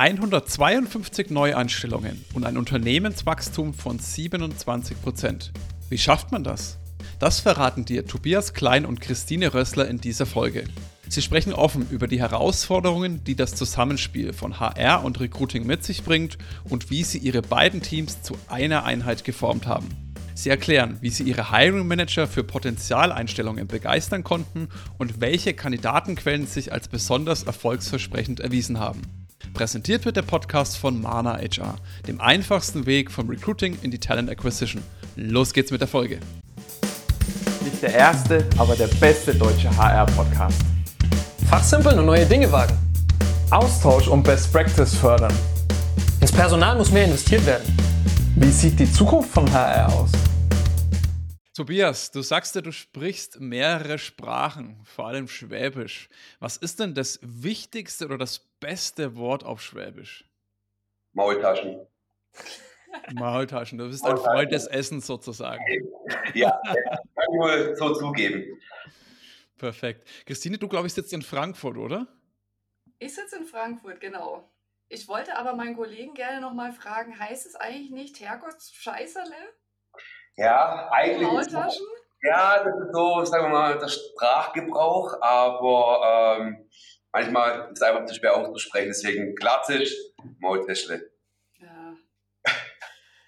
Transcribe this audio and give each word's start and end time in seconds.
152 0.00 1.28
Neueinstellungen 1.28 2.24
und 2.32 2.46
ein 2.46 2.56
Unternehmenswachstum 2.56 3.74
von 3.74 3.98
27 3.98 5.02
Prozent. 5.02 5.52
Wie 5.90 5.98
schafft 5.98 6.32
man 6.32 6.42
das? 6.42 6.78
Das 7.18 7.40
verraten 7.40 7.84
dir 7.84 8.06
Tobias 8.06 8.54
Klein 8.54 8.86
und 8.86 9.02
Christine 9.02 9.52
Rössler 9.52 9.86
in 9.88 10.00
dieser 10.00 10.24
Folge. 10.24 10.64
Sie 11.10 11.20
sprechen 11.20 11.52
offen 11.52 11.86
über 11.90 12.08
die 12.08 12.18
Herausforderungen, 12.18 13.22
die 13.24 13.34
das 13.34 13.54
Zusammenspiel 13.54 14.32
von 14.32 14.58
HR 14.58 15.04
und 15.04 15.20
Recruiting 15.20 15.66
mit 15.66 15.84
sich 15.84 16.02
bringt 16.02 16.38
und 16.64 16.90
wie 16.90 17.04
sie 17.04 17.18
ihre 17.18 17.42
beiden 17.42 17.82
Teams 17.82 18.22
zu 18.22 18.38
einer 18.48 18.84
Einheit 18.84 19.24
geformt 19.24 19.66
haben. 19.66 20.09
Sie 20.34 20.50
erklären, 20.50 20.98
wie 21.00 21.10
sie 21.10 21.24
ihre 21.24 21.50
Hiring 21.50 21.86
Manager 21.86 22.26
für 22.26 22.44
Potenzialeinstellungen 22.44 23.66
begeistern 23.66 24.24
konnten 24.24 24.68
und 24.98 25.20
welche 25.20 25.54
Kandidatenquellen 25.54 26.46
sich 26.46 26.72
als 26.72 26.88
besonders 26.88 27.42
erfolgsversprechend 27.42 28.40
erwiesen 28.40 28.78
haben. 28.78 29.02
Präsentiert 29.54 30.04
wird 30.04 30.16
der 30.16 30.22
Podcast 30.22 30.76
von 30.76 31.00
Mana 31.00 31.38
HR, 31.38 31.76
dem 32.06 32.20
einfachsten 32.20 32.86
Weg 32.86 33.10
vom 33.10 33.28
Recruiting 33.28 33.76
in 33.82 33.90
die 33.90 33.98
Talent 33.98 34.30
Acquisition. 34.30 34.82
Los 35.16 35.52
geht's 35.52 35.70
mit 35.70 35.80
der 35.80 35.88
Folge. 35.88 36.20
Nicht 37.64 37.82
der 37.82 37.94
erste, 37.94 38.46
aber 38.56 38.76
der 38.76 38.86
beste 38.86 39.34
deutsche 39.34 39.74
HR-Podcast. 39.76 40.60
Fachsimpeln 41.48 41.98
und 41.98 42.06
neue 42.06 42.26
Dinge 42.26 42.50
wagen. 42.52 42.76
Austausch 43.50 44.06
und 44.06 44.22
Best 44.22 44.52
Practice 44.52 44.94
fördern. 44.94 45.34
Ins 46.20 46.32
Personal 46.32 46.76
muss 46.76 46.92
mehr 46.92 47.04
investiert 47.04 47.44
werden. 47.44 47.89
Wie 48.42 48.50
sieht 48.50 48.80
die 48.80 48.90
Zukunft 48.90 49.32
von 49.32 49.52
HR 49.52 49.86
aus? 49.92 50.12
Tobias, 51.54 52.10
du 52.10 52.22
sagst 52.22 52.54
ja, 52.54 52.62
du 52.62 52.72
sprichst 52.72 53.38
mehrere 53.38 53.98
Sprachen, 53.98 54.80
vor 54.86 55.08
allem 55.08 55.28
Schwäbisch. 55.28 56.08
Was 56.38 56.56
ist 56.56 56.80
denn 56.80 56.94
das 56.94 57.18
wichtigste 57.20 58.06
oder 58.06 58.16
das 58.16 58.38
beste 58.38 59.16
Wort 59.16 59.44
auf 59.44 59.60
Schwäbisch? 59.60 60.24
Maultaschen. 61.12 61.86
Maultaschen, 63.12 63.76
du 63.76 63.88
bist 63.88 64.06
ein 64.06 64.16
Freund 64.16 64.50
des 64.50 64.66
Essens 64.66 65.06
sozusagen. 65.06 65.62
Ja, 66.32 66.58
kann 66.64 66.98
ich 67.14 67.38
wohl 67.38 67.76
so 67.76 67.92
zugeben. 67.92 68.58
Perfekt. 69.58 70.08
Christine, 70.24 70.56
du 70.56 70.66
glaube 70.66 70.86
ich 70.86 70.94
sitzt 70.94 71.12
in 71.12 71.20
Frankfurt, 71.20 71.76
oder? 71.76 72.06
Ich 73.00 73.14
sitze 73.14 73.36
in 73.36 73.44
Frankfurt, 73.44 74.00
genau. 74.00 74.50
Ich 74.92 75.06
wollte 75.06 75.36
aber 75.36 75.54
meinen 75.54 75.76
Kollegen 75.76 76.14
gerne 76.14 76.40
nochmal 76.40 76.72
fragen, 76.72 77.16
heißt 77.16 77.46
es 77.46 77.54
eigentlich 77.54 77.92
nicht 77.92 78.18
Herrgottsscheißerle? 78.18 79.36
Ja, 80.36 80.90
eigentlich. 80.90 81.22
Maultaschen? 81.28 81.86
Ja, 82.22 82.64
das 82.64 82.74
ist 82.74 82.92
so, 82.92 83.24
sagen 83.24 83.44
wir 83.44 83.50
mal, 83.50 83.78
der 83.78 83.86
Sprachgebrauch, 83.86 85.22
aber 85.22 86.38
ähm, 86.40 86.68
manchmal 87.12 87.70
ist 87.70 87.78
es 87.80 87.82
einfach 87.82 88.04
zu 88.04 88.14
schwer 88.16 88.36
auszusprechen, 88.36 88.88
deswegen 88.88 89.36
klassisch 89.36 89.94
Maultäschle. 90.40 91.08
Ja. 91.60 91.94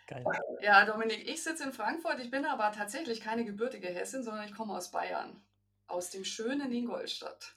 Geil. 0.08 0.24
ja, 0.62 0.84
Dominik, 0.84 1.28
ich 1.28 1.44
sitze 1.44 1.62
in 1.62 1.72
Frankfurt. 1.72 2.18
Ich 2.18 2.30
bin 2.33 2.44
aber 2.44 2.72
tatsächlich 2.72 3.20
keine 3.20 3.44
gebürtige 3.44 3.86
Hessin, 3.86 4.24
sondern 4.24 4.44
ich 4.46 4.55
komme 4.55 4.74
aus 4.74 4.90
Bayern. 4.90 5.40
Aus 5.86 6.10
dem 6.10 6.24
schönen 6.24 6.72
Ingolstadt. 6.72 7.55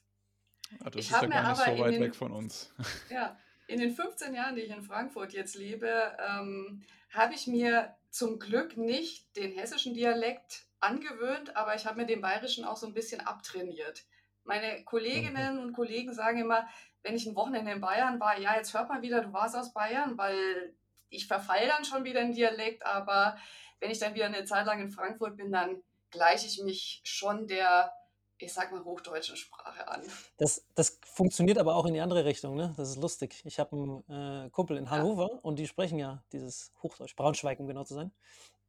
Ah, 0.84 0.92
das 0.92 0.96
Ich 0.96 1.00
ist 1.08 1.12
ja 1.12 1.26
gar 1.26 1.28
nicht 1.28 1.38
aber 1.62 1.76
so 1.76 1.84
weit 1.84 1.94
den- 1.96 2.02
weg 2.04 2.16
von 2.16 2.32
uns. 2.32 2.72
Ja, 3.10 3.36
in 3.68 3.80
den 3.80 3.92
15 3.92 4.34
Jahren, 4.34 4.56
die 4.56 4.62
ich 4.62 4.72
in 4.72 4.84
Frankfurt 4.84 5.34
jetzt 5.34 5.56
lebe, 5.56 6.16
ähm, 6.20 6.84
habe 7.14 7.34
ich 7.34 7.48
mir 7.48 7.96
zum 8.10 8.40
Glück 8.40 8.78
nicht 8.78 9.36
den 9.36 9.52
hessischen 9.52 9.94
Dialekt 9.94 10.66
angewöhnt, 10.80 11.56
aber 11.56 11.76
ich 11.76 11.86
habe 11.86 11.98
mir 11.98 12.06
den 12.06 12.22
bayerischen 12.22 12.66
auch 12.66 12.78
so 12.78 12.88
ein 12.88 12.94
bisschen 12.94 13.22
abtrainiert. 13.22 14.04
Meine 14.44 14.84
Kolleginnen 14.84 15.60
und 15.60 15.74
Kollegen 15.74 16.14
sagen 16.14 16.40
immer, 16.40 16.68
wenn 17.02 17.16
ich 17.16 17.26
ein 17.26 17.36
Wochenende 17.36 17.72
in 17.72 17.82
Bayern 17.82 18.20
war, 18.20 18.38
ja, 18.40 18.56
jetzt 18.56 18.74
hört 18.74 18.90
man 18.90 19.02
wieder, 19.02 19.22
du 19.22 19.34
warst 19.34 19.56
aus 19.56 19.74
Bayern, 19.74 20.18
weil 20.18 20.76
ich 21.10 21.28
verfall 21.28 21.68
dann 21.68 21.86
schon 21.86 22.04
wieder 22.04 22.22
in 22.22 22.34
Dialekt, 22.34 22.86
aber 22.86 23.38
wenn 23.80 23.92
ich 23.92 24.00
dann 24.00 24.14
wieder 24.14 24.26
eine 24.26 24.46
Zeit 24.46 24.66
lang 24.66 24.80
in 24.80 24.92
Frankfurt 24.92 25.38
bin, 25.38 25.52
dann 25.52 25.82
gleiche 26.12 26.48
ich 26.48 26.62
mich 26.64 27.02
schon 27.04 27.48
der, 27.48 27.92
ich 28.38 28.54
sag 28.54 28.72
mal, 28.72 28.84
hochdeutschen 28.84 29.38
Sprache 29.38 29.88
an. 29.88 30.02
Das, 30.38 30.66
das 30.76 31.00
funktioniert 31.06 31.58
aber 31.58 31.76
auch 31.76 31.86
in 31.86 31.94
die 31.94 32.02
andere 32.02 32.26
Richtung, 32.26 32.56
ne? 32.56 32.74
Das 32.78 32.90
ist 32.90 32.98
lustig. 32.98 33.42
Ich 33.46 33.60
habe 33.60 33.76
einen 33.76 34.46
äh, 34.46 34.50
Kumpel 34.50 34.78
in 34.78 34.90
Hannover 34.90 35.44
und 35.44 35.58
die 35.58 35.68
sprechen 35.68 35.98
ja 36.00 36.24
dieses 36.32 36.74
Hochdeutsch, 36.84 37.16
Braunschweig, 37.16 37.60
um 37.60 37.68
genau 37.68 37.84
zu 37.84 37.94
sein. 37.94 38.12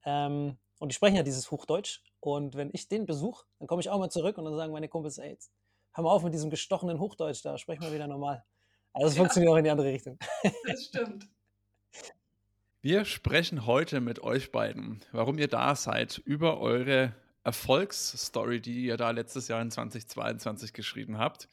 Ähm, 0.05 0.57
und 0.79 0.91
die 0.93 0.95
sprechen 0.95 1.17
ja 1.17 1.23
dieses 1.23 1.51
Hochdeutsch. 1.51 2.03
Und 2.21 2.55
wenn 2.55 2.71
ich 2.73 2.89
den 2.89 3.07
besuche, 3.07 3.45
dann 3.59 3.67
komme 3.67 3.81
ich 3.81 3.91
auch 3.91 3.99
mal 3.99 4.11
zurück 4.11 4.39
und 4.39 4.45
dann 4.45 4.55
sagen 4.57 4.73
meine 4.73 4.89
Kumpels, 4.89 5.19
ey, 5.19 5.31
jetzt 5.31 5.51
hör 5.93 6.05
mal 6.05 6.11
auf 6.11 6.23
mit 6.23 6.35
diesem 6.35 6.51
gestochenen 6.51 7.01
Hochdeutsch 7.01 7.45
da, 7.45 7.59
sprech 7.59 7.81
mal 7.81 7.93
wieder 7.93 8.07
normal. 8.07 8.45
Also 8.93 9.09
es 9.09 9.15
Ja. 9.15 9.21
funktioniert 9.23 9.53
auch 9.53 9.57
in 9.57 9.65
die 9.65 9.71
andere 9.71 9.89
Richtung. 9.89 10.19
Das 10.67 10.85
stimmt. 10.85 11.29
Wir 12.83 13.05
sprechen 13.05 13.67
heute 13.67 14.01
mit 14.01 14.21
euch 14.21 14.53
beiden, 14.53 15.03
warum 15.11 15.39
ihr 15.39 15.49
da 15.49 15.75
seid, 15.75 16.19
über 16.19 16.61
eure 16.61 17.15
Erfolgsstory, 17.47 18.61
die 18.61 18.87
ihr 18.87 18.97
da 18.97 19.13
letztes 19.13 19.47
Jahr 19.47 19.63
in 19.63 19.71
2022 19.71 20.73
geschrieben 20.73 21.17
habt. 21.17 21.49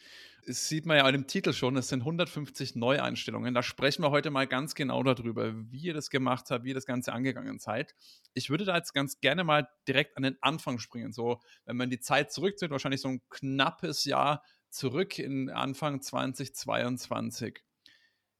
Das 0.48 0.68
sieht 0.68 0.88
man 0.88 0.98
ja 0.98 1.08
in 1.08 1.14
dem 1.14 1.28
Titel 1.28 1.54
schon, 1.54 1.78
es 1.78 1.88
sind 1.88 2.00
150 2.00 2.76
Neueinstellungen. 2.76 3.54
Da 3.54 3.62
sprechen 3.62 4.02
wir 4.02 4.10
heute 4.10 4.32
mal 4.32 4.48
ganz 4.48 4.74
genau 4.74 5.04
darüber, 5.04 5.54
wie 5.72 5.78
ihr 5.78 5.94
das 5.94 6.10
gemacht 6.10 6.50
habt, 6.50 6.66
wie 6.66 6.70
ihr 6.70 6.74
das 6.74 6.88
Ganze 6.88 7.14
angegangen 7.14 7.60
seid. 7.60 7.94
Ich 8.34 8.50
würde 8.50 8.66
da 8.66 8.76
jetzt 8.76 8.94
ganz 8.94 9.22
gerne 9.22 9.44
mal 9.44 9.70
direkt 9.88 10.18
an 10.18 10.24
den 10.24 10.36
Anfang 10.42 10.80
springen. 10.80 11.14
So, 11.14 11.40
wenn 11.66 11.78
man 11.78 11.92
die 11.92 12.00
Zeit 12.00 12.34
zurückzieht, 12.34 12.72
wahrscheinlich 12.72 13.02
so 13.02 13.10
ein 13.10 13.22
knappes 13.30 14.04
Jahr 14.04 14.44
zurück 14.70 15.20
in 15.20 15.52
Anfang 15.52 16.02
2022. 16.02 17.64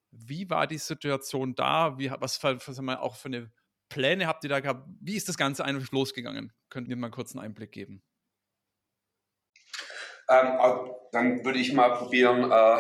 Wie 0.10 0.50
war 0.50 0.66
die 0.66 0.80
Situation 0.80 1.54
da? 1.54 2.00
Wie, 2.00 2.10
was 2.10 2.38
sagen 2.38 2.86
wir, 2.86 3.04
auch 3.04 3.16
für 3.16 3.28
eine 3.28 3.52
Pläne 3.90 4.26
habt 4.26 4.44
ihr 4.44 4.50
da 4.50 4.60
gehabt? 4.60 4.90
Wie 5.00 5.16
ist 5.16 5.30
das 5.30 5.38
Ganze 5.38 5.64
eigentlich 5.64 5.92
losgegangen? 5.92 6.52
Könnt 6.74 6.88
ihr 6.88 6.96
mal 6.96 7.12
kurz 7.12 7.36
einen 7.36 7.46
Einblick 7.46 7.72
geben? 7.72 8.02
Ähm, 10.28 10.58
dann 11.12 11.46
würde 11.46 11.60
ich 11.60 11.72
mal 11.72 11.90
probieren, 11.90 12.52
äh, 12.52 12.80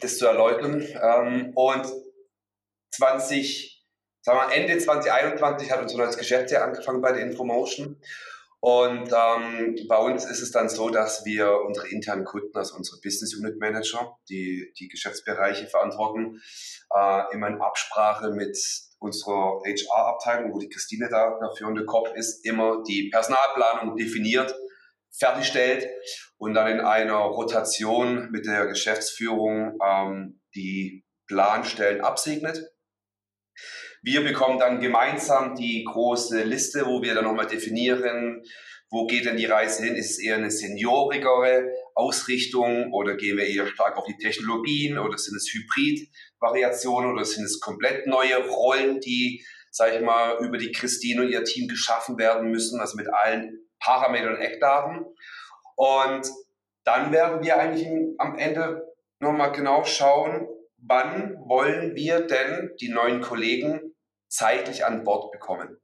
das 0.00 0.18
zu 0.18 0.26
erläutern. 0.28 0.86
Ähm, 1.02 1.50
und 1.56 1.92
20, 2.92 3.84
sagen 4.22 4.38
wir 4.38 4.54
Ende 4.54 4.78
2021 4.78 5.72
hat 5.72 5.82
unser 5.82 5.98
neues 5.98 6.16
Geschäftsjahr 6.16 6.62
angefangen 6.62 7.00
bei 7.00 7.10
der 7.10 7.22
Infomotion. 7.22 8.00
Und 8.66 9.12
ähm, 9.12 9.76
bei 9.88 9.96
uns 9.96 10.24
ist 10.24 10.42
es 10.42 10.50
dann 10.50 10.68
so, 10.68 10.90
dass 10.90 11.24
wir 11.24 11.60
unsere 11.64 11.86
internen 11.86 12.24
Kunden, 12.24 12.50
also 12.58 12.74
unsere 12.74 13.00
Business 13.00 13.32
Unit 13.36 13.60
Manager, 13.60 14.18
die 14.28 14.72
die 14.76 14.88
Geschäftsbereiche 14.88 15.68
verantworten, 15.68 16.42
äh, 16.92 17.32
immer 17.32 17.46
in 17.46 17.60
Absprache 17.60 18.32
mit 18.32 18.58
unserer 18.98 19.60
HR-Abteilung, 19.64 20.52
wo 20.52 20.58
die 20.58 20.68
Christine 20.68 21.08
da 21.08 21.38
der 21.40 21.52
führende 21.56 21.84
Kopf 21.84 22.12
ist, 22.16 22.44
immer 22.44 22.82
die 22.82 23.08
Personalplanung 23.08 23.94
definiert, 23.94 24.52
fertigstellt 25.16 25.88
und 26.36 26.54
dann 26.54 26.66
in 26.66 26.80
einer 26.80 27.18
Rotation 27.18 28.32
mit 28.32 28.46
der 28.46 28.66
Geschäftsführung 28.66 29.78
ähm, 29.80 30.40
die 30.56 31.06
Planstellen 31.28 32.00
absegnet. 32.00 32.68
Wir 34.06 34.22
bekommen 34.22 34.60
dann 34.60 34.78
gemeinsam 34.78 35.56
die 35.56 35.82
große 35.82 36.44
Liste, 36.44 36.86
wo 36.86 37.02
wir 37.02 37.16
dann 37.16 37.24
nochmal 37.24 37.48
definieren, 37.48 38.44
wo 38.88 39.04
geht 39.08 39.24
denn 39.24 39.36
die 39.36 39.46
Reise 39.46 39.82
hin? 39.82 39.96
Ist 39.96 40.12
es 40.12 40.18
eher 40.20 40.36
eine 40.36 40.52
seniorigere 40.52 41.72
Ausrichtung 41.92 42.92
oder 42.92 43.16
gehen 43.16 43.36
wir 43.36 43.48
eher 43.48 43.66
stark 43.66 43.96
auf 43.96 44.04
die 44.06 44.16
Technologien 44.16 44.96
oder 44.96 45.18
sind 45.18 45.34
es 45.34 45.52
Hybrid-Variationen 45.52 47.14
oder 47.14 47.24
sind 47.24 47.46
es 47.46 47.58
komplett 47.58 48.06
neue 48.06 48.48
Rollen, 48.48 49.00
die, 49.00 49.44
sage 49.72 49.96
ich 49.96 50.02
mal, 50.02 50.38
über 50.38 50.56
die 50.56 50.70
Christine 50.70 51.22
und 51.22 51.28
ihr 51.28 51.42
Team 51.42 51.66
geschaffen 51.66 52.16
werden 52.16 52.52
müssen, 52.52 52.78
also 52.78 52.96
mit 52.96 53.08
allen 53.12 53.58
Parametern 53.80 54.36
und 54.36 54.40
Eckdaten. 54.40 55.04
Und 55.74 56.30
dann 56.84 57.10
werden 57.10 57.44
wir 57.44 57.58
eigentlich 57.58 57.88
am 58.18 58.38
Ende 58.38 58.86
nochmal 59.18 59.50
genau 59.50 59.82
schauen, 59.82 60.46
wann 60.76 61.34
wollen 61.40 61.96
wir 61.96 62.20
denn 62.20 62.70
die 62.80 62.90
neuen 62.90 63.20
Kollegen 63.20 63.85
zeitlich 64.28 64.84
an 64.84 65.04
Bord 65.04 65.32
bekommen. 65.32 65.78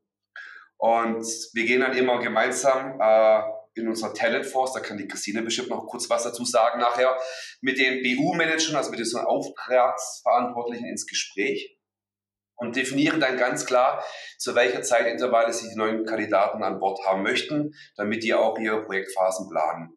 Und 0.79 1.25
wir 1.53 1.65
gehen 1.65 1.81
dann 1.81 1.97
immer 1.97 2.19
gemeinsam 2.19 3.01
äh, 3.01 3.43
in 3.75 3.89
unserer 3.89 4.13
Talent 4.13 4.47
Force, 4.47 4.75
da 4.75 4.81
kann 4.81 4.99
die 4.99 5.09
Christine 5.09 5.43
bestimmt 5.43 5.71
noch 5.71 5.87
kurz 5.87 6.11
was 6.11 6.25
dazu 6.25 6.45
sagen 6.45 6.81
nachher, 6.81 7.17
mit 7.61 7.79
den 7.79 8.03
BU-Managern, 8.03 8.77
also 8.77 8.91
mit 8.91 8.99
diesen 8.99 9.21
Auftragsverantwortlichen 9.21 10.87
ins 10.87 11.07
Gespräch 11.07 11.79
und 12.57 12.77
definieren 12.77 13.21
dann 13.21 13.39
ganz 13.39 13.65
klar, 13.67 14.05
zu 14.39 14.55
welcher 14.55 14.83
Zeitintervalle 14.83 15.53
sie 15.53 15.69
die 15.69 15.77
neuen 15.77 16.05
Kandidaten 16.05 16.63
an 16.63 16.81
Bord 16.81 17.05
haben 17.07 17.23
möchten, 17.23 17.75
damit 17.97 18.23
die 18.23 18.35
auch 18.35 18.59
ihre 18.59 18.85
Projektphasen 18.85 19.49
planen. 19.49 19.97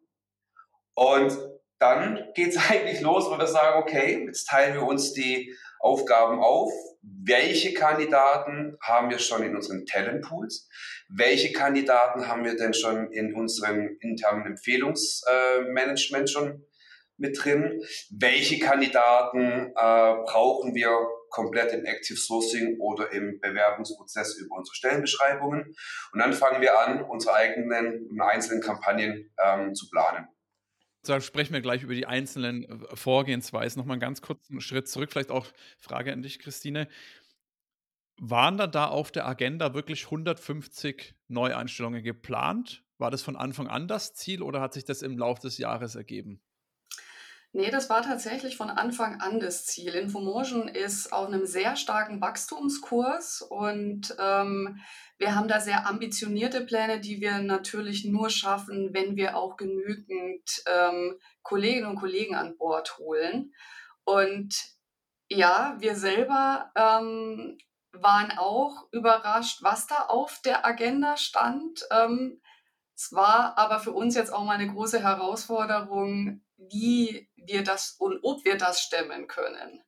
Und 0.94 1.36
dann 1.78 2.32
geht 2.34 2.56
es 2.56 2.58
eigentlich 2.70 3.00
los, 3.00 3.30
wo 3.30 3.38
wir 3.38 3.46
sagen, 3.46 3.82
okay, 3.82 4.24
jetzt 4.26 4.46
teilen 4.46 4.74
wir 4.74 4.82
uns 4.82 5.12
die 5.12 5.54
Aufgaben 5.80 6.40
auf. 6.40 6.72
Welche 7.02 7.74
Kandidaten 7.74 8.76
haben 8.82 9.10
wir 9.10 9.18
schon 9.18 9.42
in 9.42 9.54
unseren 9.54 9.86
Talentpools? 9.86 10.68
Welche 11.08 11.52
Kandidaten 11.52 12.26
haben 12.26 12.44
wir 12.44 12.56
denn 12.56 12.74
schon 12.74 13.12
in 13.12 13.34
unserem 13.34 13.96
internen 14.00 14.46
Empfehlungsmanagement 14.46 16.30
schon 16.30 16.64
mit 17.18 17.42
drin. 17.42 17.82
Welche 18.10 18.58
Kandidaten 18.58 19.70
äh, 19.70 19.72
brauchen 19.74 20.74
wir 20.74 20.90
komplett 21.30 21.72
im 21.72 21.84
Active 21.84 22.18
Sourcing 22.18 22.78
oder 22.78 23.12
im 23.12 23.40
Bewerbungsprozess 23.40 24.36
über 24.36 24.56
unsere 24.56 24.74
Stellenbeschreibungen? 24.74 25.74
Und 26.12 26.18
dann 26.18 26.32
fangen 26.32 26.60
wir 26.60 26.78
an, 26.78 27.02
unsere 27.02 27.34
eigenen 27.34 28.08
einzelnen 28.20 28.62
Kampagnen 28.62 29.32
ähm, 29.42 29.74
zu 29.74 29.88
planen. 29.90 30.28
Da 31.06 31.20
sprechen 31.20 31.52
wir 31.52 31.60
gleich 31.60 31.82
über 31.82 31.94
die 31.94 32.06
einzelnen 32.06 32.64
äh, 32.64 32.96
Vorgehensweisen. 32.96 33.80
Nochmal 33.80 33.98
ganz 33.98 34.20
kurzen 34.20 34.60
Schritt 34.60 34.88
zurück. 34.88 35.10
Vielleicht 35.10 35.30
auch 35.30 35.46
Frage 35.78 36.12
an 36.12 36.22
dich, 36.22 36.38
Christine. 36.38 36.88
Waren 38.18 38.56
da, 38.56 38.66
da 38.66 38.86
auf 38.86 39.10
der 39.12 39.26
Agenda 39.26 39.74
wirklich 39.74 40.06
150 40.06 41.14
Neueinstellungen 41.28 42.02
geplant? 42.02 42.82
War 42.98 43.10
das 43.10 43.22
von 43.22 43.36
Anfang 43.36 43.66
an 43.66 43.88
das 43.88 44.14
Ziel 44.14 44.42
oder 44.42 44.60
hat 44.60 44.72
sich 44.72 44.84
das 44.84 45.02
im 45.02 45.18
Laufe 45.18 45.42
des 45.42 45.58
Jahres 45.58 45.96
ergeben? 45.96 46.40
Nee, 47.56 47.70
das 47.70 47.88
war 47.88 48.02
tatsächlich 48.02 48.58
von 48.58 48.68
Anfang 48.68 49.22
an 49.22 49.40
das 49.40 49.64
Ziel. 49.64 49.94
Infomotion 49.94 50.68
ist 50.68 51.10
auf 51.10 51.28
einem 51.28 51.46
sehr 51.46 51.74
starken 51.76 52.20
Wachstumskurs 52.20 53.40
und 53.40 54.14
ähm, 54.18 54.78
wir 55.16 55.34
haben 55.34 55.48
da 55.48 55.58
sehr 55.58 55.86
ambitionierte 55.86 56.66
Pläne, 56.66 57.00
die 57.00 57.22
wir 57.22 57.38
natürlich 57.38 58.04
nur 58.04 58.28
schaffen, 58.28 58.92
wenn 58.92 59.16
wir 59.16 59.38
auch 59.38 59.56
genügend 59.56 60.64
ähm, 60.66 61.18
Kolleginnen 61.42 61.86
und 61.86 61.96
Kollegen 61.96 62.34
an 62.34 62.58
Bord 62.58 62.98
holen. 62.98 63.54
Und 64.04 64.54
ja, 65.30 65.76
wir 65.78 65.96
selber 65.96 66.70
ähm, 66.74 67.56
waren 67.92 68.36
auch 68.36 68.86
überrascht, 68.92 69.62
was 69.62 69.86
da 69.86 70.02
auf 70.08 70.42
der 70.44 70.66
Agenda 70.66 71.16
stand. 71.16 71.86
Ähm, 71.90 72.38
es 72.94 73.14
war 73.14 73.56
aber 73.56 73.80
für 73.80 73.92
uns 73.92 74.14
jetzt 74.14 74.30
auch 74.30 74.44
mal 74.44 74.58
eine 74.58 74.70
große 74.70 75.02
Herausforderung, 75.02 76.42
wie 76.56 77.28
wir 77.36 77.62
das 77.62 77.96
und 77.98 78.20
ob 78.22 78.44
wir 78.44 78.56
das 78.56 78.80
stemmen 78.80 79.26
können. 79.26 79.82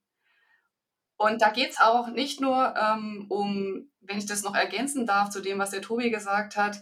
Und 1.17 1.43
da 1.43 1.51
geht 1.51 1.71
es 1.71 1.81
auch 1.81 2.09
nicht 2.09 2.41
nur 2.41 2.75
ähm, 2.77 3.27
um, 3.29 3.91
wenn 4.01 4.19
ich 4.19 4.27
das 4.27 4.43
noch 4.43 4.55
ergänzen 4.55 5.05
darf 5.05 5.31
zu 5.31 5.41
dem, 5.41 5.59
was 5.59 5.71
der 5.71 5.83
Tobi 5.83 6.11
gesagt 6.11 6.57
hat, 6.57 6.81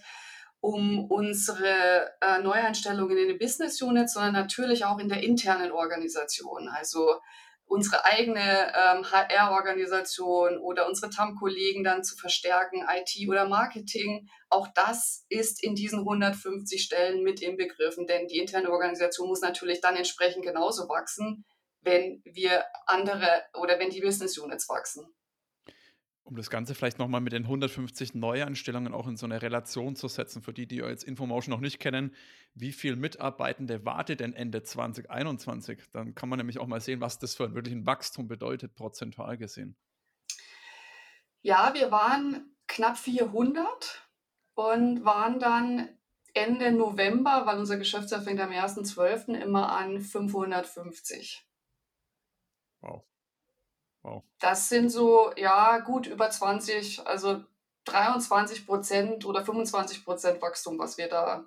um 0.61 1.11
unsere 1.11 2.13
äh, 2.21 2.39
Neueinstellungen 2.43 3.17
in 3.17 3.29
den 3.29 3.39
Business 3.39 3.81
Units, 3.81 4.13
sondern 4.13 4.33
natürlich 4.33 4.85
auch 4.85 4.99
in 4.99 5.09
der 5.09 5.23
internen 5.23 5.73
Organisation. 5.73 6.69
Also 6.69 7.21
unsere 7.67 8.05
eigene 8.05 8.73
ähm, 8.75 9.11
HR-Organisation 9.11 10.59
oder 10.59 10.87
unsere 10.87 11.11
TAM-Kollegen 11.11 11.83
dann 11.83 12.05
zu 12.05 12.17
verstärken, 12.17 12.85
IT 12.89 13.29
oder 13.29 13.49
Marketing. 13.49 14.29
Auch 14.49 14.69
das 14.75 15.25
ist 15.29 15.63
in 15.63 15.75
diesen 15.75 16.01
150 16.01 16.83
Stellen 16.83 17.23
mit 17.23 17.43
inbegriffen, 17.43 18.07
denn 18.07 18.29
die 18.29 18.39
interne 18.39 18.71
Organisation 18.71 19.29
muss 19.29 19.41
natürlich 19.41 19.81
dann 19.81 19.97
entsprechend 19.97 20.45
genauso 20.45 20.89
wachsen, 20.89 21.45
wenn 21.81 22.23
wir 22.25 22.65
andere 22.87 23.43
oder 23.55 23.79
wenn 23.79 23.91
die 23.91 24.01
Business 24.01 24.39
Units 24.39 24.69
wachsen. 24.69 25.16
Um 26.27 26.35
das 26.35 26.51
Ganze 26.51 26.75
vielleicht 26.75 26.99
nochmal 26.99 27.21
mit 27.21 27.33
den 27.33 27.45
150 27.45 28.15
Neuanstellungen 28.15 28.93
auch 28.93 29.07
in 29.07 29.17
so 29.17 29.27
eine 29.27 29.43
Relation 29.43 29.95
zu 29.95 30.09
setzen, 30.09 30.43
für 30.43 30.53
die, 30.53 30.67
die 30.67 30.79
jetzt 30.79 31.05
Infomotion 31.05 31.53
noch 31.53 31.61
nicht 31.61 31.79
kennen, 31.79 32.13
wie 32.53 32.73
viel 32.73 32.97
Mitarbeitende 32.97 33.85
wartet 33.85 34.19
denn 34.19 34.33
Ende 34.33 34.65
2021? 34.65 35.85
Dann 35.93 36.17
kann 36.17 36.29
man 36.29 36.39
nämlich 36.39 36.59
auch 36.59 36.67
mal 36.67 36.81
sehen, 36.81 37.01
was 37.01 37.21
das 37.21 37.37
für 37.37 37.45
ein 37.45 37.55
wirklichen 37.55 37.87
Wachstum 37.87 38.27
bedeutet, 38.27 38.75
prozentual 38.75 39.37
gesehen. 39.39 39.77
Ja, 41.43 41.73
wir 41.75 41.93
waren 41.93 42.57
knapp 42.67 42.99
400 42.99 44.11
und 44.57 45.05
waren 45.05 45.39
dann 45.39 45.97
Ende 46.35 46.73
November, 46.73 47.47
weil 47.47 47.61
unser 47.61 47.77
Geschäftsjahr 47.77 48.23
fängt 48.23 48.41
am 48.41 48.51
1.12. 48.51 49.41
immer 49.41 49.71
an, 49.71 50.01
550. 50.01 51.47
Wow. 52.81 53.05
Wow. 54.07 54.23
Das 54.39 54.69
sind 54.69 54.91
so, 54.91 55.33
ja, 55.37 55.79
gut 55.79 56.07
über 56.07 56.31
20, 56.31 57.07
also 57.07 57.43
23 57.87 58.65
Prozent 58.65 59.25
oder 59.25 59.45
25 59.45 60.05
Prozent 60.05 60.41
Wachstum, 60.41 60.79
was 60.79 60.97
wir 60.97 61.09
da 61.09 61.45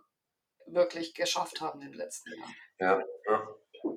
wirklich 0.67 1.15
geschafft 1.15 1.61
haben 1.61 1.81
im 1.81 1.93
letzten 1.93 2.31
Jahr. 2.33 2.49
Ja, 2.79 3.03
ja. 3.31 3.47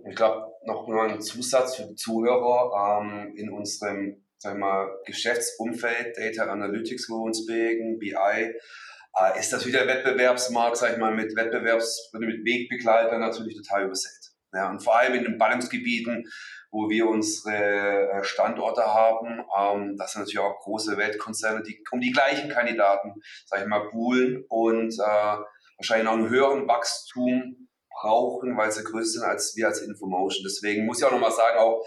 ich 0.09 0.15
glaube, 0.15 0.53
noch 0.65 0.87
nur 0.87 1.03
ein 1.03 1.21
Zusatz 1.21 1.77
für 1.77 1.87
die 1.87 1.97
Zuhörer 1.97 3.01
ähm, 3.03 3.35
in 3.37 3.51
unserem 3.51 4.25
sagen 4.39 4.59
wir 4.59 4.67
mal, 4.67 4.91
Geschäftsumfeld, 5.07 6.17
Data 6.17 6.51
Analytics, 6.51 7.09
wo 7.09 7.21
wir 7.21 7.27
uns 7.27 7.47
bewegen, 7.47 7.99
BI, 7.99 8.13
äh, 8.13 9.39
ist 9.39 9.53
das 9.53 9.67
wieder 9.67 9.87
Wettbewerbsmarkt, 9.87 10.77
sag 10.77 10.93
ich 10.93 10.99
mal, 10.99 11.15
mit 11.15 11.37
Wettbewerbs-, 11.37 12.11
mit 12.19 12.45
Wegbegleitern 12.45 13.21
natürlich 13.21 13.57
total 13.57 13.87
übersät. 13.87 14.33
Ja, 14.53 14.69
und 14.69 14.83
vor 14.83 14.99
allem 14.99 15.15
in 15.15 15.25
den 15.25 15.39
Ballungsgebieten, 15.39 16.29
wo 16.73 16.89
wir 16.89 17.07
unsere 17.07 18.11
äh, 18.11 18.25
Standorte 18.25 18.83
haben. 18.83 19.45
Ähm, 19.57 19.97
das 19.99 20.13
sind 20.13 20.23
natürlich 20.23 20.39
auch 20.39 20.59
große 20.61 20.97
Weltkonzerne, 20.97 21.63
die 21.63 21.85
um 21.93 22.01
die 22.01 22.11
gleichen 22.11 22.49
Kandidaten, 22.49 23.15
sage 23.45 23.63
ich 23.63 23.69
mal, 23.69 23.89
poolen 23.91 24.45
und 24.49 24.95
äh, 24.95 25.37
wahrscheinlich 25.77 26.07
noch 26.07 26.15
einen 26.15 26.31
höheren 26.31 26.67
Wachstum 26.67 27.69
brauchen, 27.91 28.57
weil 28.57 28.73
sie 28.73 28.83
größer 28.83 29.21
sind 29.21 29.23
als 29.25 29.55
wir 29.55 29.69
als 29.69 29.83
Infomotion. 29.83 30.45
Deswegen 30.45 30.87
muss 30.87 30.99
ich 30.99 31.05
auch 31.05 31.13
nochmal 31.13 31.31
sagen, 31.31 31.59
auch 31.59 31.85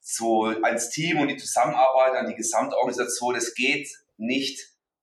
so 0.00 0.44
als 0.62 0.90
Team 0.90 1.18
und 1.18 1.28
die 1.28 1.36
Zusammenarbeit 1.36 2.14
an 2.14 2.28
die 2.28 2.36
Gesamtorganisation, 2.36 3.34
es 3.34 3.54
geht 3.54 3.88
nicht 4.16 4.60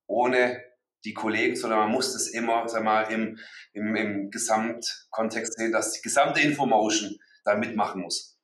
ohne 0.07 0.63
die 1.03 1.13
Kollegen, 1.13 1.55
sondern 1.55 1.79
man 1.79 1.91
muss 1.91 2.13
das 2.13 2.29
immer 2.29 2.67
sag 2.67 2.83
mal, 2.83 3.03
im, 3.11 3.37
im, 3.73 3.95
im 3.95 4.31
Gesamtkontext 4.31 5.57
sehen, 5.57 5.73
dass 5.73 5.91
die 5.91 6.01
gesamte 6.01 6.39
Infomotion 6.39 7.17
da 7.43 7.55
mitmachen 7.55 8.01
muss. 8.01 8.34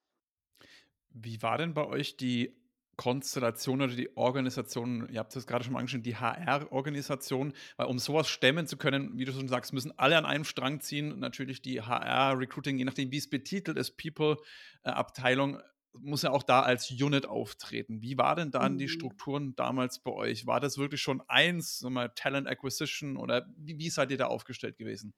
Wie 1.24 1.42
war 1.42 1.58
denn 1.58 1.74
bei 1.74 1.86
euch 1.86 2.18
die 2.18 2.56
Konstellation 2.98 3.82
oder 3.82 3.96
die 3.96 4.16
Organisation, 4.16 5.10
ihr 5.10 5.20
habt 5.20 5.36
es 5.36 5.48
gerade 5.48 5.64
schon 5.64 5.74
mal 5.74 5.80
angeschaut, 5.80 6.06
die 6.06 6.18
HR-Organisation, 6.18 7.54
weil 7.78 7.88
um 7.88 7.98
sowas 7.98 8.30
stemmen 8.30 8.68
zu 8.68 8.78
können, 8.78 9.18
wie 9.18 9.26
du 9.26 9.32
schon 9.32 9.48
sagst, 9.48 9.74
müssen 9.74 9.98
alle 9.98 10.18
an 10.18 10.26
einem 10.26 10.44
Strang 10.44 10.82
ziehen. 10.82 11.18
Natürlich 11.20 11.62
die 11.62 11.82
HR-Recruiting, 11.82 12.78
je 12.78 12.86
nachdem, 12.86 13.12
wie 13.12 13.18
es 13.18 13.30
betitelt 13.30 13.78
ist, 13.78 13.98
People-Abteilung, 13.98 15.62
muss 15.94 16.22
ja 16.22 16.32
auch 16.32 16.44
da 16.44 16.62
als 16.62 16.92
Unit 16.92 17.26
auftreten. 17.26 18.02
Wie 18.02 18.18
war 18.18 18.36
denn 18.36 18.52
dann 18.52 18.74
mhm. 18.74 18.78
die 18.78 18.88
Strukturen 18.88 19.56
damals 19.56 20.00
bei 20.00 20.12
euch? 20.12 20.46
War 20.46 20.60
das 20.60 20.78
wirklich 20.78 21.02
schon 21.02 21.22
eins, 21.28 21.80
so 21.80 21.90
mal 21.90 22.10
Talent 22.10 22.48
Acquisition 22.48 23.18
oder 23.18 23.48
wie, 23.58 23.78
wie 23.78 23.90
seid 23.90 24.12
ihr 24.12 24.18
da 24.18 24.28
aufgestellt 24.28 24.78
gewesen? 24.78 25.14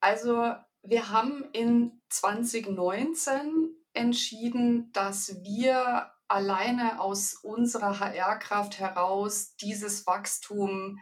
Also 0.00 0.54
wir 0.82 1.10
haben 1.10 1.44
in 1.52 2.00
2019 2.08 3.74
entschieden, 3.92 4.90
dass 4.92 5.42
wir 5.42 6.10
alleine 6.28 7.00
aus 7.00 7.34
unserer 7.34 7.98
HR-Kraft 7.98 8.78
heraus 8.78 9.56
dieses 9.56 10.06
Wachstum 10.06 11.00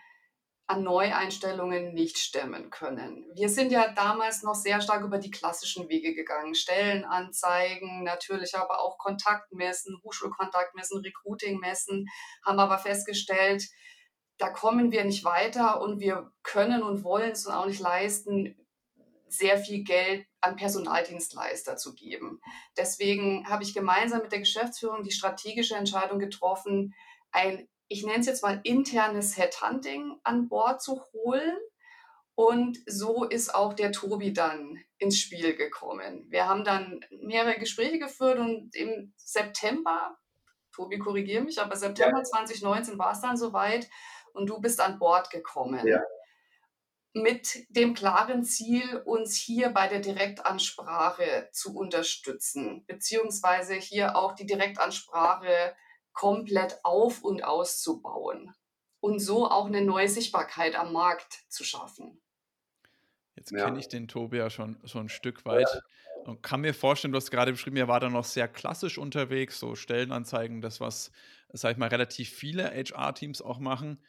an 0.69 0.83
Neueinstellungen 0.83 1.95
nicht 1.95 2.19
stemmen 2.19 2.71
können. 2.71 3.25
Wir 3.35 3.49
sind 3.49 3.71
ja 3.71 3.93
damals 3.93 4.43
noch 4.43 4.57
sehr 4.57 4.81
stark 4.81 5.05
über 5.05 5.19
die 5.19 5.31
klassischen 5.31 5.88
Wege 5.88 6.12
gegangen. 6.14 6.57
Stellenanzeigen, 6.57 8.02
natürlich 8.02 8.57
aber 8.57 8.81
auch 8.81 8.99
Kontaktmessen, 8.99 10.00
Hochschulkontaktmessen, 10.02 11.00
Recruitingmessen, 11.02 12.07
haben 12.45 12.59
aber 12.59 12.78
festgestellt, 12.78 13.69
da 14.38 14.50
kommen 14.50 14.90
wir 14.90 15.05
nicht 15.05 15.25
weiter 15.25 15.81
und 15.81 16.00
wir 16.00 16.33
können 16.43 16.83
und 16.83 17.05
wollen 17.05 17.31
es 17.31 17.47
auch 17.47 17.66
nicht 17.66 17.81
leisten, 17.81 18.65
sehr 19.28 19.59
viel 19.59 19.85
Geld 19.85 20.26
an 20.40 20.56
Personaldienstleister 20.56 21.76
zu 21.76 21.95
geben. 21.95 22.40
Deswegen 22.76 23.49
habe 23.49 23.62
ich 23.62 23.75
gemeinsam 23.75 24.23
mit 24.23 24.33
der 24.33 24.40
Geschäftsführung 24.40 25.02
die 25.02 25.12
strategische 25.12 25.76
Entscheidung 25.76 26.18
getroffen, 26.18 26.95
ein, 27.33 27.68
ich 27.88 28.04
nenne 28.04 28.21
es 28.21 28.26
jetzt 28.26 28.42
mal 28.42 28.61
internes 28.64 29.37
Headhunting 29.37 30.18
an 30.25 30.49
Bord 30.49 30.83
zu 30.83 31.02
holen. 31.12 31.56
Und 32.35 32.78
so 32.87 33.25
ist 33.25 33.54
auch 33.54 33.73
der 33.73 33.92
Tobi 33.92 34.33
dann 34.33 34.78
ins 34.99 35.18
Spiel 35.18 35.56
gekommen. 35.56 36.26
Wir 36.28 36.47
haben 36.47 36.64
dann 36.64 37.00
mehrere 37.11 37.59
Gespräche 37.59 37.99
geführt 37.99 38.38
und 38.38 38.75
im 38.76 39.14
September, 39.16 40.18
Tobi 40.71 40.99
korrigiere 40.99 41.42
mich, 41.42 41.59
aber 41.59 41.76
September 41.76 42.18
ja. 42.18 42.25
2019 42.25 42.99
war 42.99 43.12
es 43.12 43.23
dann 43.23 43.38
soweit 43.38 43.88
und 44.35 44.50
du 44.50 44.61
bist 44.61 44.80
an 44.80 44.99
Bord 44.99 45.30
gekommen. 45.30 45.87
Ja 45.87 46.02
mit 47.16 47.66
dem 47.70 47.94
klaren 47.94 48.44
Ziel, 48.44 49.02
uns 49.06 49.37
hier 49.37 49.70
bei 49.70 49.88
der 49.88 50.00
Direktansprache 50.00 51.49
zu 51.50 51.75
unterstützen, 51.75 52.85
beziehungsweise 52.87 53.75
hier 53.75 54.16
auch 54.16 54.35
die 54.35 54.44
Direktansprache 54.44 55.75
komplett 56.12 56.78
auf 56.82 57.23
und 57.23 57.42
auszubauen 57.42 58.54
und 59.00 59.18
so 59.18 59.50
auch 59.50 59.66
eine 59.66 59.80
neue 59.80 60.08
Sichtbarkeit 60.08 60.76
am 60.76 60.92
Markt 60.92 61.44
zu 61.49 61.64
schaffen. 61.64 62.20
Jetzt 63.35 63.50
ja. 63.50 63.64
kenne 63.64 63.78
ich 63.78 63.88
den 63.88 64.08
Tobi 64.08 64.37
ja 64.37 64.50
schon 64.50 64.78
so 64.85 64.99
ein 64.99 65.08
Stück 65.08 65.46
weit 65.46 65.68
ja. 65.73 66.23
und 66.25 66.42
kann 66.42 66.61
mir 66.61 66.75
vorstellen, 66.75 67.12
du 67.12 67.16
hast 67.16 67.30
gerade 67.30 67.52
beschrieben, 67.52 67.78
er 67.78 67.88
war 67.88 68.00
da 68.00 68.11
noch 68.11 68.25
sehr 68.25 68.46
klassisch 68.46 68.99
unterwegs, 68.99 69.58
so 69.58 69.75
Stellenanzeigen, 69.75 70.61
das, 70.61 70.80
was, 70.80 71.11
sag 71.49 71.73
ich 71.73 71.78
mal, 71.78 71.88
relativ 71.88 72.28
viele 72.28 72.70
HR-Teams 72.70 73.40
auch 73.40 73.58
machen 73.58 74.02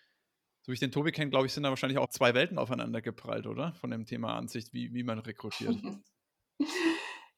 so 0.68 0.72
wie 0.72 0.74
ich 0.74 0.82
den 0.82 0.92
Tobi 0.92 1.14
kenne, 1.14 1.32
glaube 1.32 1.46
ich, 1.46 1.54
sind 1.54 1.64
da 1.64 1.70
wahrscheinlich 1.70 1.98
auch 1.98 2.10
zwei 2.10 2.34
Welten 2.34 2.58
aufeinander 2.58 3.02
geprallt, 3.02 3.48
oder? 3.48 3.74
Von 3.80 3.90
dem 3.90 4.06
Thema 4.06 4.36
Ansicht, 4.36 4.74
wie, 4.74 4.94
wie 4.94 5.04
man 5.04 5.20
rekrutiert. 5.20 5.76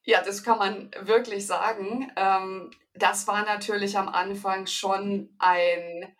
Ja, 0.05 0.23
das 0.23 0.43
kann 0.43 0.57
man 0.57 0.89
wirklich 1.01 1.45
sagen. 1.45 2.09
Ähm, 2.15 2.71
das 2.95 3.27
war 3.27 3.43
natürlich 3.43 3.95
am 3.97 4.07
Anfang 4.07 4.65
schon 4.65 5.35
ein, 5.37 6.15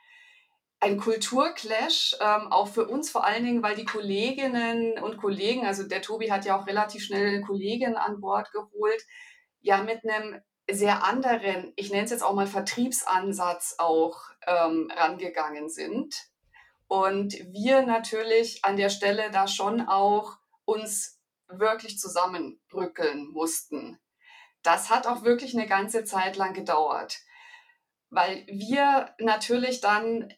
ein 0.80 0.98
Kulturclash, 0.98 2.16
ähm, 2.20 2.52
auch 2.52 2.68
für 2.68 2.88
uns 2.88 3.10
vor 3.10 3.26
allen 3.26 3.46
Dingen, 3.46 3.64
weil 3.64 3.76
die 3.76 3.86
Kolleginnen 3.86 5.00
und 5.02 5.18
Kollegen, 5.18 5.66
also 5.66 5.88
der 5.88 6.04
Tobi 6.04 6.30
hat 6.30 6.46
ja 6.46 6.60
auch 6.60 6.68
relativ 6.68 7.04
schnell 7.04 7.30
eine 7.30 7.42
Kollegin 7.42 7.96
an 7.96 8.20
Bord 8.20 8.52
geholt, 8.52 9.02
ja 9.62 9.82
mit 9.82 10.02
einem 10.04 10.40
sehr 10.70 11.04
anderen, 11.04 11.74
ich 11.76 11.90
nenne 11.90 12.04
es 12.04 12.12
jetzt 12.12 12.24
auch 12.24 12.36
mal 12.36 12.48
Vertriebsansatz 12.48 13.76
auch 13.80 14.20
ähm, 14.46 14.92
rangegangen 14.96 15.70
sind. 15.70 16.30
Und 16.90 17.34
wir 17.54 17.84
natürlich 17.84 18.66
an 18.66 18.76
der 18.76 18.90
Stelle 18.90 19.30
da 19.30 19.48
schon 19.48 19.82
auch 19.82 20.38
uns 20.66 21.22
wirklich 21.48 22.00
zusammenbrückeln 22.00 23.30
mussten. 23.30 24.00
Das 24.64 24.90
hat 24.90 25.06
auch 25.06 25.24
wirklich 25.24 25.54
eine 25.54 25.68
ganze 25.68 26.04
Zeit 26.04 26.36
lang 26.36 26.54
gedauert, 26.54 27.20
weil 28.10 28.44
wir 28.48 29.14
natürlich 29.20 29.82
dann, 29.82 30.34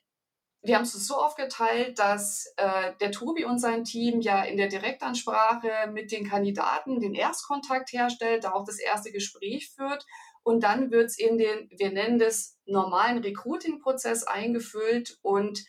wir 0.62 0.76
haben 0.76 0.84
es 0.84 0.92
so 0.92 1.16
aufgeteilt, 1.16 1.98
dass 1.98 2.54
äh, 2.58 2.94
der 3.00 3.12
Tobi 3.12 3.46
und 3.46 3.60
sein 3.60 3.86
Team 3.86 4.20
ja 4.20 4.44
in 4.44 4.58
der 4.58 4.68
Direktansprache 4.68 5.90
mit 5.92 6.12
den 6.12 6.28
Kandidaten 6.30 7.00
den 7.00 7.16
Erstkontakt 7.16 7.94
herstellt, 7.94 8.44
da 8.44 8.52
auch 8.52 8.66
das 8.66 8.78
erste 8.78 9.14
Gespräch 9.14 9.72
führt 9.74 10.06
und 10.44 10.64
dann 10.64 10.92
wird 10.92 11.06
es 11.06 11.18
in 11.18 11.38
den, 11.38 11.70
wir 11.72 11.92
nennen 11.92 12.20
das 12.20 12.58
normalen 12.66 13.20
Recruiting-Prozess 13.20 14.24
eingefüllt 14.24 15.18
und 15.22 15.64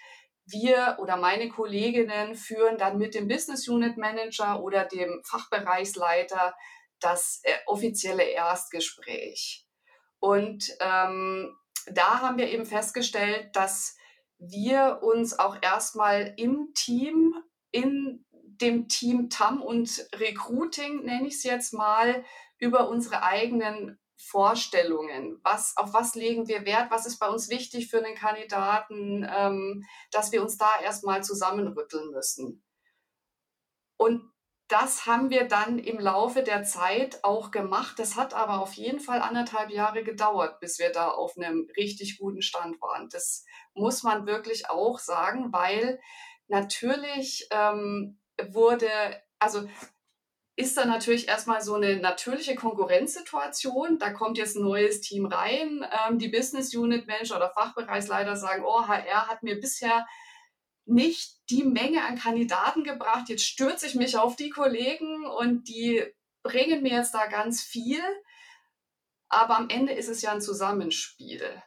wir 0.44 0.96
oder 1.00 1.16
meine 1.16 1.48
Kolleginnen 1.48 2.34
führen 2.34 2.78
dann 2.78 2.98
mit 2.98 3.14
dem 3.14 3.28
Business 3.28 3.68
Unit 3.68 3.96
Manager 3.96 4.62
oder 4.62 4.84
dem 4.84 5.22
Fachbereichsleiter 5.24 6.54
das 7.00 7.40
äh, 7.44 7.52
offizielle 7.66 8.24
Erstgespräch. 8.24 9.66
Und 10.18 10.76
ähm, 10.80 11.56
da 11.86 12.20
haben 12.20 12.38
wir 12.38 12.48
eben 12.48 12.66
festgestellt, 12.66 13.50
dass 13.54 13.96
wir 14.38 15.00
uns 15.02 15.38
auch 15.38 15.56
erstmal 15.60 16.34
im 16.36 16.72
Team, 16.74 17.34
in 17.70 18.24
dem 18.60 18.88
Team 18.88 19.30
TAM 19.30 19.62
und 19.62 20.08
Recruiting, 20.14 21.04
nenne 21.04 21.26
ich 21.26 21.34
es 21.34 21.44
jetzt 21.44 21.72
mal, 21.72 22.24
über 22.58 22.88
unsere 22.88 23.22
eigenen 23.22 23.98
Vorstellungen? 24.24 25.40
Was, 25.42 25.76
auf 25.76 25.92
was 25.92 26.14
legen 26.14 26.48
wir 26.48 26.64
Wert? 26.64 26.90
Was 26.90 27.06
ist 27.06 27.18
bei 27.18 27.28
uns 27.28 27.48
wichtig 27.48 27.90
für 27.90 27.98
einen 27.98 28.14
Kandidaten, 28.14 29.28
ähm, 29.28 29.84
dass 30.10 30.32
wir 30.32 30.42
uns 30.42 30.56
da 30.56 30.68
erstmal 30.82 31.22
zusammenrütteln 31.22 32.10
müssen? 32.10 32.64
Und 33.96 34.32
das 34.68 35.04
haben 35.04 35.28
wir 35.28 35.46
dann 35.46 35.78
im 35.78 35.98
Laufe 35.98 36.42
der 36.42 36.64
Zeit 36.64 37.22
auch 37.24 37.50
gemacht. 37.50 37.98
Das 37.98 38.16
hat 38.16 38.32
aber 38.32 38.60
auf 38.62 38.72
jeden 38.72 39.00
Fall 39.00 39.20
anderthalb 39.20 39.70
Jahre 39.70 40.02
gedauert, 40.02 40.60
bis 40.60 40.78
wir 40.78 40.90
da 40.90 41.08
auf 41.08 41.36
einem 41.36 41.68
richtig 41.76 42.18
guten 42.18 42.40
Stand 42.40 42.80
waren. 42.80 43.10
Das 43.10 43.44
muss 43.74 44.02
man 44.02 44.26
wirklich 44.26 44.70
auch 44.70 44.98
sagen, 44.98 45.52
weil 45.52 46.00
natürlich 46.48 47.48
ähm, 47.50 48.18
wurde, 48.50 48.88
also 49.38 49.68
ist 50.56 50.76
da 50.76 50.84
natürlich 50.84 51.28
erstmal 51.28 51.62
so 51.62 51.74
eine 51.74 51.96
natürliche 51.96 52.54
Konkurrenzsituation. 52.54 53.98
Da 53.98 54.12
kommt 54.12 54.36
jetzt 54.36 54.56
ein 54.56 54.62
neues 54.62 55.00
Team 55.00 55.26
rein. 55.26 55.86
Ähm, 56.06 56.18
die 56.18 56.28
Business 56.28 56.74
Unit 56.74 57.06
Manager 57.06 57.36
oder 57.36 57.50
Fachbereichsleiter 57.50 58.36
sagen, 58.36 58.62
oh, 58.64 58.86
HR 58.86 59.28
hat 59.28 59.42
mir 59.42 59.58
bisher 59.58 60.06
nicht 60.84 61.38
die 61.48 61.64
Menge 61.64 62.04
an 62.04 62.18
Kandidaten 62.18 62.84
gebracht. 62.84 63.28
Jetzt 63.28 63.44
stürze 63.44 63.86
ich 63.86 63.94
mich 63.94 64.18
auf 64.18 64.36
die 64.36 64.50
Kollegen 64.50 65.26
und 65.26 65.68
die 65.68 66.04
bringen 66.42 66.82
mir 66.82 66.96
jetzt 66.96 67.14
da 67.14 67.26
ganz 67.26 67.62
viel. 67.62 68.02
Aber 69.28 69.56
am 69.56 69.70
Ende 69.70 69.94
ist 69.94 70.08
es 70.08 70.20
ja 70.20 70.32
ein 70.32 70.42
Zusammenspiel. 70.42 71.62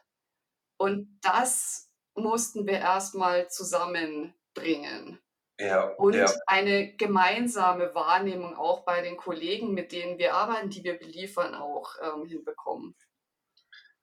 Und 0.78 1.18
das 1.22 1.90
mussten 2.14 2.66
wir 2.66 2.78
erstmal 2.78 3.50
zusammenbringen. 3.50 5.18
Ja, 5.58 5.84
und 5.84 6.14
ja. 6.14 6.30
eine 6.46 6.94
gemeinsame 6.96 7.94
Wahrnehmung 7.94 8.56
auch 8.56 8.84
bei 8.84 9.00
den 9.00 9.16
Kollegen, 9.16 9.72
mit 9.72 9.90
denen 9.90 10.18
wir 10.18 10.34
arbeiten, 10.34 10.68
die 10.68 10.84
wir 10.84 10.98
beliefern, 10.98 11.54
auch 11.54 11.94
ähm, 12.02 12.26
hinbekommen. 12.26 12.94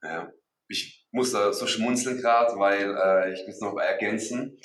Ja, 0.02 0.32
ich 0.68 1.08
muss 1.12 1.32
da 1.32 1.54
so 1.54 1.68
schmunzeln 1.68 2.18
gerade, 2.18 2.58
weil 2.58 2.98
äh, 2.98 3.34
ich 3.34 3.46
muss 3.46 3.60
noch 3.62 3.78
ergänzen. 3.78 4.58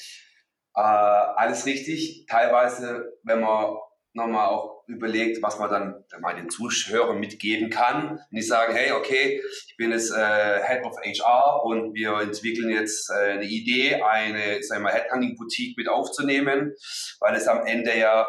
Äh, 0.74 0.80
alles 0.80 1.66
richtig. 1.66 2.26
Teilweise, 2.26 3.18
wenn 3.22 3.40
man 3.40 3.76
nochmal 4.14 4.48
auch 4.48 4.77
überlegt, 4.88 5.42
was 5.42 5.58
man 5.58 5.70
dann 5.70 6.04
mal 6.20 6.34
den 6.34 6.48
Zuschauern 6.48 7.20
mitgeben 7.20 7.68
kann. 7.70 8.12
Und 8.12 8.32
die 8.32 8.42
sagen, 8.42 8.74
hey, 8.74 8.92
okay, 8.92 9.40
ich 9.66 9.76
bin 9.76 9.92
jetzt 9.92 10.10
äh, 10.10 10.60
Head 10.66 10.82
of 10.84 10.96
HR 10.96 11.64
und 11.64 11.94
wir 11.94 12.14
entwickeln 12.20 12.70
jetzt 12.70 13.10
äh, 13.10 13.32
eine 13.32 13.44
Idee, 13.44 14.02
eine 14.02 14.62
sagen 14.62 14.82
wir, 14.82 14.90
Headhunting-Boutique 14.90 15.76
mit 15.76 15.88
aufzunehmen, 15.88 16.74
weil 17.20 17.34
es 17.36 17.46
am 17.46 17.66
Ende 17.66 17.96
ja 17.96 18.26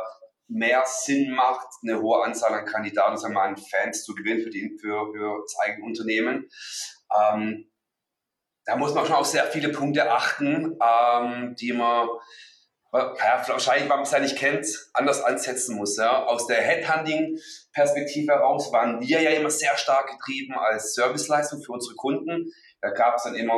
mehr 0.49 0.83
Sinn 0.85 1.31
macht, 1.31 1.67
eine 1.83 2.01
hohe 2.01 2.23
Anzahl 2.23 2.53
an 2.53 2.65
Kandidaten, 2.65 3.17
sagen 3.17 3.33
wir 3.33 3.39
mal, 3.39 3.47
an 3.49 3.57
Fans 3.57 4.03
zu 4.03 4.13
gewinnen 4.13 4.41
für, 4.43 4.49
die, 4.49 4.77
für, 4.81 5.13
für 5.13 5.41
das 5.41 5.55
eigene 5.59 5.85
Unternehmen. 5.85 6.49
Ähm, 7.15 7.71
da 8.65 8.75
muss 8.75 8.93
man 8.93 9.05
schon 9.05 9.15
auf 9.15 9.25
sehr 9.25 9.45
viele 9.45 9.69
Punkte 9.69 10.11
achten, 10.11 10.77
ähm, 10.83 11.55
die 11.55 11.71
man 11.71 12.09
ja, 12.93 13.43
wahrscheinlich, 13.47 13.89
weil 13.89 13.97
man 13.97 14.05
es 14.05 14.11
ja 14.11 14.19
nicht 14.19 14.37
kennt, 14.37 14.67
anders 14.93 15.21
ansetzen 15.21 15.75
muss. 15.75 15.97
Ja. 15.97 16.25
Aus 16.25 16.47
der 16.47 16.61
Headhunting-Perspektive 16.61 18.33
heraus 18.33 18.71
waren 18.71 18.99
wir 18.99 19.21
ja 19.21 19.29
immer 19.31 19.49
sehr 19.51 19.77
stark 19.77 20.09
getrieben 20.09 20.55
als 20.57 20.95
Serviceleistung 20.95 21.61
für 21.61 21.73
unsere 21.73 21.95
Kunden. 21.95 22.51
Da 22.81 22.89
gab 22.89 23.15
es 23.15 23.23
dann 23.23 23.35
immer 23.35 23.57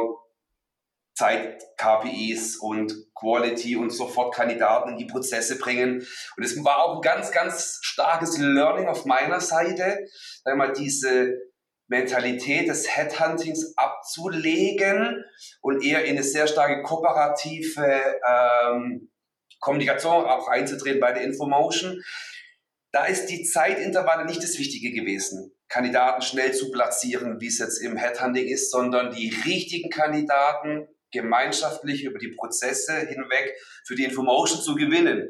Zeit, 1.13 1.63
KPIs 1.77 2.57
und 2.57 2.93
Quality 3.15 3.75
und 3.75 3.91
sofort 3.91 4.33
Kandidaten 4.33 4.91
in 4.91 4.97
die 4.97 5.05
Prozesse 5.05 5.57
bringen. 5.57 6.05
Und 6.35 6.43
es 6.43 6.61
war 6.63 6.83
auch 6.83 6.95
ein 6.95 7.01
ganz, 7.01 7.31
ganz 7.31 7.79
starkes 7.81 8.37
Learning 8.37 8.87
auf 8.87 9.05
meiner 9.05 9.39
Seite, 9.39 10.07
einmal 10.43 10.73
diese 10.73 11.37
Mentalität 11.87 12.69
des 12.69 12.95
Headhuntings 12.95 13.73
abzulegen 13.77 15.23
und 15.61 15.83
eher 15.83 16.05
in 16.05 16.11
eine 16.11 16.23
sehr 16.23 16.47
starke 16.47 16.81
kooperative 16.83 18.19
ähm, 18.25 19.10
Kommunikation 19.61 20.25
auch 20.25 20.49
einzudrehen 20.49 20.99
bei 20.99 21.13
der 21.13 21.23
Infomotion. 21.23 22.03
Da 22.91 23.05
ist 23.05 23.27
die 23.27 23.43
Zeitintervalle 23.43 24.25
nicht 24.25 24.43
das 24.43 24.59
Wichtige 24.59 24.91
gewesen, 24.91 25.55
Kandidaten 25.69 26.21
schnell 26.21 26.53
zu 26.53 26.71
platzieren, 26.71 27.39
wie 27.39 27.47
es 27.47 27.59
jetzt 27.59 27.77
im 27.77 27.95
Headhunting 27.95 28.45
ist, 28.45 28.69
sondern 28.69 29.15
die 29.15 29.33
richtigen 29.45 29.89
Kandidaten 29.89 30.89
gemeinschaftlich 31.11 32.03
über 32.03 32.19
die 32.19 32.33
Prozesse 32.37 32.93
hinweg 32.93 33.55
für 33.85 33.95
die 33.95 34.03
Infomotion 34.03 34.61
zu 34.61 34.75
gewinnen. 34.75 35.29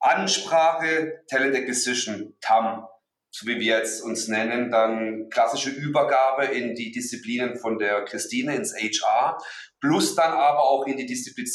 Ansprache, 0.00 1.24
Talent 1.28 1.56
Acquisition, 1.56 2.36
TAM, 2.40 2.87
so 3.30 3.46
wie 3.46 3.60
wir 3.60 3.78
jetzt 3.78 4.02
uns 4.02 4.28
nennen, 4.28 4.70
dann 4.70 5.28
klassische 5.30 5.70
Übergabe 5.70 6.46
in 6.46 6.74
die 6.74 6.90
Disziplinen 6.90 7.58
von 7.58 7.78
der 7.78 8.04
Christine 8.04 8.54
ins 8.56 8.74
HR, 8.74 9.38
plus 9.80 10.14
dann 10.14 10.32
aber 10.32 10.60
auch 10.60 10.86
in 10.86 10.96
die 10.96 11.06
Disziplin 11.06 11.46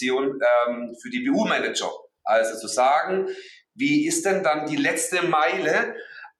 ähm, 0.67 0.95
für 1.01 1.09
die 1.09 1.27
BU-Manager. 1.27 1.91
Also 2.23 2.57
zu 2.57 2.67
sagen, 2.67 3.27
wie 3.75 4.07
ist 4.07 4.25
denn 4.25 4.43
dann 4.43 4.65
die 4.65 4.75
letzte 4.75 5.23
Meile 5.23 5.95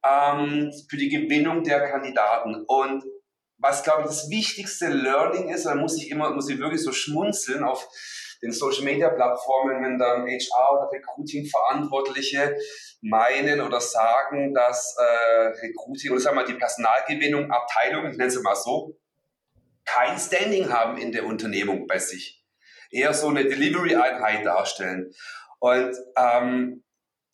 ähm, 0.06 0.72
für 0.90 0.98
die 0.98 1.10
Gewinnung 1.10 1.63
der 1.63 1.90
Kandidaten? 1.90 2.63
Und 2.68 3.04
was, 3.58 3.84
glaube 3.84 4.02
ich, 4.02 4.08
das 4.08 4.30
wichtigste 4.30 4.88
Learning 4.90 5.50
ist, 5.50 5.66
da 5.66 5.75
muss 5.75 5.98
ich 5.98 6.10
immer, 6.10 6.32
muss 6.32 6.50
ich 6.50 6.60
wirklich 6.60 6.82
so 6.82 6.92
schmunzeln 6.92 7.63
auf 7.63 7.88
den 8.44 8.52
Social 8.52 8.84
Media 8.84 9.10
Plattformen, 9.10 9.84
wenn 9.84 9.98
dann 9.98 10.28
HR 10.28 10.74
oder 10.74 10.92
Recruiting 10.92 11.46
Verantwortliche 11.46 12.58
meinen 13.02 13.62
oder 13.62 13.80
sagen, 13.80 14.54
dass 14.54 14.96
äh, 15.00 15.48
Recruiting 15.66 16.12
oder 16.12 16.22
sagen 16.22 16.36
wir 16.36 16.42
mal 16.42 16.48
die 16.48 16.58
Personalgewinnung 16.58 17.50
Abteilung, 17.50 18.06
ich 18.12 18.18
nenne 18.18 18.28
es 18.28 18.42
mal 18.42 18.56
so, 18.56 18.98
kein 19.86 20.18
Standing 20.18 20.72
haben 20.72 20.98
in 20.98 21.12
der 21.12 21.26
Unternehmung 21.26 21.88
bei 21.88 22.00
sich. 22.00 22.44
Eher 22.92 23.14
so 23.14 23.28
eine 23.28 23.46
Delivery-Einheit 23.46 24.46
darstellen. 24.46 25.12
Und 25.60 25.96
ähm, 26.18 26.84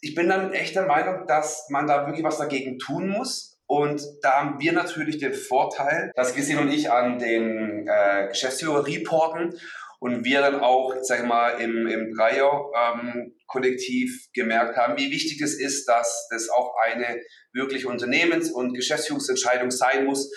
ich 0.02 0.16
bin 0.16 0.30
dann 0.30 0.54
echt 0.54 0.76
der 0.76 0.86
Meinung, 0.86 1.28
dass 1.28 1.68
man 1.70 1.88
da 1.88 2.06
wirklich 2.06 2.24
was 2.24 2.38
dagegen 2.38 2.80
tun 2.80 3.10
muss. 3.10 3.60
Und 3.66 4.02
da 4.22 4.40
haben 4.40 4.60
wir 4.60 4.72
natürlich 4.72 5.20
den 5.20 5.34
Vorteil, 5.34 6.12
dass 6.16 6.34
Gesine 6.34 6.62
und 6.62 6.70
ich 6.70 6.92
an 6.92 7.20
den 7.20 7.88
äh, 7.88 8.28
Geschäftsführer 8.30 8.86
reporten 8.88 9.60
und 10.00 10.24
wir 10.24 10.42
dann 10.42 10.60
auch, 10.62 10.96
sag 11.02 11.20
ich 11.20 11.26
mal, 11.26 11.62
im, 11.62 11.86
im 11.88 12.14
Dreier-Kollektiv 12.16 14.10
ähm, 14.10 14.30
gemerkt 14.34 14.78
haben, 14.78 14.98
wie 14.98 15.12
wichtig 15.12 15.42
es 15.42 15.60
ist, 15.60 15.86
dass 15.88 16.28
das 16.32 16.50
auch 16.50 16.74
eine 16.86 17.22
wirklich 17.54 17.86
Unternehmens- 17.86 18.52
und 18.52 18.74
Geschäftsführungsentscheidung 18.74 19.72
sein 19.72 20.06
muss, 20.06 20.32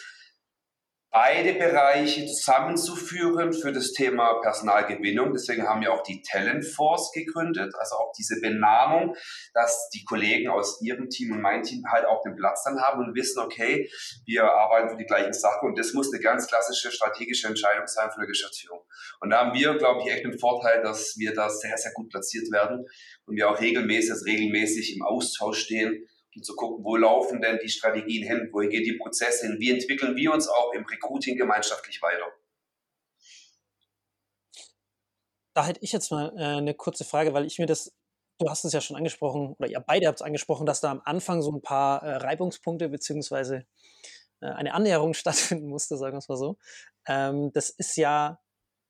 beide 1.12 1.52
Bereiche 1.52 2.24
zusammenzuführen 2.24 3.52
für 3.52 3.70
das 3.70 3.92
Thema 3.92 4.40
Personalgewinnung. 4.40 5.34
Deswegen 5.34 5.68
haben 5.68 5.82
wir 5.82 5.92
auch 5.92 6.02
die 6.02 6.22
Talent 6.22 6.64
Force 6.64 7.12
gegründet, 7.12 7.74
also 7.78 7.96
auch 7.96 8.12
diese 8.16 8.40
Benamung, 8.40 9.14
dass 9.52 9.90
die 9.90 10.04
Kollegen 10.04 10.48
aus 10.48 10.80
ihrem 10.80 11.10
Team 11.10 11.32
und 11.32 11.42
mein 11.42 11.62
Team 11.62 11.84
halt 11.92 12.06
auch 12.06 12.22
den 12.22 12.34
Platz 12.34 12.64
dann 12.64 12.80
haben 12.80 13.04
und 13.04 13.14
wissen, 13.14 13.40
okay, 13.40 13.90
wir 14.24 14.44
arbeiten 14.44 14.88
für 14.88 14.96
die 14.96 15.04
gleichen 15.04 15.34
Sachen 15.34 15.68
und 15.68 15.78
das 15.78 15.92
muss 15.92 16.10
eine 16.12 16.22
ganz 16.22 16.46
klassische 16.46 16.90
strategische 16.90 17.46
Entscheidung 17.46 17.86
sein 17.86 18.10
für 18.10 18.16
eine 18.16 18.26
Geschäftsführung. 18.26 18.80
Und 19.20 19.30
da 19.30 19.40
haben 19.40 19.54
wir, 19.54 19.76
glaube 19.76 20.00
ich, 20.00 20.10
echt 20.10 20.24
den 20.24 20.38
Vorteil, 20.38 20.82
dass 20.82 21.18
wir 21.18 21.34
da 21.34 21.50
sehr, 21.50 21.76
sehr 21.76 21.92
gut 21.92 22.08
platziert 22.08 22.50
werden 22.50 22.86
und 23.26 23.36
wir 23.36 23.50
auch 23.50 23.60
regelmäßig, 23.60 24.24
regelmäßig 24.24 24.96
im 24.96 25.02
Austausch 25.02 25.58
stehen 25.58 26.08
und 26.34 26.44
zu 26.44 26.54
gucken, 26.54 26.84
wo 26.84 26.96
laufen 26.96 27.40
denn 27.40 27.58
die 27.62 27.68
Strategien 27.68 28.26
hin, 28.26 28.48
wohin 28.52 28.70
gehen 28.70 28.84
die 28.84 28.98
Prozesse 28.98 29.46
hin, 29.46 29.56
wie 29.58 29.70
entwickeln 29.70 30.16
wir 30.16 30.32
uns 30.32 30.48
auch 30.48 30.72
im 30.72 30.84
Recruiting 30.84 31.36
gemeinschaftlich 31.36 32.00
weiter. 32.02 32.26
Da 35.54 35.66
hätte 35.66 35.80
ich 35.82 35.92
jetzt 35.92 36.10
mal 36.10 36.32
äh, 36.36 36.58
eine 36.58 36.74
kurze 36.74 37.04
Frage, 37.04 37.34
weil 37.34 37.44
ich 37.44 37.58
mir 37.58 37.66
das, 37.66 37.92
du 38.38 38.48
hast 38.48 38.64
es 38.64 38.72
ja 38.72 38.80
schon 38.80 38.96
angesprochen, 38.96 39.54
oder 39.58 39.68
ihr 39.68 39.80
beide 39.80 40.06
habt 40.06 40.20
es 40.20 40.22
angesprochen, 40.22 40.64
dass 40.64 40.80
da 40.80 40.90
am 40.90 41.02
Anfang 41.04 41.42
so 41.42 41.52
ein 41.52 41.60
paar 41.60 42.02
äh, 42.02 42.16
Reibungspunkte 42.16 42.88
beziehungsweise 42.88 43.66
äh, 44.40 44.46
eine 44.46 44.72
Annäherung 44.72 45.14
stattfinden 45.14 45.68
musste, 45.68 45.96
sagen 45.96 46.14
wir 46.14 46.18
es 46.18 46.28
mal 46.28 46.38
so. 46.38 46.56
Ähm, 47.06 47.52
das 47.52 47.70
ist 47.70 47.96
ja 47.96 48.40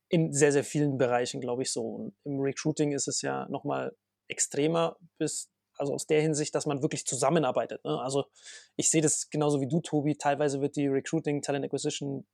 in 0.08 0.32
sehr, 0.32 0.52
sehr 0.52 0.64
vielen 0.64 0.98
Bereichen, 0.98 1.40
glaube 1.40 1.62
ich, 1.62 1.72
so. 1.72 1.82
Und 1.82 2.14
im 2.24 2.40
Recruiting 2.40 2.92
ist 2.92 3.08
es 3.08 3.22
ja 3.22 3.48
nochmal 3.48 3.96
extremer 4.28 4.96
bis 5.18 5.51
also 5.82 5.94
aus 5.94 6.06
der 6.06 6.22
Hinsicht, 6.22 6.54
dass 6.54 6.64
man 6.64 6.80
wirklich 6.80 7.04
zusammenarbeitet. 7.04 7.84
Ne? 7.84 8.00
Also 8.00 8.24
ich 8.76 8.88
sehe 8.88 9.02
das 9.02 9.28
genauso 9.30 9.60
wie 9.60 9.68
du, 9.68 9.80
Tobi. 9.80 10.16
Teilweise 10.16 10.60
wird 10.60 10.76
die 10.76 10.86
Recruiting, 10.86 11.42
Talent 11.42 11.64
Acquisition, 11.64 12.24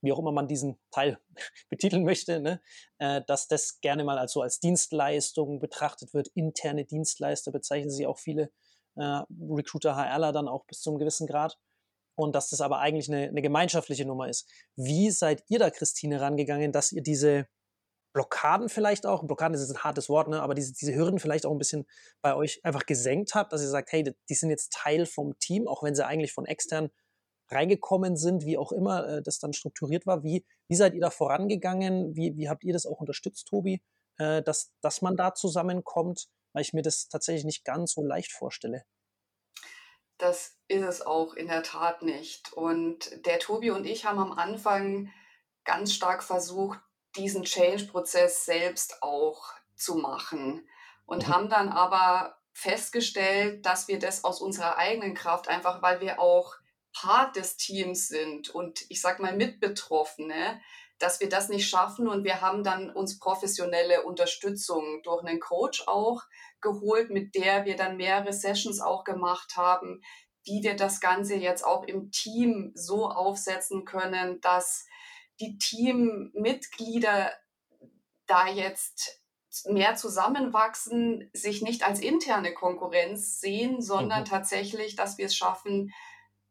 wie 0.00 0.12
auch 0.12 0.18
immer 0.20 0.30
man 0.30 0.46
diesen 0.46 0.78
Teil 0.92 1.18
betiteln 1.68 2.04
möchte, 2.04 2.40
ne? 2.40 2.62
äh, 2.98 3.20
dass 3.26 3.48
das 3.48 3.80
gerne 3.80 4.04
mal 4.04 4.16
als 4.16 4.32
so 4.32 4.42
als 4.42 4.60
Dienstleistung 4.60 5.58
betrachtet 5.58 6.14
wird. 6.14 6.28
Interne 6.34 6.84
Dienstleister 6.84 7.50
bezeichnen 7.50 7.90
sie 7.90 8.06
auch 8.06 8.18
viele 8.18 8.52
äh, 8.94 9.22
Recruiter, 9.50 9.96
HRler 9.96 10.32
dann 10.32 10.46
auch 10.46 10.64
bis 10.66 10.80
zu 10.80 10.90
einem 10.90 11.00
gewissen 11.00 11.26
Grad. 11.26 11.58
Und 12.14 12.34
dass 12.34 12.50
das 12.50 12.60
aber 12.60 12.78
eigentlich 12.78 13.08
eine, 13.08 13.28
eine 13.28 13.42
gemeinschaftliche 13.42 14.04
Nummer 14.04 14.28
ist. 14.28 14.48
Wie 14.76 15.10
seid 15.10 15.44
ihr 15.48 15.58
da, 15.58 15.70
Christine, 15.70 16.20
rangegangen, 16.20 16.72
dass 16.72 16.90
ihr 16.90 17.02
diese 17.02 17.46
Blockaden 18.12 18.68
vielleicht 18.68 19.06
auch, 19.06 19.24
Blockaden 19.24 19.54
ist 19.54 19.70
ein 19.70 19.84
hartes 19.84 20.08
Wort, 20.08 20.28
ne, 20.28 20.42
aber 20.42 20.54
diese, 20.54 20.72
diese 20.72 20.94
Hürden 20.94 21.18
vielleicht 21.18 21.46
auch 21.46 21.52
ein 21.52 21.58
bisschen 21.58 21.86
bei 22.22 22.34
euch 22.34 22.64
einfach 22.64 22.86
gesenkt 22.86 23.34
habt, 23.34 23.52
dass 23.52 23.62
ihr 23.62 23.68
sagt, 23.68 23.92
hey, 23.92 24.14
die 24.28 24.34
sind 24.34 24.50
jetzt 24.50 24.72
Teil 24.72 25.06
vom 25.06 25.38
Team, 25.38 25.68
auch 25.68 25.82
wenn 25.82 25.94
sie 25.94 26.06
eigentlich 26.06 26.32
von 26.32 26.46
extern 26.46 26.90
reingekommen 27.50 28.16
sind, 28.16 28.44
wie 28.44 28.58
auch 28.58 28.72
immer 28.72 29.06
äh, 29.08 29.22
das 29.22 29.38
dann 29.38 29.52
strukturiert 29.52 30.06
war. 30.06 30.22
Wie, 30.22 30.44
wie 30.68 30.76
seid 30.76 30.94
ihr 30.94 31.00
da 31.00 31.10
vorangegangen? 31.10 32.14
Wie, 32.14 32.36
wie 32.36 32.48
habt 32.48 32.64
ihr 32.64 32.72
das 32.72 32.86
auch 32.86 33.00
unterstützt, 33.00 33.48
Tobi, 33.48 33.82
äh, 34.18 34.42
dass, 34.42 34.72
dass 34.82 35.02
man 35.02 35.16
da 35.16 35.34
zusammenkommt? 35.34 36.28
Weil 36.52 36.62
ich 36.62 36.72
mir 36.72 36.82
das 36.82 37.08
tatsächlich 37.08 37.44
nicht 37.44 37.64
ganz 37.64 37.92
so 37.92 38.02
leicht 38.02 38.32
vorstelle. 38.32 38.84
Das 40.18 40.58
ist 40.66 40.82
es 40.82 41.02
auch 41.02 41.34
in 41.34 41.46
der 41.46 41.62
Tat 41.62 42.02
nicht. 42.02 42.52
Und 42.52 43.24
der 43.24 43.38
Tobi 43.38 43.70
und 43.70 43.86
ich 43.86 44.04
haben 44.04 44.18
am 44.18 44.32
Anfang 44.32 45.10
ganz 45.64 45.92
stark 45.92 46.24
versucht, 46.24 46.80
diesen 47.18 47.44
Change-Prozess 47.44 48.44
selbst 48.44 49.02
auch 49.02 49.52
zu 49.74 49.96
machen 49.96 50.66
und 51.06 51.26
mhm. 51.26 51.32
haben 51.32 51.48
dann 51.48 51.68
aber 51.68 52.38
festgestellt, 52.52 53.64
dass 53.66 53.88
wir 53.88 53.98
das 53.98 54.24
aus 54.24 54.40
unserer 54.40 54.78
eigenen 54.78 55.14
Kraft 55.14 55.48
einfach, 55.48 55.82
weil 55.82 56.00
wir 56.00 56.18
auch 56.18 56.56
Part 56.92 57.36
des 57.36 57.56
Teams 57.56 58.08
sind 58.08 58.50
und 58.50 58.80
ich 58.88 59.00
sag 59.00 59.20
mal 59.20 59.36
Mitbetroffene, 59.36 60.60
dass 60.98 61.20
wir 61.20 61.28
das 61.28 61.48
nicht 61.48 61.68
schaffen 61.68 62.08
und 62.08 62.24
wir 62.24 62.40
haben 62.40 62.64
dann 62.64 62.90
uns 62.90 63.20
professionelle 63.20 64.02
Unterstützung 64.02 65.02
durch 65.04 65.24
einen 65.24 65.38
Coach 65.38 65.84
auch 65.86 66.22
geholt, 66.60 67.10
mit 67.10 67.36
der 67.36 67.64
wir 67.64 67.76
dann 67.76 67.96
mehrere 67.96 68.32
Sessions 68.32 68.80
auch 68.80 69.04
gemacht 69.04 69.56
haben, 69.56 70.02
wie 70.44 70.62
wir 70.62 70.74
das 70.74 71.00
Ganze 71.00 71.36
jetzt 71.36 71.64
auch 71.64 71.84
im 71.84 72.10
Team 72.10 72.72
so 72.74 73.08
aufsetzen 73.08 73.84
können, 73.84 74.40
dass 74.40 74.86
die 75.40 75.58
Teammitglieder 75.58 77.32
da 78.26 78.48
jetzt 78.48 79.22
mehr 79.66 79.96
zusammenwachsen, 79.96 81.30
sich 81.32 81.62
nicht 81.62 81.82
als 81.82 82.00
interne 82.00 82.52
Konkurrenz 82.54 83.40
sehen, 83.40 83.80
sondern 83.80 84.20
mhm. 84.20 84.26
tatsächlich, 84.26 84.96
dass 84.96 85.18
wir 85.18 85.26
es 85.26 85.36
schaffen, 85.36 85.92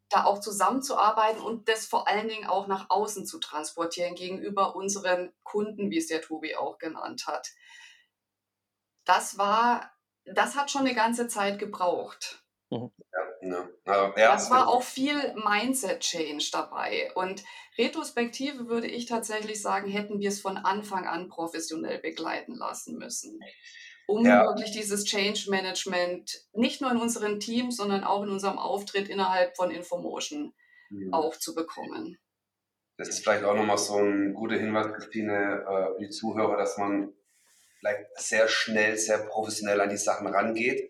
da 0.09 0.23
auch 0.23 0.39
zusammenzuarbeiten 0.39 1.41
und 1.41 1.67
das 1.67 1.85
vor 1.85 2.07
allen 2.07 2.27
Dingen 2.27 2.47
auch 2.47 2.67
nach 2.67 2.89
außen 2.89 3.25
zu 3.25 3.39
transportieren 3.39 4.15
gegenüber 4.15 4.75
unseren 4.75 5.33
Kunden, 5.43 5.91
wie 5.91 5.97
es 5.97 6.07
der 6.07 6.21
Tobi 6.21 6.55
auch 6.55 6.77
genannt 6.77 7.27
hat. 7.27 7.49
Das 9.03 9.37
war, 9.37 9.91
das 10.25 10.55
hat 10.55 10.71
schon 10.71 10.81
eine 10.81 10.95
ganze 10.95 11.27
Zeit 11.27 11.59
gebraucht. 11.59 12.43
Mhm. 12.69 12.91
Ne. 13.47 13.69
also, 13.85 14.13
ja, 14.17 14.33
das 14.33 14.49
war 14.49 14.67
auch 14.67 14.83
viel 14.83 15.15
Mindset-Change 15.35 16.49
dabei. 16.51 17.11
Und 17.15 17.43
Retrospektive 17.77 18.67
würde 18.67 18.87
ich 18.87 19.05
tatsächlich 19.05 19.61
sagen, 19.61 19.89
hätten 19.89 20.19
wir 20.19 20.29
es 20.29 20.41
von 20.41 20.57
Anfang 20.57 21.05
an 21.05 21.29
professionell 21.29 21.99
begleiten 21.99 22.55
lassen 22.55 22.97
müssen. 22.97 23.39
Um 24.07 24.25
ja. 24.25 24.45
wirklich 24.45 24.71
dieses 24.71 25.03
Change 25.03 25.49
Management 25.49 26.31
nicht 26.53 26.81
nur 26.81 26.91
in 26.91 26.97
unseren 26.97 27.39
Teams, 27.39 27.75
sondern 27.75 28.03
auch 28.03 28.23
in 28.23 28.29
unserem 28.29 28.57
Auftritt 28.57 29.09
innerhalb 29.09 29.55
von 29.57 29.69
Infomotion 29.69 30.53
mhm. 30.89 31.13
auch 31.13 31.35
zu 31.35 31.53
bekommen. 31.53 32.17
Das 32.97 33.09
ist 33.09 33.19
vielleicht 33.19 33.43
auch 33.43 33.55
nochmal 33.55 33.77
so 33.77 33.97
ein 33.97 34.33
guter 34.33 34.55
Hinweis, 34.55 34.91
Christine, 34.93 35.65
äh, 35.67 35.95
für 35.95 35.99
die 35.99 36.09
Zuhörer, 36.09 36.57
dass 36.57 36.77
man 36.77 37.13
vielleicht 37.79 38.05
sehr 38.15 38.47
schnell, 38.47 38.97
sehr 38.97 39.19
professionell 39.19 39.81
an 39.81 39.89
die 39.89 39.97
Sachen 39.97 40.27
rangeht 40.27 40.89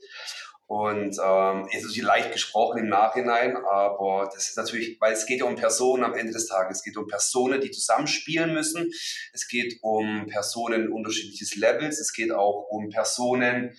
und 0.67 1.17
ähm, 1.23 1.69
ist 1.71 1.95
leicht 1.97 2.33
gesprochen 2.33 2.79
im 2.79 2.89
Nachhinein, 2.89 3.55
aber 3.55 4.29
das 4.33 4.49
ist 4.49 4.57
natürlich, 4.57 4.99
weil 4.99 5.13
es 5.13 5.25
geht 5.25 5.39
ja 5.39 5.45
um 5.45 5.55
Personen 5.55 6.03
am 6.03 6.13
Ende 6.13 6.33
des 6.33 6.47
Tages. 6.47 6.79
Es 6.79 6.83
geht 6.83 6.97
um 6.97 7.07
Personen, 7.07 7.61
die 7.61 7.71
zusammenspielen 7.71 8.53
müssen. 8.53 8.91
Es 9.33 9.47
geht 9.47 9.79
um 9.81 10.27
Personen 10.27 10.91
unterschiedliches 10.91 11.55
Levels. 11.55 11.99
Es 11.99 12.11
geht 12.11 12.33
auch 12.33 12.67
um 12.69 12.89
Personen, 12.89 13.77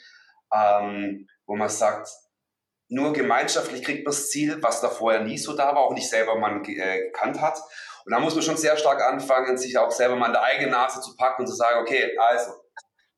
ähm, 0.53 1.29
wo 1.47 1.57
man 1.57 1.69
sagt, 1.69 2.09
nur 2.89 3.13
gemeinschaftlich 3.13 3.83
kriegt 3.83 4.07
man 4.07 4.13
das 4.13 4.31
Ziel, 4.31 4.63
was 4.63 4.81
da 4.81 4.89
vorher 4.89 5.23
nie 5.23 5.37
so 5.37 5.55
da 5.55 5.67
war, 5.75 5.81
auch 5.81 5.93
nicht 5.93 6.09
selber 6.09 6.37
man 6.37 6.65
äh, 6.65 7.01
gekannt 7.03 7.43
hat. 7.43 7.59
Und 8.07 8.13
da 8.13 8.19
muss 8.19 8.35
man 8.35 8.43
schon 8.43 8.57
sehr 8.57 8.79
stark 8.79 9.03
anfangen, 9.03 9.59
sich 9.59 9.77
auch 9.77 9.91
selber 9.91 10.17
mal 10.17 10.29
in 10.29 10.33
der 10.33 10.43
eigene 10.43 10.71
Nase 10.71 11.03
zu 11.03 11.15
packen 11.17 11.43
und 11.43 11.49
zu 11.49 11.55
sagen, 11.55 11.81
okay, 11.83 12.17
also, 12.19 12.53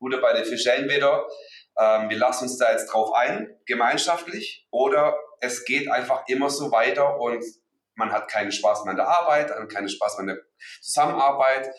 Gute 0.00 0.16
bei 0.16 0.32
den 0.32 0.46
Fische 0.46 0.72
entweder 0.72 1.28
ähm, 1.80 2.10
wir 2.10 2.18
lassen 2.18 2.44
uns 2.44 2.58
da 2.58 2.70
jetzt 2.70 2.86
drauf 2.92 3.12
ein, 3.14 3.48
gemeinschaftlich, 3.64 4.68
oder 4.70 5.16
es 5.40 5.64
geht 5.64 5.90
einfach 5.90 6.24
immer 6.28 6.50
so 6.50 6.70
weiter 6.70 7.18
und 7.18 7.42
man 7.94 8.12
hat 8.12 8.28
keinen 8.28 8.52
Spaß 8.52 8.84
mehr 8.84 8.92
an 8.92 8.96
der 8.96 9.08
Arbeit, 9.08 9.50
hat 9.50 9.68
keinen 9.70 9.88
Spaß 9.88 10.18
mehr 10.18 10.20
an 10.20 10.26
der 10.36 10.44
Zusammenarbeit. 10.82 11.70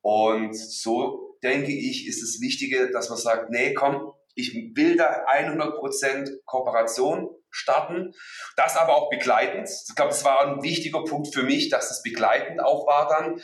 Und 0.00 0.54
so 0.54 1.38
denke 1.42 1.72
ich, 1.72 2.06
ist 2.06 2.22
es 2.22 2.40
Wichtige, 2.40 2.90
dass 2.90 3.08
man 3.08 3.18
sagt, 3.18 3.50
nee, 3.50 3.74
komm, 3.74 4.12
ich 4.34 4.52
will 4.74 4.96
da 4.96 5.24
100% 5.26 6.30
Kooperation 6.44 7.30
starten, 7.50 8.12
das 8.56 8.76
aber 8.76 8.96
auch 8.96 9.08
begleitend. 9.10 9.68
Ich 9.88 9.94
glaube, 9.94 10.10
das 10.10 10.24
war 10.24 10.46
ein 10.46 10.62
wichtiger 10.62 11.04
Punkt 11.04 11.32
für 11.32 11.44
mich, 11.44 11.68
dass 11.70 11.88
das 11.88 12.02
begleitend 12.02 12.60
auch 12.60 12.86
war 12.86 13.08
dann. 13.08 13.40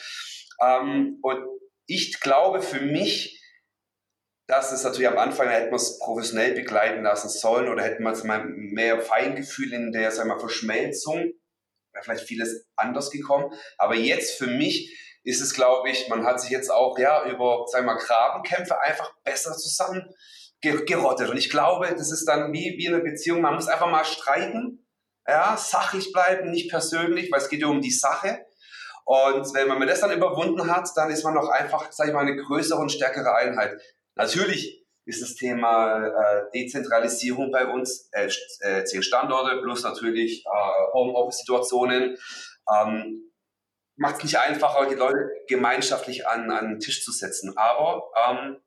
Ähm, 0.60 1.18
und 1.22 1.44
ich 1.86 2.20
glaube 2.20 2.60
für 2.60 2.80
mich, 2.80 3.39
das 4.50 4.72
ist 4.72 4.82
natürlich 4.82 5.08
am 5.08 5.18
Anfang, 5.18 5.46
da 5.46 5.52
hätten 5.52 5.70
wir 5.70 5.76
es 5.76 5.98
professionell 5.98 6.54
begleiten 6.54 7.02
lassen 7.02 7.28
sollen 7.28 7.68
oder 7.68 7.82
hätten 7.82 8.02
wir 8.02 8.12
es 8.12 8.24
mal 8.24 8.44
mehr 8.44 9.00
Feingefühl 9.00 9.72
in 9.72 9.92
der 9.92 10.10
sagen 10.10 10.28
wir, 10.28 10.38
Verschmelzung. 10.38 11.32
Wäre 11.92 12.04
vielleicht 12.04 12.26
vieles 12.26 12.66
anders 12.76 13.10
gekommen. 13.10 13.52
Aber 13.78 13.94
jetzt 13.94 14.38
für 14.38 14.46
mich 14.46 14.96
ist 15.22 15.40
es, 15.40 15.54
glaube 15.54 15.90
ich, 15.90 16.08
man 16.08 16.24
hat 16.24 16.40
sich 16.40 16.50
jetzt 16.50 16.70
auch 16.70 16.98
ja 16.98 17.24
über, 17.28 17.64
sagen 17.66 17.86
wir 17.86 17.96
Grabenkämpfe 17.96 18.80
einfach 18.80 19.12
besser 19.24 19.56
zusammen 19.56 20.08
gerottet. 20.60 21.30
Und 21.30 21.36
ich 21.36 21.50
glaube, 21.50 21.88
das 21.96 22.10
ist 22.10 22.26
dann 22.26 22.52
wie, 22.52 22.76
wie 22.78 22.88
eine 22.88 23.00
Beziehung. 23.00 23.40
Man 23.40 23.54
muss 23.54 23.68
einfach 23.68 23.90
mal 23.90 24.04
streiten, 24.04 24.86
ja, 25.26 25.56
sachlich 25.56 26.12
bleiben, 26.12 26.50
nicht 26.50 26.70
persönlich, 26.70 27.30
weil 27.30 27.40
es 27.40 27.48
geht 27.48 27.60
ja 27.60 27.68
um 27.68 27.80
die 27.80 27.90
Sache. 27.90 28.46
Und 29.04 29.54
wenn 29.54 29.68
man 29.68 29.86
das 29.86 30.00
dann 30.00 30.12
überwunden 30.12 30.70
hat, 30.70 30.88
dann 30.94 31.10
ist 31.10 31.24
man 31.24 31.34
noch 31.34 31.48
einfach, 31.48 31.90
sage 31.92 32.10
ich 32.10 32.14
mal, 32.14 32.26
eine 32.26 32.36
größere 32.36 32.78
und 32.78 32.92
stärkere 32.92 33.34
Einheit. 33.34 33.80
Natürlich 34.20 34.86
ist 35.06 35.22
das 35.22 35.34
Thema 35.34 36.06
äh, 36.06 36.50
Dezentralisierung 36.52 37.50
bei 37.50 37.66
uns, 37.66 38.10
äh, 38.12 38.28
äh, 38.60 38.84
zehn 38.84 39.02
Standorte 39.02 39.62
plus 39.62 39.82
natürlich 39.82 40.44
äh, 40.44 40.92
Homeoffice-Situationen. 40.92 42.18
Ähm, 42.70 43.26
Macht 43.96 44.16
es 44.18 44.24
nicht 44.24 44.38
einfacher, 44.38 44.88
die 44.88 44.94
Leute 44.94 45.30
gemeinschaftlich 45.48 46.26
an, 46.26 46.50
an 46.50 46.68
den 46.68 46.80
Tisch 46.80 47.02
zu 47.02 47.12
setzen. 47.12 47.56
Aber 47.56 48.10
ähm, 48.28 48.62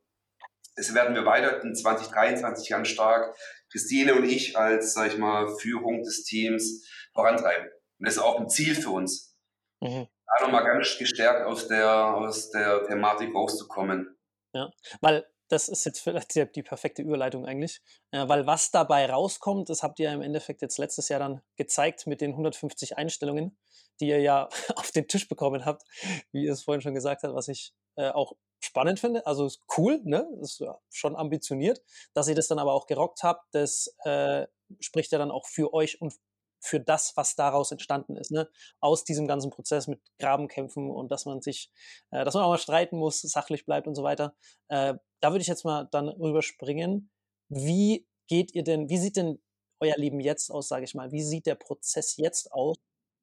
das 0.76 0.94
werden 0.96 1.16
wir 1.16 1.26
weiter 1.26 1.62
in 1.64 1.76
2023 1.76 2.70
ganz 2.70 2.88
stark, 2.88 3.36
Christine 3.72 4.16
und 4.16 4.26
ich 4.26 4.58
als, 4.58 4.94
sag 4.94 5.08
ich 5.12 5.18
mal, 5.18 5.56
Führung 5.58 6.02
des 6.02 6.24
Teams 6.24 6.88
vorantreiben. 7.14 7.68
Und 8.00 8.08
das 8.08 8.16
ist 8.16 8.22
auch 8.22 8.40
ein 8.40 8.50
Ziel 8.50 8.76
für 8.76 8.90
uns. 8.90 9.38
mhm. 9.82 10.08
da 10.26 10.46
nochmal 10.46 10.66
ganz 10.66 10.98
gestärkt 10.98 11.46
aus 11.46 11.68
der, 11.68 11.90
aus 11.90 12.50
der 12.50 12.86
Thematik 12.88 13.34
rauszukommen. 13.36 14.18
Ja, 14.54 14.70
weil 15.02 15.26
das 15.50 15.70
ist 15.70 15.86
jetzt 15.86 16.00
vielleicht 16.00 16.36
die, 16.36 16.64
perfekte 16.64 17.02
Überleitung 17.02 17.46
eigentlich, 17.46 17.82
äh, 18.12 18.28
weil 18.28 18.48
was 18.48 18.72
dabei 18.72 19.10
rauskommt, 19.10 19.70
das 19.70 19.84
habt 19.84 20.00
ihr 20.00 20.12
im 20.12 20.22
Endeffekt 20.22 20.62
jetzt 20.62 20.78
letztes 20.78 21.10
Jahr 21.10 21.20
dann 21.20 21.42
gezeigt 21.56 22.08
mit 22.08 22.22
den 22.22 22.32
150 22.32 22.98
Einstellungen, 22.98 23.58
die 24.00 24.08
ihr 24.08 24.20
ja 24.20 24.50
auf 24.76 24.92
den 24.92 25.08
Tisch 25.08 25.28
bekommen 25.28 25.66
habt, 25.66 25.84
wie 26.32 26.46
ihr 26.46 26.54
es 26.54 26.64
vorhin 26.64 26.82
schon 26.82 26.96
gesagt 26.96 27.24
habt, 27.24 27.36
was 27.36 27.48
ich 27.48 27.74
äh, 27.96 28.10
auch 28.10 28.34
spannend 28.60 29.00
finde. 29.00 29.26
Also 29.28 29.46
ist 29.46 29.62
cool, 29.78 30.02
ne? 30.04 30.28
Ist 30.42 30.64
schon 30.90 31.16
ambitioniert. 31.16 31.82
Dass 32.14 32.28
ihr 32.28 32.36
das 32.36 32.48
dann 32.48 32.60
aber 32.60 32.74
auch 32.74 32.88
gerockt 32.88 33.24
habt, 33.24 33.54
das 33.54 33.96
äh, 34.06 34.48
spricht 34.80 35.12
ja 35.12 35.18
dann 35.18 35.32
auch 35.32 35.46
für 35.48 35.74
euch 35.74 36.02
und 36.02 36.14
für 36.60 36.80
das, 36.80 37.12
was 37.18 37.36
daraus 37.36 37.72
entstanden 37.72 38.16
ist, 38.16 38.32
ne? 38.32 38.50
Aus 38.80 39.04
diesem 39.04 39.28
ganzen 39.28 39.52
Prozess 39.52 39.88
mit 39.88 40.00
Grabenkämpfen 40.18 40.90
und 40.90 41.12
dass 41.12 41.26
man 41.26 41.42
sich, 41.42 41.70
äh, 42.12 42.24
dass 42.24 42.36
man 42.36 42.44
auch 42.44 42.50
mal 42.50 42.58
streiten 42.58 42.98
muss, 42.98 43.22
sachlich 43.22 43.66
bleibt 43.66 43.86
und 43.86 43.96
so 43.96 44.04
weiter. 44.04 44.34
Äh, 44.70 44.96
da 45.24 45.32
würde 45.32 45.42
ich 45.42 45.48
jetzt 45.48 45.64
mal 45.64 45.88
dann 45.90 46.10
rüberspringen. 46.10 47.10
Wie 47.48 48.06
geht 48.28 48.54
ihr 48.54 48.64
denn, 48.64 48.90
wie 48.90 48.98
sieht 48.98 49.16
denn 49.16 49.42
euer 49.80 49.96
Leben 49.96 50.20
jetzt 50.20 50.52
aus, 50.52 50.68
sage 50.68 50.84
ich 50.84 50.96
mal? 50.96 51.14
Wie 51.14 51.24
sieht 51.24 51.46
der 51.46 51.56
Prozess 51.56 52.18
jetzt 52.18 52.52
aus, 52.52 52.76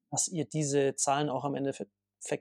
dass 0.09 0.27
ihr 0.27 0.45
diese 0.45 0.95
Zahlen 0.95 1.29
auch 1.29 1.43
am 1.43 1.53
Endeffekt 1.53 1.91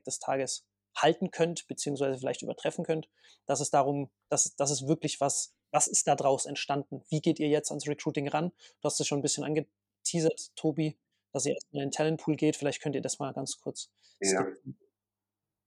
des 0.06 0.18
Tages 0.18 0.64
halten 0.96 1.30
könnt, 1.30 1.68
beziehungsweise 1.68 2.18
vielleicht 2.18 2.40
übertreffen 2.40 2.84
könnt, 2.84 3.10
dass 3.44 3.60
es 3.60 3.70
darum, 3.70 4.10
dass, 4.30 4.56
dass 4.56 4.70
es 4.70 4.88
wirklich 4.88 5.20
was, 5.20 5.54
was 5.72 5.88
ist 5.88 6.08
da 6.08 6.16
draus 6.16 6.46
entstanden? 6.46 7.04
Wie 7.10 7.20
geht 7.20 7.38
ihr 7.38 7.48
jetzt 7.48 7.70
ans 7.70 7.86
Recruiting 7.86 8.28
ran? 8.28 8.52
Du 8.80 8.86
hast 8.86 8.98
es 8.98 9.06
schon 9.06 9.18
ein 9.18 9.22
bisschen 9.22 9.44
angeteasert, 9.44 10.56
Tobi, 10.56 10.98
dass 11.32 11.44
ihr 11.44 11.52
erstmal 11.52 11.82
in 11.82 11.88
den 11.88 11.92
Talentpool 11.92 12.36
geht. 12.36 12.56
Vielleicht 12.56 12.80
könnt 12.80 12.94
ihr 12.94 13.02
das 13.02 13.18
mal 13.18 13.32
ganz 13.34 13.58
kurz 13.60 13.90
ja. 14.20 14.46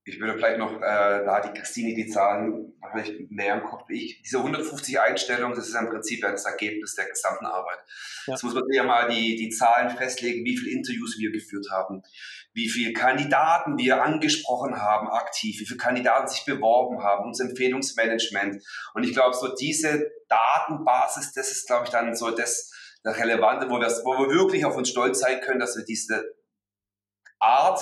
Ich 0.05 0.19
würde 0.19 0.33
vielleicht 0.33 0.57
noch, 0.57 0.81
äh, 0.81 1.23
da 1.25 1.39
die 1.39 1.57
Christine 1.57 1.95
die 1.95 2.07
Zahlen 2.07 2.73
vielleicht 2.91 3.31
näher 3.31 3.55
im 3.55 3.63
Kopf 3.63 3.83
wie 3.87 4.05
ich. 4.05 4.21
Diese 4.21 4.39
150 4.39 4.99
Einstellungen, 4.99 5.55
das 5.55 5.69
ist 5.69 5.75
im 5.75 5.89
Prinzip 5.89 6.21
das 6.21 6.45
Ergebnis 6.45 6.95
der 6.95 7.05
gesamten 7.05 7.45
Arbeit. 7.45 7.79
Ja. 8.27 8.33
Jetzt 8.33 8.43
muss 8.43 8.53
man 8.53 8.63
ja 8.71 8.83
mal 8.83 9.09
die, 9.09 9.37
die 9.37 9.49
Zahlen 9.49 9.95
festlegen, 9.95 10.43
wie 10.43 10.57
viele 10.57 10.71
Interviews 10.71 11.17
wir 11.17 11.31
geführt 11.31 11.67
haben, 11.71 12.03
wie 12.53 12.67
viele 12.69 12.91
Kandidaten 12.91 13.77
wir 13.77 14.03
angesprochen 14.03 14.81
haben 14.81 15.07
aktiv, 15.07 15.59
wie 15.59 15.65
viele 15.65 15.79
Kandidaten 15.79 16.27
sich 16.27 16.43
beworben 16.45 17.01
haben, 17.01 17.25
unser 17.25 17.45
Empfehlungsmanagement. 17.45 18.61
Und 18.93 19.03
ich 19.03 19.13
glaube, 19.13 19.35
so 19.35 19.55
diese 19.55 20.11
Datenbasis, 20.27 21.31
das 21.31 21.51
ist, 21.51 21.67
glaube 21.67 21.85
ich, 21.85 21.91
dann 21.91 22.13
so 22.15 22.29
das, 22.29 22.71
das 23.03 23.17
Relevante, 23.17 23.69
wo 23.69 23.79
wir, 23.79 23.87
wo 23.87 24.17
wir 24.19 24.35
wirklich 24.35 24.65
auf 24.65 24.75
uns 24.75 24.89
stolz 24.89 25.19
sein 25.19 25.39
können, 25.39 25.59
dass 25.59 25.77
wir 25.77 25.85
diese 25.85 26.23
Art 27.39 27.81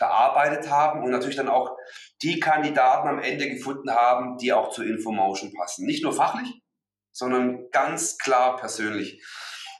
verarbeitet 0.00 0.70
haben 0.70 1.04
und 1.04 1.10
natürlich 1.10 1.36
dann 1.36 1.50
auch 1.50 1.76
die 2.22 2.40
Kandidaten 2.40 3.06
am 3.06 3.18
Ende 3.18 3.50
gefunden 3.50 3.90
haben, 3.90 4.38
die 4.38 4.50
auch 4.50 4.70
zur 4.70 4.86
Infomotion 4.86 5.52
passen. 5.52 5.84
Nicht 5.84 6.02
nur 6.02 6.14
fachlich, 6.14 6.62
sondern 7.12 7.70
ganz 7.70 8.16
klar 8.16 8.56
persönlich. 8.56 9.22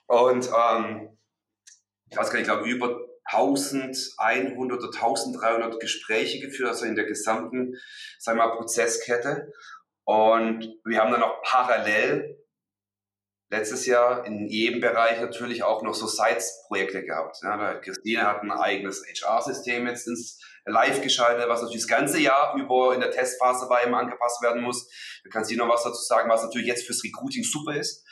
Und 0.06 0.46
ähm, 0.46 1.18
ich 2.10 2.18
weiß 2.18 2.28
gar 2.28 2.38
nicht, 2.38 2.48
ich 2.48 2.52
glaube, 2.52 2.68
über 2.68 3.00
1100 3.24 4.78
oder 4.78 4.88
1300 4.88 5.80
Gespräche 5.80 6.38
geführt, 6.38 6.68
also 6.68 6.84
in 6.84 6.96
der 6.96 7.06
gesamten 7.06 7.74
sagen 8.18 8.38
wir 8.38 8.46
mal, 8.46 8.56
Prozesskette. 8.56 9.50
Und 10.04 10.68
wir 10.84 11.00
haben 11.00 11.12
dann 11.12 11.22
auch 11.22 11.40
parallel 11.42 12.39
letztes 13.50 13.84
Jahr 13.86 14.24
in 14.24 14.46
jedem 14.46 14.80
Bereich 14.80 15.20
natürlich 15.20 15.64
auch 15.64 15.82
noch 15.82 15.94
so 15.94 16.06
Sites-Projekte 16.06 17.04
gehabt. 17.04 17.38
Ja, 17.42 17.74
Christine 17.74 18.22
hat 18.22 18.42
ein 18.42 18.50
eigenes 18.52 19.04
HR-System 19.04 19.86
jetzt 19.88 20.06
ins 20.06 20.40
Live 20.64 21.02
geschaltet, 21.02 21.48
was 21.48 21.60
natürlich 21.60 21.82
das 21.82 21.88
ganze 21.88 22.20
Jahr 22.20 22.54
über 22.56 22.94
in 22.94 23.00
der 23.00 23.10
Testphase 23.10 23.68
war 23.68 23.82
immer 23.82 23.98
angepasst 23.98 24.40
werden 24.42 24.62
muss. 24.62 24.88
Da 25.24 25.30
kann 25.30 25.44
sie 25.44 25.56
noch 25.56 25.68
was 25.68 25.82
dazu 25.82 26.00
sagen, 26.00 26.30
was 26.30 26.44
natürlich 26.44 26.68
jetzt 26.68 26.86
fürs 26.86 27.02
Recruiting 27.02 27.42
super 27.42 27.74
ist. 27.74 28.06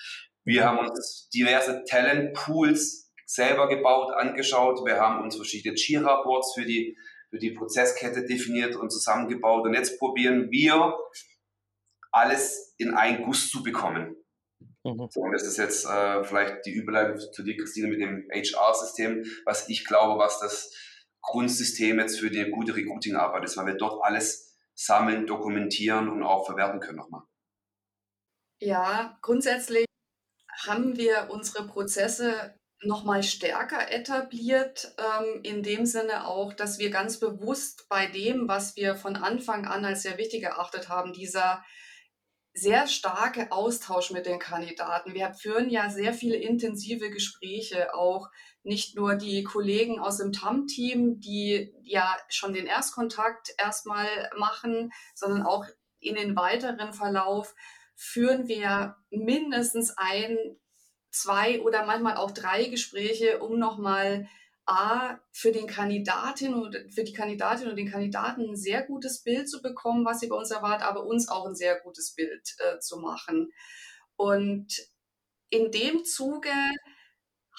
Wir 0.44 0.64
haben 0.64 0.78
uns 0.78 1.28
diverse 1.32 1.84
Talent-Pools 1.84 3.12
selber 3.26 3.68
gebaut, 3.68 4.12
angeschaut. 4.14 4.84
Wir 4.84 4.98
haben 4.98 5.22
uns 5.22 5.36
verschiedene 5.36 5.76
Jira-Boards 5.76 6.54
für 6.54 6.64
die, 6.64 6.96
für 7.30 7.38
die 7.38 7.52
Prozesskette 7.52 8.24
definiert 8.24 8.74
und 8.74 8.90
zusammengebaut. 8.90 9.66
Und 9.66 9.74
jetzt 9.74 9.98
probieren 9.98 10.50
wir, 10.50 10.96
alles 12.10 12.74
in 12.78 12.94
einen 12.94 13.22
Guss 13.22 13.50
zu 13.50 13.62
bekommen. 13.62 14.16
Mhm. 14.84 15.08
So, 15.10 15.20
und 15.20 15.32
das 15.32 15.42
ist 15.42 15.56
jetzt 15.56 15.86
äh, 15.86 16.24
vielleicht 16.24 16.64
die 16.66 16.72
Überleitung 16.72 17.18
zu 17.18 17.42
dir, 17.42 17.56
Christine, 17.56 17.88
mit 17.88 18.00
dem 18.00 18.28
HR-System, 18.32 19.24
was 19.44 19.68
ich 19.68 19.84
glaube, 19.84 20.18
was 20.18 20.40
das 20.40 20.72
Grundsystem 21.20 21.98
jetzt 21.98 22.20
für 22.20 22.30
die 22.30 22.50
gute 22.50 22.74
Recruiting-Arbeit 22.74 23.44
ist, 23.44 23.56
weil 23.56 23.66
wir 23.66 23.74
dort 23.74 24.02
alles 24.02 24.56
sammeln, 24.74 25.26
dokumentieren 25.26 26.08
und 26.08 26.22
auch 26.22 26.46
verwerten 26.46 26.80
können 26.80 26.98
nochmal. 26.98 27.22
Ja, 28.60 29.18
grundsätzlich 29.22 29.86
haben 30.66 30.96
wir 30.96 31.28
unsere 31.30 31.66
Prozesse 31.66 32.54
nochmal 32.82 33.22
stärker 33.22 33.90
etabliert, 33.90 34.94
ähm, 34.98 35.40
in 35.42 35.62
dem 35.62 35.84
Sinne 35.84 36.26
auch, 36.26 36.52
dass 36.52 36.78
wir 36.78 36.90
ganz 36.90 37.18
bewusst 37.18 37.88
bei 37.88 38.06
dem, 38.06 38.48
was 38.48 38.76
wir 38.76 38.94
von 38.94 39.16
Anfang 39.16 39.66
an 39.66 39.84
als 39.84 40.02
sehr 40.02 40.16
wichtig 40.16 40.44
erachtet 40.44 40.88
haben, 40.88 41.12
dieser 41.12 41.64
sehr 42.60 42.86
starke 42.86 43.52
Austausch 43.52 44.10
mit 44.10 44.26
den 44.26 44.38
Kandidaten. 44.38 45.14
Wir 45.14 45.32
führen 45.32 45.70
ja 45.70 45.90
sehr 45.90 46.12
viele 46.12 46.36
intensive 46.36 47.10
Gespräche, 47.10 47.94
auch 47.94 48.28
nicht 48.62 48.96
nur 48.96 49.14
die 49.14 49.44
Kollegen 49.44 50.00
aus 50.00 50.18
dem 50.18 50.32
TAM-Team, 50.32 51.20
die 51.20 51.72
ja 51.82 52.16
schon 52.28 52.52
den 52.52 52.66
Erstkontakt 52.66 53.54
erstmal 53.58 54.06
machen, 54.36 54.90
sondern 55.14 55.42
auch 55.42 55.66
in 56.00 56.14
den 56.14 56.36
weiteren 56.36 56.92
Verlauf 56.92 57.54
führen 57.94 58.46
wir 58.46 58.96
mindestens 59.10 59.94
ein, 59.96 60.36
zwei 61.10 61.60
oder 61.60 61.84
manchmal 61.84 62.16
auch 62.16 62.30
drei 62.30 62.64
Gespräche, 62.64 63.40
um 63.40 63.58
nochmal 63.58 64.28
A, 64.68 65.18
für 65.32 65.50
den 65.50 65.66
Kandidatin 65.66 66.52
und 66.52 66.76
für 66.92 67.02
die 67.02 67.14
Kandidatin 67.14 67.68
und 67.68 67.76
den 67.76 67.90
Kandidaten 67.90 68.50
ein 68.50 68.56
sehr 68.56 68.82
gutes 68.82 69.22
Bild 69.22 69.48
zu 69.48 69.62
bekommen, 69.62 70.04
was 70.04 70.20
sie 70.20 70.26
bei 70.26 70.36
uns 70.36 70.50
erwartet, 70.50 70.86
aber 70.86 71.06
uns 71.06 71.28
auch 71.28 71.46
ein 71.46 71.54
sehr 71.54 71.80
gutes 71.80 72.14
Bild 72.14 72.54
äh, 72.58 72.78
zu 72.78 72.98
machen. 72.98 73.50
Und 74.16 74.66
in 75.48 75.70
dem 75.70 76.04
Zuge 76.04 76.50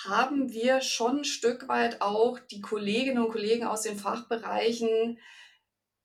haben 0.06 0.52
wir 0.52 0.82
schon 0.82 1.20
ein 1.20 1.26
Stück 1.26 1.68
weit 1.68 2.02
auch 2.02 2.38
die 2.40 2.62
Kolleginnen 2.62 3.24
und 3.24 3.32
Kollegen 3.32 3.66
aus 3.66 3.82
den 3.82 3.98
Fachbereichen 3.98 5.20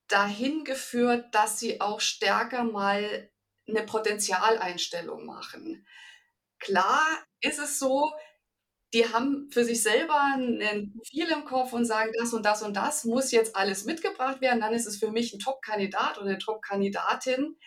dahin 0.08 0.64
geführt, 0.64 1.34
dass 1.34 1.58
sie 1.58 1.82
auch 1.82 2.00
stärker 2.00 2.64
mal 2.64 3.30
eine 3.68 3.82
Potenzialeinstellung 3.82 5.26
machen. 5.26 5.86
Klar 6.58 7.04
ist 7.40 7.58
es 7.58 7.78
so, 7.78 8.10
die 8.94 9.12
haben 9.12 9.50
für 9.50 9.64
sich 9.64 9.83
selber 9.83 10.14
ein 10.14 10.92
Profil 10.96 11.28
im 11.33 11.44
Kopf 11.44 11.72
und 11.72 11.85
sagen, 11.85 12.12
das 12.16 12.33
und 12.33 12.46
das 12.46 12.62
und 12.62 12.74
das 12.74 13.04
muss 13.04 13.33
jetzt 13.33 13.57
alles 13.57 13.85
mitgebracht 13.85 14.40
werden, 14.40 14.61
dann 14.61 14.72
ist 14.72 14.87
es 14.87 14.98
für 14.98 15.11
mich 15.11 15.35
ein 15.35 15.40
Top-Kandidat 15.40 16.16
oder 16.18 16.28
eine 16.28 16.38
Top-Kandidatin. 16.38 17.59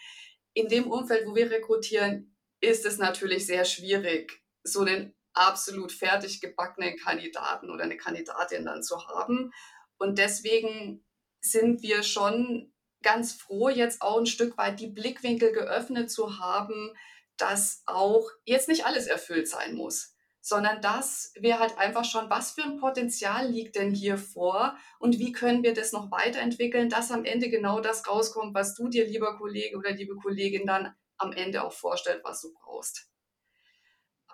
In 0.53 0.69
dem 0.69 0.89
Umfeld, 0.89 1.27
wo 1.27 1.35
wir 1.35 1.51
rekrutieren, 1.51 2.33
ist 2.61 2.85
es 2.85 2.97
natürlich 2.97 3.45
sehr 3.45 3.65
schwierig, 3.65 4.41
so 4.63 4.81
einen 4.81 5.13
absolut 5.33 5.91
fertig 5.91 6.39
gebackenen 6.39 6.97
Kandidaten 6.97 7.69
oder 7.69 7.83
eine 7.83 7.97
Kandidatin 7.97 8.65
dann 8.65 8.81
zu 8.81 9.07
haben. 9.07 9.51
Und 9.97 10.17
deswegen 10.17 11.05
sind 11.41 11.81
wir 11.81 12.03
schon 12.03 12.73
ganz 13.03 13.33
froh, 13.33 13.67
jetzt 13.67 14.01
auch 14.01 14.17
ein 14.17 14.25
Stück 14.25 14.57
weit 14.57 14.79
die 14.79 14.87
Blickwinkel 14.87 15.51
geöffnet 15.51 16.09
zu 16.09 16.39
haben, 16.39 16.93
dass 17.35 17.83
auch 17.85 18.29
jetzt 18.45 18.69
nicht 18.69 18.85
alles 18.85 19.07
erfüllt 19.07 19.49
sein 19.49 19.75
muss 19.75 20.16
sondern 20.47 20.81
das 20.81 21.33
wäre 21.35 21.59
halt 21.59 21.77
einfach 21.77 22.05
schon, 22.05 22.29
was 22.29 22.51
für 22.51 22.63
ein 22.63 22.77
Potenzial 22.77 23.49
liegt 23.49 23.75
denn 23.75 23.93
hier 23.93 24.17
vor 24.17 24.77
und 24.97 25.19
wie 25.19 25.33
können 25.33 25.61
wir 25.61 25.73
das 25.73 25.91
noch 25.91 26.09
weiterentwickeln, 26.09 26.89
dass 26.89 27.11
am 27.11 27.25
Ende 27.25 27.49
genau 27.49 27.81
das 27.81 28.07
rauskommt, 28.07 28.55
was 28.55 28.73
du 28.73 28.87
dir, 28.87 29.05
lieber 29.05 29.37
Kollege 29.37 29.77
oder 29.77 29.91
liebe 29.91 30.15
Kollegin, 30.15 30.65
dann 30.65 30.95
am 31.17 31.33
Ende 31.33 31.63
auch 31.63 31.73
vorstellt, 31.73 32.21
was 32.23 32.41
du 32.41 32.53
brauchst. 32.53 33.09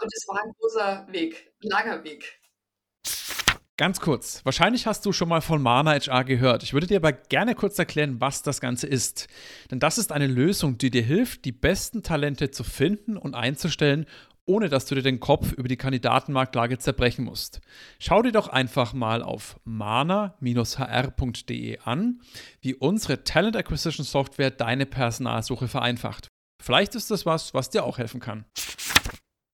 Und 0.02 0.14
es 0.14 0.28
war 0.28 0.40
ein 0.44 0.54
großer 0.60 1.08
Weg, 1.10 1.52
ein 1.64 1.70
langer 1.70 2.04
Weg. 2.04 2.40
Ganz 3.76 4.00
kurz, 4.00 4.46
wahrscheinlich 4.46 4.86
hast 4.86 5.04
du 5.08 5.14
schon 5.14 5.30
mal 5.30 5.42
von 5.42 5.60
Mana 5.60 5.94
HR 5.94 6.26
gehört. 6.26 6.62
Ich 6.62 6.74
würde 6.74 6.86
dir 6.86 6.98
aber 6.98 7.12
gerne 7.12 7.56
kurz 7.56 7.80
erklären, 7.80 8.22
was 8.22 8.44
das 8.44 8.62
Ganze 8.62 8.86
ist. 8.86 9.28
Denn 9.72 9.80
das 9.80 9.98
ist 9.98 10.12
eine 10.12 10.28
Lösung, 10.28 10.78
die 10.78 10.92
dir 10.92 11.02
hilft, 11.02 11.44
die 11.44 11.52
besten 11.52 12.04
Talente 12.04 12.52
zu 12.52 12.64
finden 12.64 13.18
und 13.18 13.34
einzustellen 13.34 14.06
ohne 14.46 14.70
dass 14.70 14.86
du 14.86 14.96
dir 14.96 15.02
den 15.02 15.20
Kopf 15.20 15.52
über 15.54 15.68
die 15.68 15.78
Kandidatenmarktlage 15.78 16.78
zerbrechen 16.78 17.26
musst. 17.26 17.62
Schau 18.00 18.22
dir 18.22 18.32
doch 18.32 18.48
einfach 18.48 18.94
mal 18.94 19.22
auf 19.24 19.60
mana-hr.de 19.64 20.40
an, 21.84 22.22
wie 22.62 22.76
unsere 22.76 23.24
Talent 23.24 23.56
Acquisition 23.56 24.06
Software 24.06 24.52
deine 24.52 24.86
Personalsuche 24.86 25.68
vereinfacht. 25.68 26.28
Vielleicht 26.62 26.96
ist 26.96 27.12
das 27.12 27.26
was, 27.26 27.54
was 27.54 27.70
dir 27.70 27.84
auch 27.84 27.98
helfen 27.98 28.20
kann. 28.20 28.46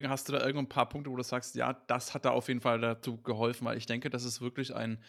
Hast 0.04 0.30
du 0.30 0.34
da 0.34 0.40
irgendein 0.40 0.70
paar 0.70 0.88
Punkte, 0.88 1.12
wo 1.12 1.18
du 1.18 1.24
sagst, 1.24 1.56
ja, 1.56 1.74
das 1.88 2.14
hat 2.14 2.24
da 2.26 2.30
auf 2.30 2.48
jeden 2.48 2.62
Fall 2.62 2.80
dazu 2.80 3.22
geholfen, 3.22 3.66
weil 3.66 3.78
ich 3.78 3.86
denke, 3.86 4.10
das 4.10 4.24
ist 4.24 4.40
wirklich 4.40 4.74
ein, 4.74 5.04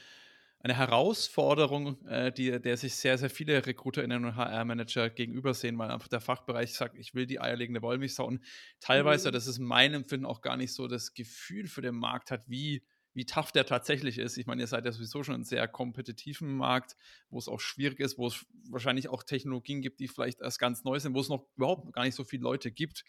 eine 0.63 0.77
Herausforderung, 0.77 2.05
äh, 2.07 2.33
die, 2.33 2.61
der 2.61 2.77
sich 2.77 2.95
sehr, 2.95 3.17
sehr 3.17 3.31
viele 3.31 3.65
RekruterInnen 3.65 4.25
und 4.27 4.37
HR-Manager 4.37 5.09
gegenüber 5.09 5.55
sehen, 5.55 5.79
weil 5.79 5.91
einfach 5.91 6.09
der 6.09 6.21
Fachbereich 6.21 6.75
sagt, 6.75 6.99
ich 6.99 7.15
will 7.15 7.27
die 7.27 7.41
eierlegende 7.41 7.81
Wollmilchsau 7.81 8.27
und 8.27 8.45
teilweise, 8.79 9.29
mhm. 9.29 9.33
das 9.33 9.47
ist 9.47 9.59
mein 9.59 9.95
Empfinden, 9.95 10.27
auch 10.27 10.43
gar 10.43 10.59
nicht 10.59 10.75
so 10.75 10.87
das 10.87 11.15
Gefühl 11.15 11.67
für 11.67 11.81
den 11.81 11.95
Markt 11.95 12.31
hat, 12.31 12.47
wie, 12.47 12.85
wie 13.15 13.25
tough 13.25 13.53
der 13.53 13.65
tatsächlich 13.65 14.19
ist. 14.19 14.37
Ich 14.37 14.47
meine, 14.47 14.61
ihr 14.61 14.67
seid 14.67 14.85
ja 14.85 14.93
sowieso 14.93 15.23
schon 15.23 15.35
in 15.35 15.39
einem 15.41 15.45
sehr 15.45 15.67
kompetitiven 15.67 16.55
Markt, 16.55 16.95
wo 17.31 17.39
es 17.39 17.49
auch 17.49 17.61
schwierig 17.61 17.99
ist, 17.99 18.19
wo 18.19 18.27
es 18.27 18.45
wahrscheinlich 18.69 19.09
auch 19.09 19.23
Technologien 19.23 19.81
gibt, 19.81 19.99
die 19.99 20.09
vielleicht 20.09 20.43
erst 20.43 20.59
ganz 20.59 20.85
neu 20.85 21.01
sind, 21.01 21.15
wo 21.15 21.21
es 21.21 21.31
noch 21.31 21.47
überhaupt 21.57 21.91
gar 21.95 22.05
nicht 22.05 22.15
so 22.15 22.25
viele 22.25 22.43
Leute 22.43 22.71
gibt. 22.71 23.05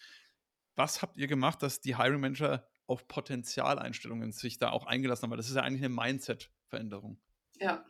Was 0.75 1.01
habt 1.01 1.17
ihr 1.17 1.27
gemacht, 1.27 1.61
dass 1.61 1.81
die 1.81 1.97
Hiring 1.97 2.21
Manager 2.21 2.65
auf 2.87 3.09
Potenzialeinstellungen 3.09 4.31
sich 4.31 4.57
da 4.57 4.69
auch 4.69 4.85
eingelassen 4.85 5.23
haben? 5.23 5.31
Weil 5.31 5.37
das 5.37 5.49
ist 5.49 5.55
ja 5.55 5.63
eigentlich 5.63 5.83
eine 5.83 5.93
Mindset-Veränderung. 5.93 7.19
Ja. 7.61 7.85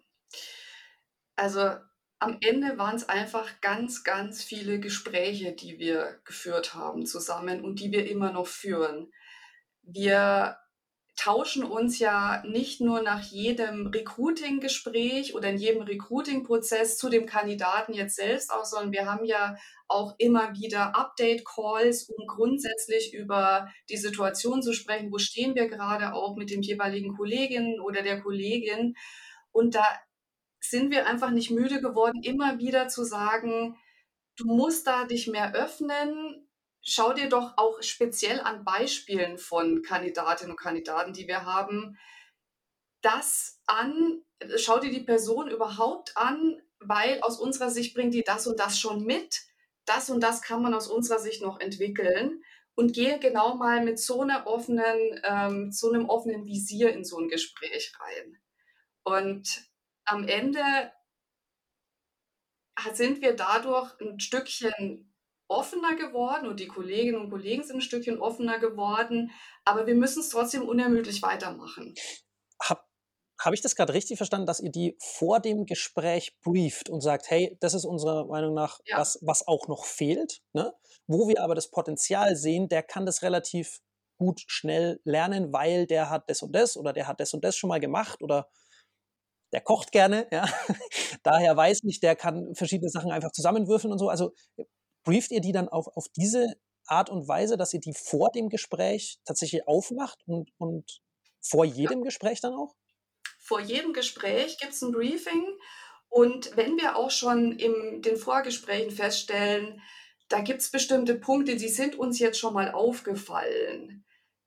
Also 1.37 1.61
am 2.19 2.37
Ende 2.41 2.77
waren 2.77 2.95
es 2.95 3.09
einfach 3.09 3.61
ganz, 3.61 4.03
ganz 4.03 4.43
viele 4.43 4.79
Gespräche, 4.79 5.53
die 5.53 5.79
wir 5.79 6.19
geführt 6.25 6.75
haben 6.75 7.05
zusammen 7.05 7.63
und 7.63 7.79
die 7.79 7.91
wir 7.91 8.07
immer 8.07 8.31
noch 8.31 8.47
führen. 8.47 9.11
Wir 9.81 10.57
tauschen 11.15 11.63
uns 11.63 11.99
ja 11.99 12.43
nicht 12.45 12.81
nur 12.81 13.01
nach 13.01 13.21
jedem 13.23 13.87
Recruiting-Gespräch 13.87 15.35
oder 15.35 15.49
in 15.49 15.57
jedem 15.57 15.83
Recruiting-Prozess 15.83 16.97
zu 16.97 17.09
dem 17.09 17.25
Kandidaten 17.25 17.93
jetzt 17.93 18.15
selbst 18.15 18.51
aus, 18.51 18.71
sondern 18.71 18.91
wir 18.91 19.05
haben 19.05 19.25
ja 19.25 19.55
auch 19.87 20.15
immer 20.19 20.53
wieder 20.55 20.95
Update-Calls, 20.95 22.09
um 22.09 22.27
grundsätzlich 22.27 23.13
über 23.13 23.69
die 23.89 23.97
Situation 23.97 24.61
zu 24.61 24.73
sprechen. 24.73 25.11
Wo 25.11 25.17
stehen 25.17 25.55
wir 25.55 25.67
gerade 25.67 26.13
auch 26.13 26.35
mit 26.35 26.49
dem 26.49 26.61
jeweiligen 26.61 27.15
Kollegin 27.15 27.79
oder 27.79 28.03
der 28.03 28.21
Kollegin? 28.21 28.95
Und 29.51 29.75
da 29.75 29.85
sind 30.59 30.91
wir 30.91 31.07
einfach 31.07 31.31
nicht 31.31 31.51
müde 31.51 31.81
geworden, 31.81 32.23
immer 32.23 32.59
wieder 32.59 32.87
zu 32.87 33.03
sagen, 33.03 33.77
du 34.37 34.45
musst 34.45 34.87
da 34.87 35.05
dich 35.05 35.27
mehr 35.27 35.53
öffnen. 35.53 36.47
Schau 36.81 37.13
dir 37.13 37.29
doch 37.29 37.57
auch 37.57 37.81
speziell 37.81 38.39
an 38.39 38.63
Beispielen 38.63 39.37
von 39.37 39.81
Kandidatinnen 39.81 40.51
und 40.51 40.59
Kandidaten, 40.59 41.13
die 41.13 41.27
wir 41.27 41.45
haben, 41.45 41.97
das 43.01 43.59
an, 43.65 44.23
schau 44.57 44.79
dir 44.79 44.91
die 44.91 45.03
Person 45.03 45.47
überhaupt 45.47 46.15
an, 46.15 46.61
weil 46.79 47.21
aus 47.21 47.39
unserer 47.39 47.69
Sicht 47.69 47.93
bringt 47.93 48.13
die 48.13 48.23
das 48.23 48.47
und 48.47 48.59
das 48.59 48.79
schon 48.79 49.03
mit. 49.03 49.41
Das 49.85 50.09
und 50.09 50.21
das 50.21 50.41
kann 50.41 50.61
man 50.61 50.73
aus 50.73 50.87
unserer 50.87 51.19
Sicht 51.19 51.41
noch 51.41 51.59
entwickeln 51.59 52.43
und 52.75 52.93
gehe 52.93 53.19
genau 53.19 53.55
mal 53.55 53.83
mit 53.83 53.99
so 53.99 54.21
einer 54.21 54.47
offenen, 54.47 55.19
ähm, 55.23 55.71
so 55.71 55.91
einem 55.91 56.07
offenen 56.07 56.45
Visier 56.45 56.93
in 56.93 57.03
so 57.03 57.17
ein 57.17 57.27
Gespräch 57.27 57.93
rein. 57.99 58.40
Und 59.03 59.69
am 60.05 60.27
Ende 60.27 60.61
sind 62.93 63.21
wir 63.21 63.35
dadurch 63.35 63.99
ein 63.99 64.19
Stückchen 64.19 65.11
offener 65.47 65.95
geworden 65.95 66.47
und 66.47 66.59
die 66.59 66.67
Kolleginnen 66.67 67.19
und 67.19 67.29
Kollegen 67.29 67.63
sind 67.63 67.77
ein 67.77 67.81
Stückchen 67.81 68.19
offener 68.19 68.57
geworden, 68.59 69.31
aber 69.65 69.85
wir 69.85 69.95
müssen 69.95 70.21
es 70.21 70.29
trotzdem 70.29 70.67
unermüdlich 70.67 71.21
weitermachen. 71.21 71.93
Habe 72.61 72.81
hab 73.39 73.53
ich 73.53 73.61
das 73.61 73.75
gerade 73.75 73.93
richtig 73.93 74.17
verstanden, 74.17 74.47
dass 74.47 74.61
ihr 74.61 74.71
die 74.71 74.95
vor 74.99 75.41
dem 75.41 75.65
Gespräch 75.65 76.37
brieft 76.41 76.89
und 76.89 77.01
sagt, 77.01 77.29
hey, 77.29 77.57
das 77.59 77.73
ist 77.73 77.85
unserer 77.85 78.25
Meinung 78.27 78.53
nach 78.53 78.79
ja. 78.85 78.97
was, 78.97 79.19
was 79.21 79.45
auch 79.47 79.67
noch 79.67 79.83
fehlt, 79.83 80.41
ne? 80.53 80.73
wo 81.07 81.27
wir 81.27 81.41
aber 81.41 81.55
das 81.55 81.69
Potenzial 81.69 82.35
sehen, 82.35 82.69
der 82.69 82.83
kann 82.83 83.05
das 83.05 83.21
relativ 83.21 83.81
gut 84.17 84.41
schnell 84.47 85.01
lernen, 85.03 85.51
weil 85.51 85.87
der 85.87 86.09
hat 86.09 86.29
das 86.29 86.43
und 86.43 86.53
das 86.53 86.77
oder 86.77 86.93
der 86.93 87.07
hat 87.07 87.19
das 87.19 87.33
und 87.33 87.43
das 87.43 87.57
schon 87.57 87.69
mal 87.69 87.79
gemacht 87.79 88.21
oder 88.21 88.49
der 89.51 89.61
kocht 89.61 89.91
gerne, 89.91 90.27
ja. 90.31 90.45
Daher 91.23 91.55
weiß 91.55 91.81
ich, 91.83 91.99
der 91.99 92.15
kann 92.15 92.55
verschiedene 92.55 92.89
Sachen 92.89 93.11
einfach 93.11 93.31
zusammenwürfeln 93.31 93.91
und 93.91 93.99
so. 93.99 94.09
Also 94.09 94.33
brieft 95.03 95.31
ihr 95.31 95.41
die 95.41 95.51
dann 95.51 95.69
auf, 95.69 95.87
auf 95.95 96.07
diese 96.15 96.55
Art 96.85 97.09
und 97.09 97.27
Weise, 97.27 97.57
dass 97.57 97.73
ihr 97.73 97.79
die 97.79 97.93
vor 97.93 98.31
dem 98.31 98.49
Gespräch 98.49 99.19
tatsächlich 99.25 99.67
aufmacht 99.67 100.19
und, 100.25 100.51
und 100.57 101.01
vor 101.41 101.65
jedem 101.65 101.99
ja. 101.99 102.05
Gespräch 102.05 102.41
dann 102.41 102.53
auch? 102.53 102.75
Vor 103.39 103.59
jedem 103.59 103.93
Gespräch 103.93 104.57
gibt 104.59 104.73
es 104.73 104.81
ein 104.81 104.91
Briefing. 104.91 105.45
Und 106.09 106.55
wenn 106.57 106.77
wir 106.77 106.97
auch 106.97 107.11
schon 107.11 107.53
in 107.53 108.01
den 108.01 108.17
Vorgesprächen 108.17 108.91
feststellen, 108.91 109.81
da 110.27 110.41
gibt 110.41 110.61
es 110.61 110.71
bestimmte 110.71 111.15
Punkte, 111.15 111.55
die 111.55 111.69
sind 111.69 111.95
uns 111.95 112.19
jetzt 112.19 112.39
schon 112.39 112.53
mal 112.53 112.71
aufgefallen, 112.71 114.05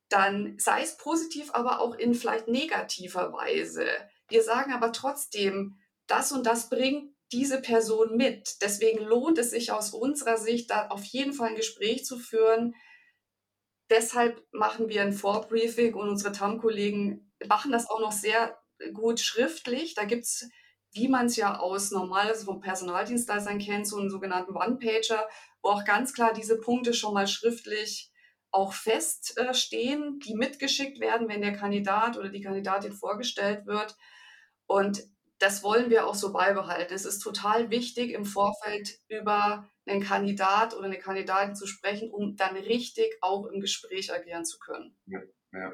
dann 0.08 0.58
sei 0.58 0.82
es 0.82 0.96
positiv, 0.96 1.50
aber 1.52 1.80
auch 1.80 1.94
in 1.94 2.14
vielleicht 2.14 2.48
negativer 2.48 3.32
Weise 3.32 3.86
wir 4.28 4.42
sagen 4.42 4.72
aber 4.72 4.92
trotzdem, 4.92 5.78
das 6.06 6.32
und 6.32 6.46
das 6.46 6.68
bringt 6.68 7.14
diese 7.32 7.60
Person 7.60 8.16
mit. 8.16 8.62
Deswegen 8.62 9.02
lohnt 9.04 9.38
es 9.38 9.50
sich 9.50 9.72
aus 9.72 9.90
unserer 9.90 10.36
Sicht, 10.36 10.70
da 10.70 10.88
auf 10.88 11.04
jeden 11.04 11.32
Fall 11.32 11.50
ein 11.50 11.56
Gespräch 11.56 12.04
zu 12.04 12.18
führen. 12.18 12.74
Deshalb 13.90 14.42
machen 14.52 14.88
wir 14.88 15.02
ein 15.02 15.12
Vorbriefing 15.12 15.94
und 15.94 16.08
unsere 16.08 16.32
TAM-Kollegen 16.32 17.32
machen 17.48 17.72
das 17.72 17.88
auch 17.88 18.00
noch 18.00 18.12
sehr 18.12 18.58
gut 18.92 19.20
schriftlich. 19.20 19.94
Da 19.94 20.04
gibt 20.04 20.24
es, 20.24 20.48
wie 20.92 21.08
man 21.08 21.26
es 21.26 21.36
ja 21.36 21.58
aus 21.58 21.90
normales 21.90 22.44
vom 22.44 22.60
Personaldienstleistern 22.60 23.58
kennt, 23.58 23.86
so 23.86 23.98
einen 23.98 24.10
sogenannten 24.10 24.56
One-Pager, 24.56 25.28
wo 25.62 25.70
auch 25.70 25.84
ganz 25.84 26.14
klar 26.14 26.32
diese 26.32 26.60
Punkte 26.60 26.94
schon 26.94 27.14
mal 27.14 27.26
schriftlich 27.26 28.10
auch 28.50 28.72
feststehen, 28.72 30.20
die 30.20 30.34
mitgeschickt 30.34 31.00
werden, 31.00 31.28
wenn 31.28 31.42
der 31.42 31.56
Kandidat 31.56 32.16
oder 32.16 32.28
die 32.28 32.40
Kandidatin 32.40 32.92
vorgestellt 32.92 33.66
wird. 33.66 33.96
Und 34.66 35.02
das 35.38 35.62
wollen 35.62 35.90
wir 35.90 36.06
auch 36.06 36.14
so 36.14 36.32
beibehalten. 36.32 36.94
Es 36.94 37.04
ist 37.04 37.18
total 37.18 37.70
wichtig, 37.70 38.12
im 38.12 38.24
Vorfeld 38.24 38.98
über 39.08 39.68
einen 39.86 40.02
Kandidat 40.02 40.74
oder 40.74 40.86
eine 40.86 40.98
Kandidatin 40.98 41.54
zu 41.54 41.66
sprechen, 41.66 42.10
um 42.10 42.36
dann 42.36 42.56
richtig 42.56 43.18
auch 43.20 43.46
im 43.46 43.60
Gespräch 43.60 44.12
agieren 44.12 44.44
zu 44.44 44.58
können. 44.58 44.96
Ja, 45.06 45.20
ja. 45.52 45.72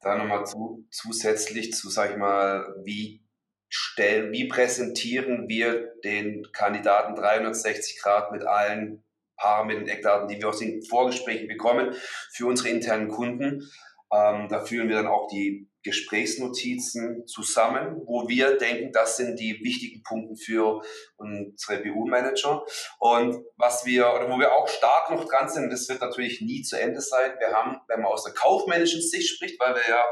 Da 0.00 0.18
nochmal 0.18 0.44
zu, 0.46 0.86
zusätzlich 0.90 1.72
zu, 1.72 1.88
sag 1.88 2.12
ich 2.12 2.16
mal, 2.16 2.74
wie 2.84 3.24
stellen, 3.68 4.32
wie 4.32 4.48
präsentieren 4.48 5.48
wir 5.48 5.92
den 6.04 6.46
Kandidaten 6.52 7.14
360 7.14 8.00
Grad 8.00 8.32
mit 8.32 8.44
allen 8.44 9.04
Parametern, 9.36 9.88
Eckdaten, 9.88 10.28
die 10.28 10.38
wir 10.38 10.48
aus 10.48 10.58
den 10.58 10.82
Vorgesprächen 10.82 11.48
bekommen 11.48 11.94
für 12.32 12.46
unsere 12.46 12.70
internen 12.70 13.08
Kunden. 13.08 13.70
Ähm, 14.12 14.48
da 14.48 14.64
führen 14.64 14.88
wir 14.88 14.96
dann 14.96 15.08
auch 15.08 15.28
die 15.28 15.68
Gesprächsnotizen 15.86 17.26
zusammen, 17.26 18.02
wo 18.04 18.28
wir 18.28 18.58
denken, 18.58 18.92
das 18.92 19.16
sind 19.16 19.38
die 19.38 19.60
wichtigen 19.62 20.02
Punkte 20.02 20.36
für 20.36 20.82
unsere 21.16 21.82
BU-Manager. 21.82 22.64
Und 22.98 23.44
was 23.56 23.86
wir, 23.86 24.12
oder 24.12 24.28
wo 24.28 24.38
wir 24.38 24.52
auch 24.52 24.68
stark 24.68 25.10
noch 25.10 25.24
dran 25.26 25.48
sind, 25.48 25.72
das 25.72 25.88
wird 25.88 26.00
natürlich 26.00 26.40
nie 26.40 26.62
zu 26.62 26.78
Ende 26.78 27.00
sein. 27.00 27.32
Wir 27.38 27.52
haben, 27.52 27.80
wenn 27.86 28.02
man 28.02 28.12
aus 28.12 28.24
der 28.24 28.34
kaufmännischen 28.34 29.00
Sicht 29.00 29.28
spricht, 29.28 29.58
weil 29.60 29.76
wir 29.76 29.88
ja 29.88 30.04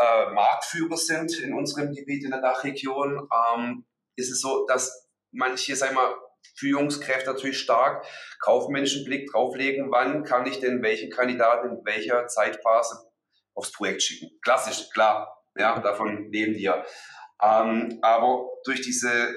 äh, 0.00 0.32
Marktführer 0.32 0.96
sind 0.96 1.38
in 1.38 1.54
unserem 1.54 1.94
Gebiet 1.94 2.24
in 2.24 2.32
der 2.32 2.40
Dachregion, 2.40 3.28
ähm, 3.56 3.86
ist 4.16 4.32
es 4.32 4.40
so, 4.40 4.66
dass 4.66 5.08
manche, 5.30 5.76
sagen 5.76 5.94
wir 5.94 6.02
mal, 6.02 6.14
Führungskräfte 6.56 7.32
natürlich 7.32 7.58
stark 7.58 8.04
kaufmännischen 8.40 9.04
Blick 9.04 9.30
drauflegen, 9.30 9.90
wann 9.90 10.24
kann 10.24 10.46
ich 10.46 10.60
denn 10.60 10.82
welchen 10.82 11.10
Kandidaten 11.10 11.70
in 11.70 11.84
welcher 11.84 12.26
Zeitphase 12.26 13.13
aufs 13.54 13.72
Projekt 13.72 14.02
schicken. 14.02 14.30
Klassisch, 14.42 14.90
klar, 14.90 15.42
ja, 15.56 15.78
davon 15.80 16.30
leben 16.30 16.54
die 16.54 16.62
ja. 16.62 16.84
Ähm, 17.42 17.98
aber 18.02 18.46
durch 18.64 18.80
diese 18.80 19.34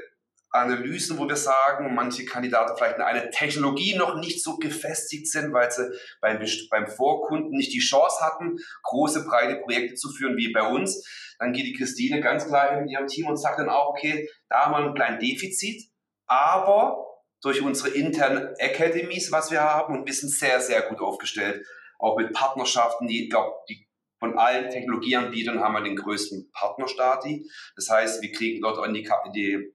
Analysen, 0.51 1.17
wo 1.17 1.27
wir 1.27 1.35
sagen, 1.35 1.93
manche 1.93 2.25
Kandidaten 2.25 2.75
vielleicht 2.77 2.97
in 2.97 3.03
einer 3.03 3.29
Technologie 3.31 3.95
noch 3.95 4.15
nicht 4.15 4.43
so 4.43 4.57
gefestigt 4.57 5.27
sind, 5.27 5.53
weil 5.53 5.69
sie 5.71 5.91
beim, 6.21 6.39
beim 6.69 6.87
Vorkunden 6.87 7.51
nicht 7.51 7.73
die 7.73 7.79
Chance 7.79 8.23
hatten, 8.23 8.57
große, 8.83 9.25
breite 9.25 9.57
Projekte 9.57 9.95
zu 9.95 10.09
führen 10.09 10.37
wie 10.37 10.51
bei 10.51 10.63
uns, 10.63 11.05
dann 11.39 11.53
geht 11.53 11.65
die 11.65 11.73
Christine 11.73 12.21
ganz 12.21 12.47
klar 12.47 12.79
in 12.79 12.87
ihrem 12.87 13.07
Team 13.07 13.27
und 13.27 13.37
sagt 13.37 13.59
dann 13.59 13.69
auch, 13.69 13.89
okay, 13.89 14.29
da 14.49 14.65
haben 14.65 14.71
wir 14.71 14.89
ein 14.89 14.95
kleines 14.95 15.19
Defizit, 15.19 15.83
aber 16.27 17.05
durch 17.41 17.61
unsere 17.61 17.89
internen 17.89 18.55
Academies, 18.59 19.31
was 19.31 19.51
wir 19.51 19.61
haben, 19.61 19.99
und 19.99 20.07
wir 20.07 20.13
sind 20.13 20.29
sehr, 20.29 20.59
sehr 20.59 20.81
gut 20.83 21.01
aufgestellt, 21.01 21.65
auch 21.99 22.17
mit 22.17 22.33
Partnerschaften, 22.33 23.07
die, 23.07 23.25
ich 23.25 23.29
glaube, 23.29 23.53
die 23.69 23.86
von 24.19 24.37
allen 24.37 24.69
Technologieanbietern 24.69 25.59
haben 25.59 25.73
wir 25.73 25.83
den 25.83 25.95
größten 25.95 26.51
Partnerstati. 26.51 27.45
Das 27.75 27.89
heißt, 27.89 28.21
wir 28.21 28.31
kriegen 28.31 28.61
dort 28.61 28.85
in 28.85 28.93
die, 28.93 29.07
die 29.35 29.73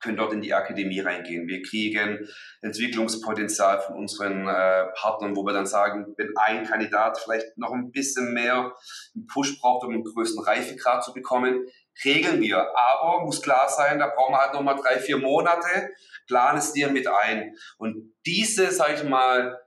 können 0.00 0.16
dort 0.16 0.32
in 0.32 0.40
die 0.40 0.54
Akademie 0.54 1.00
reingehen. 1.00 1.46
Wir 1.46 1.62
kriegen 1.62 2.26
Entwicklungspotenzial 2.62 3.80
von 3.80 3.96
unseren 3.96 4.48
äh, 4.48 4.86
Partnern, 4.94 5.36
wo 5.36 5.44
wir 5.44 5.52
dann 5.52 5.66
sagen, 5.66 6.14
wenn 6.16 6.36
ein 6.36 6.64
Kandidat 6.64 7.18
vielleicht 7.18 7.56
noch 7.58 7.72
ein 7.72 7.92
bisschen 7.92 8.32
mehr 8.32 8.74
einen 9.14 9.26
Push 9.26 9.60
braucht, 9.60 9.84
um 9.84 9.92
einen 9.92 10.04
größten 10.04 10.42
Reifegrad 10.42 11.04
zu 11.04 11.12
bekommen, 11.12 11.66
regeln 12.04 12.40
wir. 12.40 12.66
Aber 12.76 13.24
muss 13.24 13.42
klar 13.42 13.68
sein, 13.68 13.98
da 13.98 14.08
brauchen 14.08 14.32
wir 14.32 14.40
halt 14.40 14.54
nochmal 14.54 14.76
drei, 14.76 14.98
vier 14.98 15.18
Monate, 15.18 15.90
planen 16.26 16.58
es 16.58 16.72
dir 16.72 16.88
mit 16.88 17.06
ein. 17.06 17.54
Und 17.76 18.14
diese, 18.24 18.70
sag 18.70 18.94
ich 18.94 19.08
mal, 19.08 19.60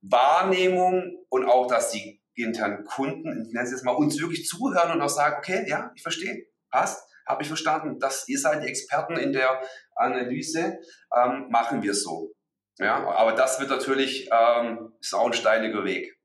Wahrnehmung 0.00 1.24
und 1.28 1.44
auch, 1.46 1.66
dass 1.66 1.90
die 1.90 2.15
internen 2.44 2.84
Kunden, 2.84 3.46
ich 3.46 3.52
nenne 3.52 3.64
es 3.64 3.72
jetzt 3.72 3.84
mal, 3.84 3.92
uns 3.92 4.20
wirklich 4.20 4.46
zuhören 4.46 4.92
und 4.92 5.00
auch 5.00 5.08
sagen, 5.08 5.36
okay, 5.38 5.64
ja, 5.68 5.90
ich 5.94 6.02
verstehe, 6.02 6.46
passt. 6.70 7.02
habe 7.26 7.42
ich 7.42 7.48
verstanden, 7.48 7.98
dass 7.98 8.28
ihr 8.28 8.38
seid 8.38 8.62
die 8.62 8.68
Experten 8.68 9.16
in 9.16 9.32
der 9.32 9.60
Analyse, 9.96 10.78
ähm, 11.12 11.48
machen 11.50 11.82
wir 11.82 11.94
so. 11.94 12.32
Ja, 12.78 13.04
aber 13.08 13.32
das 13.32 13.58
wird 13.58 13.70
natürlich, 13.70 14.28
ähm, 14.30 14.92
ist 15.00 15.14
auch 15.14 15.26
ein 15.26 15.32
steiniger 15.32 15.84
Weg. 15.84 16.16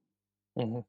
Mhm. 0.55 0.83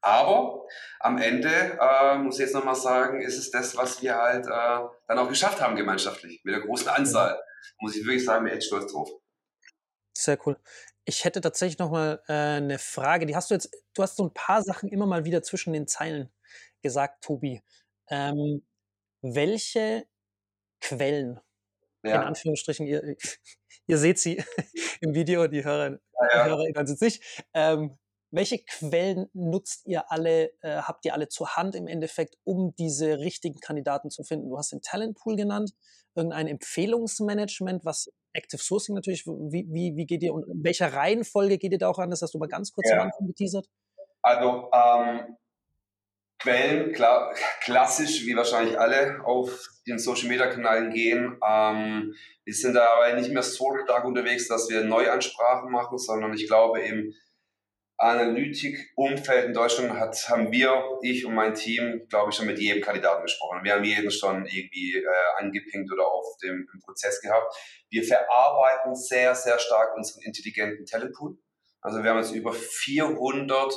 Aber 0.00 0.66
am 1.00 1.18
Ende, 1.18 1.78
äh, 1.80 2.18
muss 2.18 2.34
ich 2.34 2.40
jetzt 2.40 2.54
nochmal 2.54 2.74
sagen, 2.74 3.22
ist 3.22 3.38
es 3.38 3.50
das, 3.50 3.76
was 3.76 4.02
wir 4.02 4.16
halt 4.16 4.46
äh, 4.46 4.88
dann 5.08 5.18
auch 5.18 5.28
geschafft 5.28 5.62
haben 5.62 5.76
gemeinschaftlich, 5.76 6.42
mit 6.44 6.54
der 6.54 6.62
großen 6.62 6.88
Anzahl. 6.88 7.40
Muss 7.78 7.96
ich 7.96 8.04
wirklich 8.04 8.24
sagen, 8.24 8.44
mir 8.44 8.52
echt 8.52 8.64
stolz 8.64 8.92
drauf. 8.92 9.10
Sehr 10.16 10.38
cool. 10.46 10.58
Ich 11.06 11.24
hätte 11.24 11.40
tatsächlich 11.40 11.78
nochmal 11.78 12.22
äh, 12.28 12.32
eine 12.32 12.78
Frage. 12.78 13.26
Die 13.26 13.36
hast 13.36 13.50
du 13.50 13.54
jetzt, 13.54 13.70
du 13.94 14.02
hast 14.02 14.16
so 14.16 14.24
ein 14.24 14.34
paar 14.34 14.62
Sachen 14.62 14.88
immer 14.88 15.06
mal 15.06 15.24
wieder 15.24 15.42
zwischen 15.42 15.72
den 15.72 15.86
Zeilen 15.86 16.32
gesagt, 16.82 17.22
Tobi. 17.22 17.62
Ähm, 18.08 18.64
welche 19.22 20.06
Quellen, 20.80 21.40
ja. 22.02 22.16
in 22.16 22.28
Anführungsstrichen, 22.28 22.86
ihr, 22.86 23.16
ihr 23.86 23.98
seht 23.98 24.18
sie 24.18 24.42
im 25.00 25.14
Video, 25.14 25.46
die 25.46 25.64
Hörer, 25.64 25.90
ja, 25.90 25.98
ja. 25.98 26.44
die 26.44 26.50
Hörer 26.50 26.64
hören 26.74 26.86
es 26.86 27.00
nicht, 27.00 27.44
ähm, 27.54 27.98
welche 28.34 28.58
Quellen 28.58 29.30
nutzt 29.32 29.86
ihr 29.86 30.10
alle, 30.10 30.52
äh, 30.62 30.78
habt 30.78 31.04
ihr 31.04 31.14
alle 31.14 31.28
zur 31.28 31.56
Hand 31.56 31.76
im 31.76 31.86
Endeffekt, 31.86 32.36
um 32.42 32.74
diese 32.76 33.18
richtigen 33.18 33.60
Kandidaten 33.60 34.10
zu 34.10 34.24
finden? 34.24 34.48
Du 34.48 34.58
hast 34.58 34.72
den 34.72 34.82
Talentpool 34.82 35.36
genannt, 35.36 35.72
irgendein 36.16 36.48
Empfehlungsmanagement, 36.48 37.84
was 37.84 38.12
Active 38.32 38.60
Sourcing 38.60 38.96
natürlich, 38.96 39.24
wie, 39.26 39.66
wie, 39.70 39.96
wie 39.96 40.06
geht 40.06 40.22
ihr 40.24 40.34
und 40.34 40.48
in 40.48 40.64
welcher 40.64 40.92
Reihenfolge 40.92 41.58
geht 41.58 41.72
ihr 41.72 41.78
da 41.78 41.88
auch 41.88 41.98
an? 41.98 42.10
Das 42.10 42.22
hast 42.22 42.34
du 42.34 42.38
mal 42.38 42.48
ganz 42.48 42.72
kurz 42.72 42.90
ja. 42.90 42.96
am 42.96 43.06
Anfang 43.06 43.28
geteasert. 43.28 43.68
Also 44.20 44.68
ähm, 44.72 45.36
Quellen, 46.40 46.92
klar, 46.92 47.34
klassisch, 47.62 48.26
wie 48.26 48.34
wahrscheinlich 48.34 48.78
alle 48.78 49.24
auf 49.24 49.68
den 49.86 50.00
Social 50.00 50.28
Media 50.28 50.48
Kanälen 50.48 50.92
gehen. 50.92 51.38
Ähm, 51.48 52.14
wir 52.44 52.54
sind 52.54 52.74
da 52.74 52.86
aber 52.96 53.14
nicht 53.14 53.30
mehr 53.30 53.44
so 53.44 53.76
stark 53.84 54.04
unterwegs, 54.04 54.48
dass 54.48 54.68
wir 54.68 54.82
Neuansprachen 54.82 55.70
machen, 55.70 55.98
sondern 55.98 56.34
ich 56.34 56.48
glaube 56.48 56.80
im 56.80 57.14
Analytik-Umfeld 57.96 59.46
in 59.46 59.54
Deutschland 59.54 59.92
hat, 59.92 60.16
haben 60.28 60.50
wir, 60.50 60.98
ich 61.02 61.24
und 61.24 61.34
mein 61.34 61.54
Team, 61.54 62.06
glaube 62.08 62.30
ich, 62.30 62.36
schon 62.36 62.46
mit 62.46 62.58
jedem 62.58 62.82
Kandidaten 62.82 63.22
gesprochen. 63.22 63.60
Wir 63.62 63.74
haben 63.74 63.84
jeden 63.84 64.10
schon 64.10 64.46
irgendwie 64.46 64.96
äh, 64.96 65.06
angepinkt 65.38 65.92
oder 65.92 66.06
auf 66.06 66.36
dem 66.42 66.66
Prozess 66.84 67.20
gehabt. 67.20 67.54
Wir 67.90 68.02
verarbeiten 68.02 68.96
sehr, 68.96 69.34
sehr 69.34 69.58
stark 69.58 69.96
unseren 69.96 70.22
intelligenten 70.22 70.86
Talentpool. 70.86 71.38
Also 71.80 72.02
wir 72.02 72.10
haben 72.10 72.18
jetzt 72.18 72.34
über 72.34 72.52
400 72.52 73.72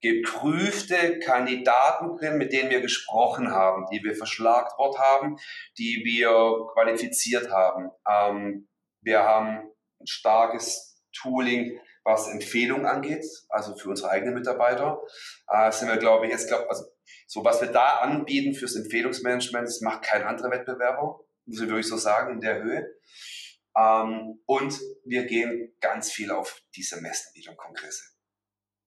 geprüfte 0.00 1.18
Kandidaten 1.18 2.16
drin, 2.16 2.38
mit 2.38 2.52
denen 2.52 2.70
wir 2.70 2.80
gesprochen 2.80 3.50
haben, 3.50 3.86
die 3.90 4.02
wir 4.04 4.14
verschlagwort 4.14 4.98
haben, 4.98 5.36
die 5.76 6.02
wir 6.04 6.68
qualifiziert 6.72 7.50
haben. 7.50 7.90
Ähm, 8.08 8.68
wir 9.00 9.20
haben 9.24 9.72
ein 10.00 10.06
starkes 10.06 11.02
Tooling, 11.12 11.80
was 12.08 12.26
Empfehlungen 12.28 12.86
angeht, 12.86 13.26
also 13.50 13.76
für 13.76 13.90
unsere 13.90 14.08
eigenen 14.08 14.34
Mitarbeiter. 14.34 14.98
Äh, 15.46 15.70
sind 15.70 15.88
wir, 15.88 15.98
glaube 15.98 16.26
ich, 16.26 16.32
jetzt, 16.32 16.48
glaub, 16.48 16.66
also 16.68 16.84
so 17.26 17.44
was 17.44 17.60
wir 17.60 17.68
da 17.68 17.98
anbieten 17.98 18.54
fürs 18.54 18.76
Empfehlungsmanagement, 18.76 19.68
das 19.68 19.82
macht 19.82 20.02
kein 20.02 20.22
anderer 20.22 20.50
Wettbewerber, 20.50 21.20
muss 21.44 21.60
ich 21.60 21.68
wirklich 21.68 21.86
so 21.86 21.98
sagen, 21.98 22.32
in 22.32 22.40
der 22.40 22.62
Höhe. 22.62 22.86
Ähm, 23.76 24.40
und 24.46 24.80
wir 25.04 25.26
gehen 25.26 25.76
ganz 25.80 26.10
viel 26.10 26.30
auf 26.30 26.58
diese 26.74 26.98
Messen 27.02 27.34
wieder 27.34 27.54
Kongresse. 27.54 28.04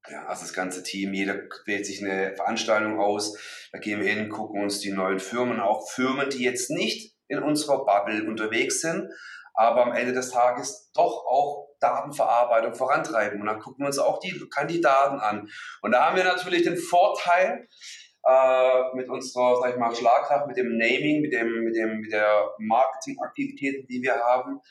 Ja, 0.10 0.26
also 0.26 0.42
das 0.42 0.54
ganze 0.54 0.82
Team, 0.82 1.14
jeder 1.14 1.44
wählt 1.68 1.86
sich 1.86 2.04
eine 2.04 2.36
Veranstaltung 2.36 3.00
aus, 3.00 3.38
da 3.72 3.78
gehen 3.78 4.02
wir 4.02 4.12
hin, 4.12 4.30
gucken 4.30 4.64
uns 4.64 4.80
die 4.80 4.92
neuen 4.92 5.20
Firmen, 5.20 5.60
auch 5.60 5.88
Firmen, 5.92 6.32
die 6.32 6.44
jetzt 6.44 6.72
nicht 6.72 7.16
in 7.28 7.38
unserer 7.38 7.86
Bubble 7.86 8.28
unterwegs 8.28 8.82
sind, 8.82 9.12
aber 9.54 9.86
am 9.86 9.94
Ende 9.94 10.14
des 10.14 10.32
Tages 10.32 10.90
doch 10.96 11.24
auch 11.28 11.71
Datenverarbeitung 11.82 12.74
vorantreiben. 12.74 13.42
Und 13.42 13.48
dann 13.48 13.60
gucken 13.60 13.84
wir 13.84 13.88
uns 13.88 14.00
auch 14.00 14.20
die 14.20 14.40
Kandidaten 14.50 15.20
an. 15.20 15.50
Und 15.82 15.92
da 15.92 16.06
haben 16.06 16.16
wir 16.16 16.24
natürlich 16.24 16.64
den 16.64 16.78
Vorteil, 16.78 17.68
äh, 18.24 18.96
mit 18.96 19.10
unserer, 19.10 19.60
sag 19.60 19.72
ich 19.72 19.78
mal, 19.78 19.96
Schlagkraft, 19.96 20.48
mit 20.48 20.58
dem 20.58 20.78
Naming, 20.78 21.22
mit 21.22 21.34
dem, 21.34 21.64
mit 21.64 21.76
dem, 21.76 22.02
mit 22.02 22.12
der 22.12 22.52
Marketingaktivitäten, 22.60 23.88
die 23.88 24.02
wir 24.02 24.16
haben, 24.16 24.62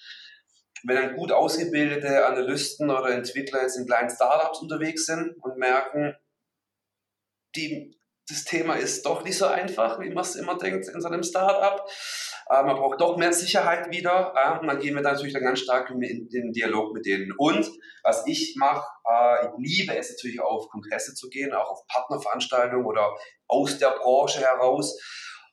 wenn 0.84 0.96
dann 0.96 1.16
gut 1.16 1.32
ausgebildete 1.32 2.26
Analysten 2.26 2.90
oder 2.90 3.10
Entwickler 3.10 3.62
jetzt 3.62 3.76
in 3.76 3.86
kleinen 3.86 4.10
Startups 4.10 4.60
unterwegs 4.60 5.06
sind 5.06 5.36
und 5.42 5.58
merken, 5.58 6.16
die, 7.56 7.99
das 8.30 8.44
Thema 8.44 8.74
ist 8.74 9.04
doch 9.04 9.24
nicht 9.24 9.36
so 9.36 9.46
einfach, 9.46 10.00
wie 10.00 10.10
man 10.10 10.22
es 10.22 10.36
immer 10.36 10.56
denkt 10.56 10.88
in 10.88 11.00
so 11.00 11.08
einem 11.08 11.22
Startup. 11.22 11.86
Äh, 12.48 12.62
man 12.62 12.76
braucht 12.76 13.00
doch 13.00 13.16
mehr 13.16 13.32
Sicherheit 13.32 13.90
wieder. 13.90 14.32
Äh, 14.36 14.58
und 14.58 14.66
dann 14.66 14.78
gehen 14.78 14.94
wir 14.94 15.02
dann 15.02 15.14
natürlich 15.14 15.34
dann 15.34 15.42
ganz 15.42 15.60
stark 15.60 15.90
in, 15.90 16.02
in 16.02 16.28
den 16.28 16.52
Dialog 16.52 16.92
mit 16.94 17.06
denen. 17.06 17.32
Und 17.36 17.70
was 18.02 18.26
ich 18.26 18.56
mache, 18.58 18.86
äh, 19.08 19.46
ich 19.46 19.78
liebe 19.78 19.96
es 19.96 20.10
natürlich 20.10 20.40
auf 20.40 20.68
Kongresse 20.68 21.14
zu 21.14 21.28
gehen, 21.28 21.52
auch 21.52 21.70
auf 21.70 21.86
Partnerveranstaltungen 21.86 22.86
oder 22.86 23.16
aus 23.46 23.78
der 23.78 23.90
Branche 23.90 24.40
heraus. 24.40 24.98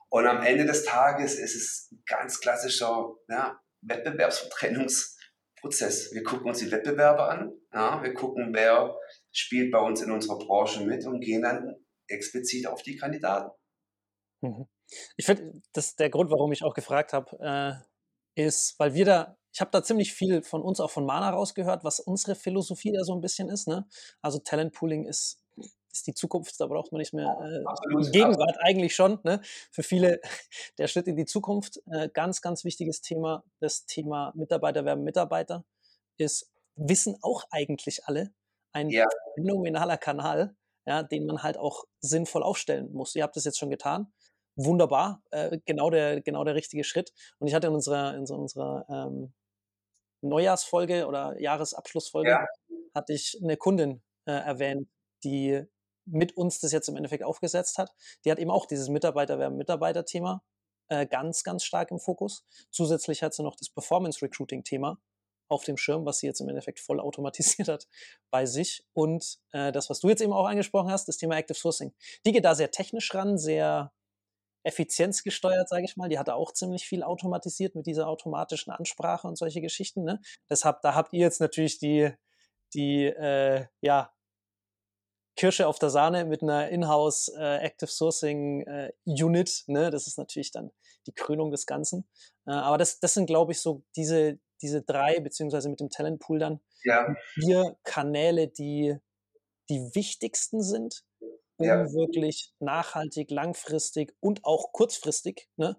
Und 0.10 0.26
am 0.26 0.42
Ende 0.42 0.66
des 0.66 0.86
Tages 0.86 1.38
ist 1.38 1.56
es 1.56 1.90
ein 1.92 2.04
ganz 2.06 2.40
klassischer 2.40 3.14
ja, 3.28 3.60
Wettbewerbsvertrennungs- 3.82 5.18
Prozess. 5.60 6.14
Wir 6.14 6.24
gucken 6.24 6.48
uns 6.48 6.60
die 6.60 6.72
Wettbewerber 6.72 7.30
an, 7.30 7.52
ja, 7.74 8.02
wir 8.04 8.14
gucken, 8.14 8.54
wer 8.54 8.96
spielt 9.32 9.72
bei 9.72 9.80
uns 9.80 10.02
in 10.02 10.12
unserer 10.12 10.38
Branche 10.38 10.86
mit 10.86 11.06
und 11.06 11.20
gehen 11.20 11.42
dann 11.42 11.76
explizit 12.08 12.68
auf 12.68 12.82
die 12.82 12.96
Kandidaten. 12.96 13.52
Mhm. 14.42 14.68
Ich 15.18 15.26
finde, 15.26 15.62
das 15.74 15.96
der 15.96 16.10
Grund, 16.10 16.32
warum 16.32 16.52
ich 16.52 16.64
auch 16.64 16.74
gefragt 16.74 17.14
habe, 17.14 17.84
äh, 18.36 18.44
ist, 18.46 18.80
weil 18.80 18.94
wir 18.94 19.06
da, 19.06 19.38
ich 19.52 19.60
habe 19.60 19.72
da 19.72 19.84
ziemlich 19.84 20.14
viel 20.14 20.44
von 20.44 20.62
uns, 20.62 20.80
auch 20.80 20.92
von 20.92 21.06
Mana 21.06 21.30
rausgehört, 21.32 21.84
was 21.84 22.00
unsere 22.00 22.36
Philosophie 22.36 22.92
da 22.92 23.04
so 23.04 23.14
ein 23.14 23.22
bisschen 23.22 23.50
ist. 23.50 23.68
Ne? 23.68 23.88
Also 24.22 24.40
Talentpooling 24.40 25.06
ist 25.06 25.42
ist 25.98 26.08
die 26.08 26.14
Zukunft, 26.14 26.60
da 26.60 26.68
braucht 26.68 26.92
man 26.92 27.00
nicht 27.00 27.14
mehr 27.14 27.38
äh, 27.42 28.12
Gegenwart 28.12 28.58
eigentlich 28.60 28.96
schon. 28.96 29.20
Ne? 29.24 29.42
Für 29.72 29.84
viele 29.84 30.22
der 30.78 30.88
Schritt 30.88 31.08
in 31.08 31.16
die 31.16 31.26
Zukunft. 31.26 31.82
Äh, 31.92 32.10
ganz, 32.14 32.42
ganz 32.42 32.64
wichtiges 32.64 33.02
Thema. 33.02 33.44
Das 33.60 33.86
Thema 33.86 34.32
Mitarbeiter 34.36 34.86
werden 34.86 35.04
Mitarbeiter 35.04 35.66
ist, 36.18 36.52
wissen 36.76 37.18
auch 37.22 37.44
eigentlich 37.52 38.06
alle, 38.06 38.34
ein 38.72 38.90
ja. 38.90 39.08
phänomenaler 39.36 39.98
Kanal, 39.98 40.56
ja, 40.88 41.04
den 41.04 41.26
man 41.26 41.44
halt 41.44 41.58
auch 41.58 41.84
sinnvoll 42.00 42.42
aufstellen 42.42 42.92
muss. 42.94 43.14
Ihr 43.14 43.24
habt 43.24 43.36
das 43.36 43.44
jetzt 43.44 43.60
schon 43.60 43.70
getan. 43.70 44.12
Wunderbar, 44.56 45.22
äh, 45.32 45.60
genau, 45.66 45.90
der, 45.90 46.22
genau 46.22 46.44
der 46.46 46.56
richtige 46.56 46.84
Schritt. 46.84 47.14
Und 47.38 47.48
ich 47.48 47.54
hatte 47.54 47.68
in 47.68 47.74
unserer, 47.74 48.16
in 48.16 48.26
unserer 48.26 48.86
ähm, 48.90 49.34
Neujahrsfolge 50.22 51.06
oder 51.06 51.40
Jahresabschlussfolge, 51.40 52.30
ja. 52.30 52.46
hatte 52.96 53.14
ich 53.14 53.38
eine 53.44 53.58
Kundin 53.58 54.02
äh, 54.26 54.32
erwähnt, 54.32 54.88
die 55.24 55.64
mit 56.06 56.38
uns 56.38 56.60
das 56.60 56.72
jetzt 56.72 56.88
im 56.88 56.96
Endeffekt 56.96 57.24
aufgesetzt 57.24 57.78
hat. 57.78 57.92
Die 58.24 58.32
hat 58.32 58.40
eben 58.40 58.50
auch 58.50 58.66
dieses 58.66 58.88
Mitarbeiterwerben-Mitarbeiter-Thema 58.88 60.42
äh, 60.88 61.06
ganz, 61.06 61.44
ganz 61.44 61.66
stark 61.66 61.92
im 61.92 62.00
Fokus. 62.00 62.46
Zusätzlich 62.72 63.22
hat 63.22 63.34
sie 63.34 63.44
noch 63.44 63.58
das 63.58 63.70
Performance-Recruiting-Thema 63.70 65.00
auf 65.50 65.64
dem 65.64 65.78
Schirm, 65.78 66.06
was 66.06 66.20
sie 66.20 66.28
jetzt 66.28 66.42
im 66.42 66.50
Endeffekt 66.50 66.80
voll 66.80 67.00
automatisiert 67.00 67.68
hat 67.68 67.88
bei 68.30 68.46
sich. 68.46 68.86
Und 68.94 69.40
äh, 69.52 69.72
das, 69.72 69.90
was 69.90 70.00
du 70.00 70.10
jetzt 70.10 70.22
eben 70.22 70.34
auch 70.34 70.46
angesprochen 70.46 70.92
hast, 70.92 71.08
das 71.08 71.18
Thema 71.18 71.38
Active 71.38 71.58
Sourcing. 71.58 71.94
Die 72.26 72.32
geht 72.32 72.46
da 72.46 72.56
sehr 72.56 72.72
technisch 72.72 73.14
ran, 73.14 73.38
sehr 73.38 73.92
effizienzgesteuert, 74.64 75.70
sage 75.70 75.86
ich 75.86 75.96
mal. 75.96 76.10
Die 76.10 76.20
hatte 76.20 76.36
auch 76.36 76.52
ziemlich 76.52 76.86
viel 76.86 77.04
automatisiert 77.04 77.76
mit 77.76 77.88
dieser 77.88 78.08
automatischen 78.08 78.72
Ansprache 78.72 79.28
und 79.28 79.38
solche 79.38 79.62
Geschichten. 79.62 80.04
Ne? 80.04 80.20
Deshalb, 80.50 80.82
da 80.82 80.94
habt 80.94 81.14
ihr 81.14 81.22
jetzt 81.22 81.40
natürlich 81.40 81.80
die, 81.80 82.12
die 82.74 83.06
äh, 83.06 83.66
ja, 83.82 84.12
Kirsche 85.38 85.68
auf 85.68 85.80
der 85.80 85.90
Sahne 85.90 86.26
mit 86.26 86.42
einer 86.42 86.68
Inhouse 86.70 87.30
äh, 87.30 87.58
Active 87.60 87.90
Sourcing 87.90 88.62
äh, 88.64 88.92
Unit. 89.06 89.64
Ne? 89.68 89.90
Das 89.90 90.08
ist 90.08 90.18
natürlich 90.18 90.52
dann 90.52 90.72
die 91.06 91.14
Krönung 91.14 91.52
des 91.52 91.66
Ganzen. 91.66 92.10
Äh, 92.46 92.52
aber 92.52 92.78
das, 92.78 93.00
das 93.00 93.14
sind, 93.14 93.28
glaube 93.28 93.54
ich, 93.54 93.62
so 93.62 93.84
diese, 93.96 94.40
diese 94.62 94.82
drei, 94.82 95.20
beziehungsweise 95.20 95.70
mit 95.70 95.80
dem 95.80 95.90
Talentpool 95.90 96.40
dann, 96.40 96.60
ja. 96.84 97.16
vier 97.34 97.78
Kanäle, 97.84 98.48
die 98.48 98.98
die 99.70 99.92
wichtigsten 99.94 100.62
sind, 100.62 101.04
um 101.58 101.68
ja. 101.68 101.92
wirklich 101.94 102.54
nachhaltig, 102.60 103.32
langfristig 103.32 104.16
und 104.20 104.46
auch 104.46 104.72
kurzfristig 104.72 105.50
ne, 105.58 105.76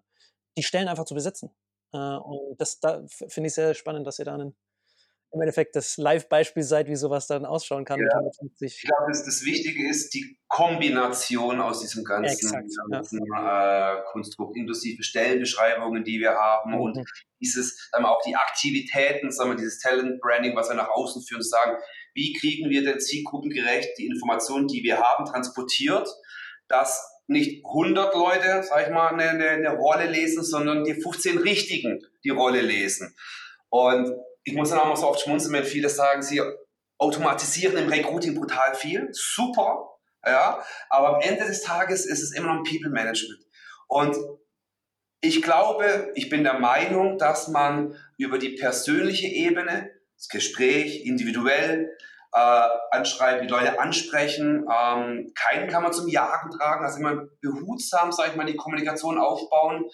die 0.57 0.62
Stellen 0.62 0.88
einfach 0.88 1.05
zu 1.05 1.14
besetzen. 1.14 1.55
Äh, 1.92 2.16
und 2.16 2.61
das 2.61 2.80
da 2.80 3.05
finde 3.09 3.48
ich 3.48 3.55
sehr 3.55 3.74
spannend, 3.74 4.07
dass 4.07 4.18
ihr 4.18 4.24
da 4.24 4.34
einen 4.34 4.57
im 5.32 5.40
Endeffekt 5.40 5.76
das 5.76 5.96
Live-Beispiel 5.98 6.62
seid, 6.62 6.88
wie 6.88 6.96
sowas 6.96 7.26
dann 7.26 7.44
ausschauen 7.44 7.84
kann. 7.84 7.98
Ja. 7.98 8.06
Ich 8.60 8.82
glaube, 8.82 9.06
das, 9.08 9.24
das, 9.24 9.44
Wichtige 9.44 9.88
ist 9.88 10.14
die 10.14 10.38
Kombination 10.48 11.60
aus 11.60 11.80
diesem 11.80 12.02
ganzen, 12.02 12.46
Exakt, 12.46 12.68
ganzen 12.90 13.20
ja. 13.32 13.98
äh, 13.98 14.02
Konstrukt, 14.10 14.56
inklusive 14.56 15.02
Stellenbeschreibungen, 15.02 16.04
die 16.04 16.18
wir 16.18 16.32
haben 16.32 16.72
mhm. 16.72 16.80
und 16.80 17.04
dieses, 17.40 17.90
dann 17.92 18.06
auch 18.06 18.22
die 18.22 18.36
Aktivitäten, 18.36 19.30
sagen 19.30 19.50
wir, 19.50 19.56
dieses 19.56 19.80
Talent-Branding, 19.80 20.56
was 20.56 20.70
wir 20.70 20.76
nach 20.76 20.88
außen 20.88 21.22
führen, 21.22 21.42
zu 21.42 21.48
sagen, 21.48 21.76
wie 22.14 22.32
kriegen 22.32 22.70
wir 22.70 22.82
denn 22.82 22.98
zielgruppengerecht 22.98 23.98
die 23.98 24.06
Informationen, 24.06 24.66
die 24.66 24.82
wir 24.82 24.98
haben, 24.98 25.26
transportiert, 25.26 26.08
dass 26.68 27.06
nicht 27.26 27.64
100 27.66 28.14
Leute, 28.14 28.62
sag 28.62 28.86
ich 28.86 28.92
mal, 28.92 29.08
eine, 29.08 29.28
eine, 29.28 29.48
eine 29.50 29.76
Rolle 29.76 30.06
lesen, 30.06 30.42
sondern 30.42 30.84
die 30.84 30.94
15 30.94 31.38
Richtigen 31.38 32.00
die 32.24 32.30
Rolle 32.30 32.62
lesen. 32.62 33.14
Und 33.68 34.10
ich 34.49 34.55
muss 34.55 34.70
dann 34.70 34.78
auch 34.78 34.86
mal 34.86 34.96
so 34.96 35.09
oft 35.09 35.20
schmunzeln, 35.20 35.53
wenn 35.53 35.64
viele 35.64 35.90
sagen, 35.90 36.22
sie 36.22 36.42
automatisieren 36.99 37.76
im 37.76 37.88
Recruiting 37.88 38.34
brutal 38.34 38.74
viel. 38.74 39.09
Super, 39.12 39.90
ja. 40.24 40.64
Aber 40.88 41.16
am 41.16 41.20
Ende 41.20 41.44
des 41.44 41.62
Tages 41.62 42.07
ist 42.07 42.22
es 42.22 42.32
immer 42.34 42.49
noch 42.49 42.61
ein 42.61 42.62
People 42.62 42.90
Management. 42.90 43.44
Und 43.88 44.16
ich 45.20 45.42
glaube, 45.42 46.12
ich 46.14 46.30
bin 46.30 46.44
der 46.44 46.59
Meinung, 46.59 47.18
dass 47.18 47.49
man 47.49 47.94
über 48.16 48.38
die 48.38 48.55
persönliche 48.55 49.26
Ebene, 49.26 49.90
das 50.16 50.28
Gespräch, 50.28 51.05
individuell, 51.05 51.94
äh, 52.32 52.68
anschreiben, 52.90 53.46
die 53.46 53.53
Leute 53.53 53.78
ansprechen, 53.78 54.66
ähm, 54.70 55.32
keinen 55.34 55.68
kann 55.68 55.82
man 55.82 55.92
zum 55.92 56.09
Jagen 56.09 56.51
tragen, 56.51 56.84
also 56.84 56.99
immer 56.99 57.26
behutsam, 57.42 58.12
sage 58.12 58.30
ich 58.30 58.36
mal, 58.36 58.46
die 58.46 58.57
Kommunikation 58.57 59.18
aufbauen, 59.18 59.84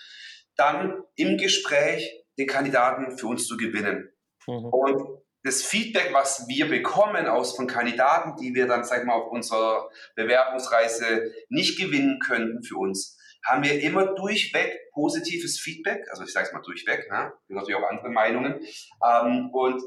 dann 0.57 1.03
im 1.17 1.39
Gespräch 1.39 2.25
den 2.39 2.47
Kandidaten 2.47 3.19
für 3.19 3.27
uns 3.27 3.47
zu 3.47 3.57
gewinnen. 3.57 4.14
Mhm. 4.47 4.67
Und 4.67 5.25
das 5.43 5.63
Feedback, 5.63 6.11
was 6.13 6.47
wir 6.49 6.69
bekommen 6.69 7.27
aus 7.27 7.55
von 7.55 7.67
Kandidaten, 7.67 8.37
die 8.41 8.55
wir 8.55 8.67
dann, 8.67 8.85
sag 8.85 9.01
ich 9.01 9.05
mal, 9.05 9.15
auf 9.15 9.31
unserer 9.31 9.91
Bewerbungsreise 10.17 11.33
nicht 11.51 11.79
gewinnen 11.79 12.19
könnten 12.19 12.63
für 12.63 12.79
uns, 12.79 13.19
haben 13.47 13.63
wir 13.63 13.81
immer 13.83 14.15
durchweg 14.15 14.91
positives 14.93 15.61
Feedback. 15.61 16.01
Also 16.11 16.25
ich 16.25 16.33
sage 16.33 16.47
es 16.47 16.53
mal 16.55 16.63
durchweg, 16.63 17.11
ne? 17.11 17.33
gibt 17.47 17.59
natürlich 17.59 17.77
auch 17.77 17.91
andere 17.91 18.09
Meinungen. 18.09 18.61
Ähm, 19.07 19.51
und 19.53 19.83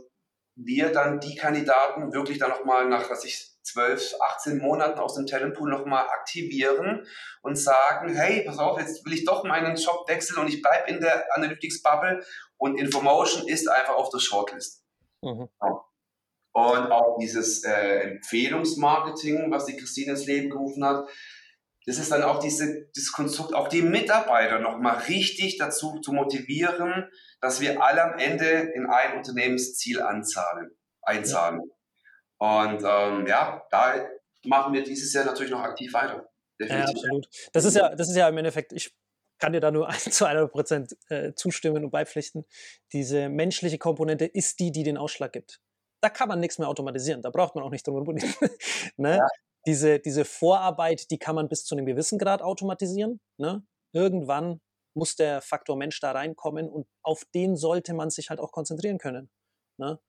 wir 0.58 0.91
dann 0.91 1.20
die 1.20 1.36
Kandidaten 1.36 2.12
wirklich 2.12 2.39
dann 2.39 2.49
nochmal 2.49 2.88
nach, 2.89 3.10
was 3.10 3.24
ich 3.24 3.58
12, 3.64 4.16
18 4.20 4.58
Monaten 4.58 4.99
aus 4.99 5.16
dem 5.16 5.28
Talentpool 5.28 5.70
nochmal 5.70 6.08
aktivieren 6.10 7.05
und 7.41 7.55
sagen, 7.55 8.16
hey, 8.16 8.43
pass 8.43 8.58
auf, 8.58 8.80
jetzt 8.80 9.05
will 9.05 9.14
ich 9.14 9.26
doch 9.26 9.43
meinen 9.43 9.76
Job 9.76 10.08
wechseln 10.08 10.39
und 10.39 10.47
ich 10.47 10.62
bleibe 10.62 10.89
in 10.89 10.99
der 10.99 11.26
Analytics-Bubble 11.36 12.24
und 12.58 12.80
Information 12.80 13.47
ist 13.47 13.68
einfach 13.70 13.95
auf 13.95 14.10
der 14.10 14.20
Shortlist. 14.20 14.84
Mhm. 15.22 15.49
Und 16.53 16.91
auch 16.91 17.18
dieses 17.20 17.64
äh, 17.64 17.99
Empfehlungsmarketing, 17.99 19.51
was 19.51 19.66
die 19.66 19.78
Christine 19.78 20.12
ins 20.12 20.26
Leben 20.26 20.49
gerufen 20.49 20.84
hat, 20.84 21.08
das 21.86 21.99
ist 21.99 22.12
dann 22.12 22.24
auch 22.24 22.39
diese, 22.39 22.88
dieses 22.95 23.12
Konstrukt, 23.12 23.53
auch 23.53 23.68
die 23.68 23.84
Mitarbeiter 23.84 24.60
nochmal 24.60 24.97
richtig 25.08 25.58
dazu 25.58 25.99
zu 26.01 26.14
motivieren, 26.14 27.10
dass 27.41 27.61
wir 27.61 27.81
alle 27.81 28.03
am 28.03 28.19
Ende 28.19 28.45
in 28.45 28.88
ein 28.88 29.17
Unternehmensziel 29.17 30.01
anzahlen, 30.01 30.71
einzahlen. 31.01 31.61
Ja. 32.39 32.63
Und 32.63 32.83
ähm, 32.83 33.27
ja, 33.27 33.65
da 33.71 34.05
machen 34.43 34.73
wir 34.73 34.83
dieses 34.83 35.13
Jahr 35.13 35.25
natürlich 35.25 35.51
noch 35.51 35.61
aktiv 35.61 35.93
weiter. 35.93 36.29
Definitiv. 36.59 36.88
Ja, 36.88 36.91
absolut. 36.91 37.27
Das 37.53 37.65
ist 37.65 37.75
ja, 37.75 37.95
das 37.95 38.09
ist 38.09 38.15
ja 38.15 38.27
im 38.27 38.38
Endeffekt, 38.38 38.73
ich 38.73 38.95
kann 39.39 39.53
dir 39.53 39.59
da 39.59 39.71
nur 39.71 39.89
zu 39.97 40.25
100 40.25 40.51
Prozent 40.51 40.97
äh, 41.09 41.33
zustimmen 41.33 41.83
und 41.85 41.91
beipflichten. 41.91 42.45
Diese 42.93 43.29
menschliche 43.29 43.77
Komponente 43.77 44.25
ist 44.25 44.59
die, 44.59 44.71
die 44.71 44.83
den 44.83 44.97
Ausschlag 44.97 45.33
gibt. 45.33 45.59
Da 46.01 46.09
kann 46.09 46.27
man 46.27 46.39
nichts 46.39 46.59
mehr 46.59 46.67
automatisieren. 46.67 47.21
Da 47.21 47.29
braucht 47.29 47.55
man 47.55 47.63
auch 47.63 47.71
nicht 47.71 47.85
drum 47.88 47.95
herum. 47.95 48.15
ne? 48.97 49.17
ja. 49.17 49.27
diese, 49.65 49.99
diese 49.99 50.25
Vorarbeit, 50.25 51.09
die 51.11 51.17
kann 51.17 51.35
man 51.35 51.49
bis 51.49 51.65
zu 51.65 51.75
einem 51.75 51.85
gewissen 51.85 52.19
Grad 52.19 52.41
automatisieren. 52.41 53.19
Ne? 53.38 53.63
Irgendwann 53.93 54.61
muss 54.97 55.15
der 55.15 55.41
Faktor 55.41 55.77
Mensch 55.77 55.99
da 55.99 56.11
reinkommen 56.11 56.69
und 56.69 56.87
auf 57.03 57.23
den 57.33 57.55
sollte 57.55 57.93
man 57.93 58.09
sich 58.09 58.29
halt 58.29 58.39
auch 58.39 58.51
konzentrieren 58.51 58.97
können. 58.97 59.29
Ne? 59.77 59.99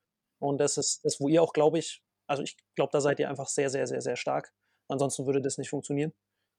Und 0.41 0.59
das 0.59 0.79
ist 0.79 1.05
das, 1.05 1.21
wo 1.21 1.29
ihr 1.29 1.43
auch, 1.43 1.53
glaube 1.53 1.79
ich, 1.79 2.03
also 2.27 2.43
ich 2.43 2.57
glaube, 2.75 2.91
da 2.93 3.01
seid 3.01 3.21
ihr 3.21 3.29
einfach 3.29 3.49
sehr, 3.49 3.71
sehr, 3.71 3.87
sehr, 3.87 4.01
sehr 4.01 4.17
stark. 4.17 4.53
Ansonsten 4.89 5.27
würde 5.27 5.43
das 5.43 5.59
nicht 5.59 5.71
funktionieren 5.71 6.13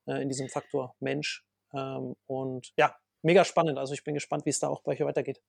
äh, 0.08 0.22
in 0.22 0.30
diesem 0.30 0.50
Faktor 0.50 0.96
Mensch. 1.00 1.46
Ähm, 1.74 2.16
und 2.28 2.72
ja, 2.78 2.96
mega 3.24 3.44
spannend. 3.46 3.78
Also 3.78 3.94
ich 3.94 4.04
bin 4.04 4.14
gespannt, 4.14 4.46
wie 4.46 4.52
es 4.52 4.60
da 4.60 4.70
auch 4.70 4.84
bei 4.84 4.94
euch 4.94 5.02
weitergeht. 5.02 5.42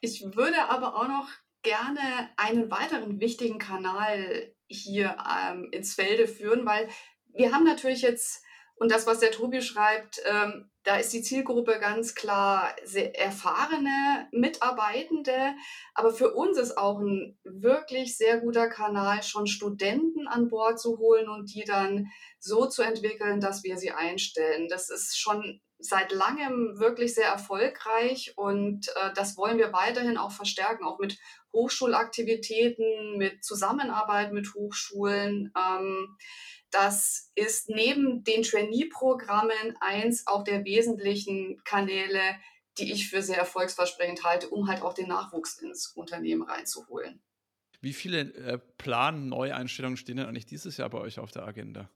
Ich 0.00 0.22
würde 0.34 0.68
aber 0.68 0.96
auch 0.96 1.08
noch 1.08 1.28
gerne 1.62 2.30
einen 2.36 2.70
weiteren 2.70 3.20
wichtigen 3.20 3.58
Kanal 3.58 4.54
hier 4.68 5.16
ähm, 5.28 5.68
ins 5.72 5.94
Felde 5.94 6.26
führen, 6.26 6.64
weil 6.64 6.88
wir 7.26 7.52
haben 7.52 7.64
natürlich 7.64 8.02
jetzt, 8.02 8.42
und 8.80 8.90
das, 8.90 9.06
was 9.06 9.20
der 9.20 9.30
Tobi 9.30 9.60
schreibt, 9.60 10.22
ähm, 10.24 10.70
da 10.84 10.96
ist 10.96 11.12
die 11.12 11.20
Zielgruppe 11.20 11.78
ganz 11.80 12.14
klar 12.14 12.74
sehr 12.82 13.14
erfahrene 13.14 14.26
Mitarbeitende, 14.32 15.54
aber 15.92 16.14
für 16.14 16.32
uns 16.32 16.56
ist 16.56 16.78
auch 16.78 16.98
ein 16.98 17.38
wirklich 17.44 18.16
sehr 18.16 18.38
guter 18.38 18.68
Kanal, 18.68 19.22
schon 19.22 19.46
Studenten 19.46 20.26
an 20.26 20.48
Bord 20.48 20.80
zu 20.80 20.96
holen 20.96 21.28
und 21.28 21.54
die 21.54 21.64
dann 21.64 22.06
so 22.38 22.64
zu 22.64 22.80
entwickeln, 22.80 23.38
dass 23.38 23.64
wir 23.64 23.76
sie 23.76 23.90
einstellen. 23.90 24.68
Das 24.68 24.88
ist 24.88 25.18
schon 25.18 25.60
seit 25.78 26.10
langem 26.10 26.78
wirklich 26.78 27.14
sehr 27.14 27.28
erfolgreich 27.28 28.32
und 28.36 28.88
äh, 28.88 29.12
das 29.14 29.36
wollen 29.36 29.58
wir 29.58 29.74
weiterhin 29.74 30.16
auch 30.16 30.32
verstärken, 30.32 30.84
auch 30.84 30.98
mit 30.98 31.18
Hochschulaktivitäten, 31.52 33.18
mit 33.18 33.44
Zusammenarbeit 33.44 34.32
mit 34.32 34.54
Hochschulen. 34.54 35.52
Ähm, 35.54 36.16
das 36.70 37.30
ist 37.34 37.68
neben 37.68 38.24
den 38.24 38.42
Trainee-Programmen 38.42 39.76
eins 39.80 40.26
auch 40.26 40.44
der 40.44 40.64
wesentlichen 40.64 41.62
Kanäle, 41.64 42.20
die 42.78 42.92
ich 42.92 43.08
für 43.08 43.22
sehr 43.22 43.38
erfolgsversprechend 43.38 44.24
halte, 44.24 44.48
um 44.48 44.68
halt 44.68 44.82
auch 44.82 44.94
den 44.94 45.08
Nachwuchs 45.08 45.58
ins 45.58 45.88
Unternehmen 45.88 46.42
reinzuholen. 46.42 47.22
Wie 47.80 47.92
viele 47.92 48.20
äh, 48.20 48.58
Plan-Neueinstellungen 48.78 49.96
stehen 49.96 50.18
denn 50.18 50.26
eigentlich 50.26 50.46
dieses 50.46 50.76
Jahr 50.76 50.90
bei 50.90 50.98
euch 50.98 51.18
auf 51.18 51.30
der 51.30 51.46
Agenda? 51.46 51.90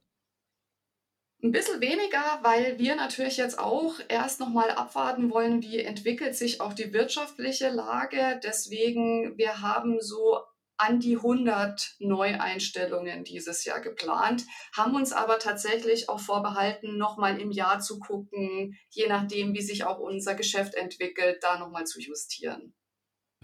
Ein 1.43 1.53
bisschen 1.53 1.81
weniger, 1.83 2.39
weil 2.43 2.79
wir 2.79 2.97
natürlich 2.97 3.37
jetzt 3.37 3.59
auch 3.59 3.97
erst 4.09 4.41
nochmal 4.41 4.71
abwarten 4.71 5.31
wollen, 5.31 5.61
wie 5.61 5.79
entwickelt 5.81 6.35
sich 6.35 6.63
auch 6.63 6.73
die 6.73 6.95
wirtschaftliche 6.95 7.69
Lage. 7.69 8.41
Deswegen, 8.43 9.37
wir 9.37 9.61
haben 9.61 10.01
so 10.01 10.41
an 10.77 11.01
die 11.01 11.17
100 11.17 11.97
Neueinstellungen 11.99 13.25
dieses 13.25 13.65
Jahr 13.65 13.81
geplant, 13.81 14.45
haben 14.77 14.95
uns 14.95 15.13
aber 15.13 15.39
tatsächlich 15.39 16.09
auch 16.09 16.21
vorbehalten, 16.21 16.99
nochmal 16.99 17.41
im 17.41 17.51
Jahr 17.51 17.81
zu 17.81 17.99
gucken, 17.99 18.77
je 18.91 19.07
nachdem, 19.07 19.55
wie 19.55 19.63
sich 19.63 19.85
auch 19.85 19.99
unser 19.99 20.35
Geschäft 20.35 20.75
entwickelt, 20.75 21.39
da 21.43 21.59
nochmal 21.59 21.85
zu 21.85 22.01
justieren. 22.01 22.75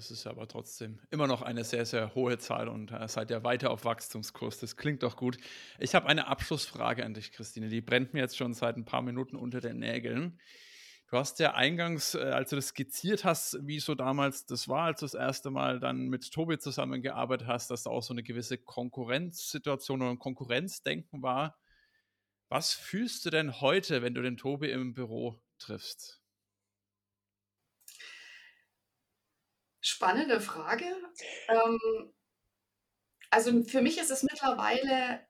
Das 0.01 0.11
ist 0.11 0.27
aber 0.27 0.49
trotzdem 0.49 0.99
immer 1.11 1.27
noch 1.27 1.43
eine 1.43 1.63
sehr, 1.63 1.85
sehr 1.85 2.15
hohe 2.15 2.39
Zahl 2.39 2.69
und 2.69 2.91
äh, 2.91 3.07
seid 3.07 3.31
ja 3.31 3.45
weiter 3.45 3.71
auf 3.71 3.85
Wachstumskurs. 3.85 4.59
Das 4.59 4.77
klingt 4.77 5.03
doch 5.03 5.15
gut. 5.15 5.37
Ich 5.79 5.95
habe 5.95 6.07
eine 6.07 6.27
Abschlussfrage 6.27 7.05
an 7.05 7.13
dich, 7.13 7.33
Christine. 7.33 7.69
Die 7.69 7.83
brennt 7.83 8.15
mir 8.15 8.21
jetzt 8.21 8.39
schon 8.39 8.55
seit 8.55 8.79
ein 8.79 8.87
paar 8.87 9.03
Minuten 9.03 9.37
unter 9.37 9.61
den 9.61 9.79
Nägeln. 9.79 10.41
Du 11.11 11.17
hast 11.17 11.41
ja 11.41 11.55
eingangs, 11.55 12.15
äh, 12.15 12.21
als 12.21 12.51
du 12.51 12.57
das 12.57 12.69
skizziert 12.69 13.25
hast, 13.25 13.59
wie 13.67 13.81
so 13.81 13.97
damals 13.97 14.47
das 14.47 14.69
war, 14.69 14.85
als 14.85 15.01
du 15.01 15.07
das 15.07 15.15
erste 15.15 15.51
Mal 15.51 15.81
dann 15.81 16.07
mit 16.07 16.31
Tobi 16.31 16.59
zusammengearbeitet 16.59 17.49
hast, 17.49 17.69
dass 17.69 17.83
da 17.83 17.91
auch 17.91 18.03
so 18.03 18.15
eine 18.15 18.23
gewisse 18.23 18.59
Konkurrenzsituation 18.59 20.03
oder 20.03 20.13
ein 20.13 20.21
Konkurrenzdenken 20.21 21.21
war. 21.21 21.59
Was 22.49 22.73
fühlst 22.75 23.25
du 23.25 23.31
denn 23.31 23.61
heute, 23.61 24.03
wenn 24.03 24.15
du 24.15 24.23
den 24.23 24.37
Tobi 24.37 24.71
im 24.71 24.95
Büro 24.95 25.41
triffst? 25.59 26.21
Spannende 29.81 30.41
Frage. 30.41 30.85
Ähm, 31.49 32.13
also 33.31 33.65
für 33.65 33.83
mich 33.83 33.99
ist 33.99 34.13
es 34.13 34.23
mittlerweile 34.23 35.27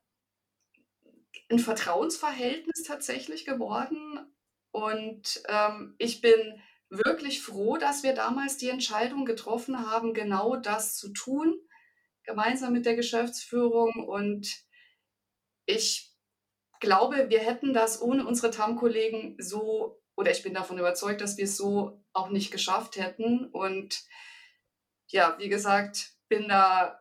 ein 1.50 1.58
Vertrauensverhältnis 1.58 2.82
tatsächlich 2.82 3.46
geworden. 3.46 4.30
Und 4.72 5.42
ähm, 5.48 5.94
ich 5.98 6.20
bin 6.20 6.62
wirklich 6.90 7.42
froh, 7.42 7.76
dass 7.76 8.02
wir 8.02 8.14
damals 8.14 8.56
die 8.56 8.68
Entscheidung 8.68 9.24
getroffen 9.24 9.90
haben, 9.90 10.12
genau 10.12 10.56
das 10.56 10.96
zu 10.96 11.12
tun, 11.12 11.56
gemeinsam 12.24 12.72
mit 12.72 12.86
der 12.86 12.96
Geschäftsführung. 12.96 14.08
Und 14.08 14.48
ich 15.66 16.12
glaube, 16.80 17.30
wir 17.30 17.40
hätten 17.40 17.72
das 17.72 18.02
ohne 18.02 18.26
unsere 18.26 18.50
TAM-Kollegen 18.50 19.36
so, 19.38 20.02
oder 20.16 20.30
ich 20.32 20.42
bin 20.42 20.54
davon 20.54 20.78
überzeugt, 20.78 21.20
dass 21.20 21.36
wir 21.36 21.44
es 21.44 21.56
so 21.56 22.04
auch 22.12 22.30
nicht 22.30 22.50
geschafft 22.50 22.96
hätten. 22.96 23.46
Und 23.46 24.02
ja, 25.08 25.36
wie 25.38 25.48
gesagt, 25.48 26.12
bin 26.28 26.48
da, 26.48 26.99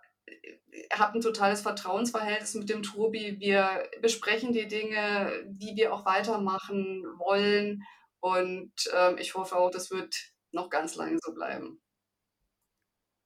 habe 0.93 1.17
ein 1.17 1.21
totales 1.21 1.61
Vertrauensverhältnis 1.61 2.55
mit 2.55 2.69
dem 2.69 2.84
Tobi. 2.84 3.39
Wir 3.39 3.89
besprechen 4.01 4.53
die 4.53 4.67
Dinge, 4.67 5.32
wie 5.47 5.75
wir 5.75 5.93
auch 5.93 6.05
weitermachen 6.05 7.03
wollen. 7.17 7.84
Und 8.19 8.73
ähm, 8.93 9.17
ich 9.17 9.36
hoffe 9.36 9.55
auch, 9.55 9.71
das 9.71 9.91
wird 9.91 10.15
noch 10.51 10.69
ganz 10.69 10.95
lange 10.95 11.17
so 11.21 11.34
bleiben. 11.34 11.82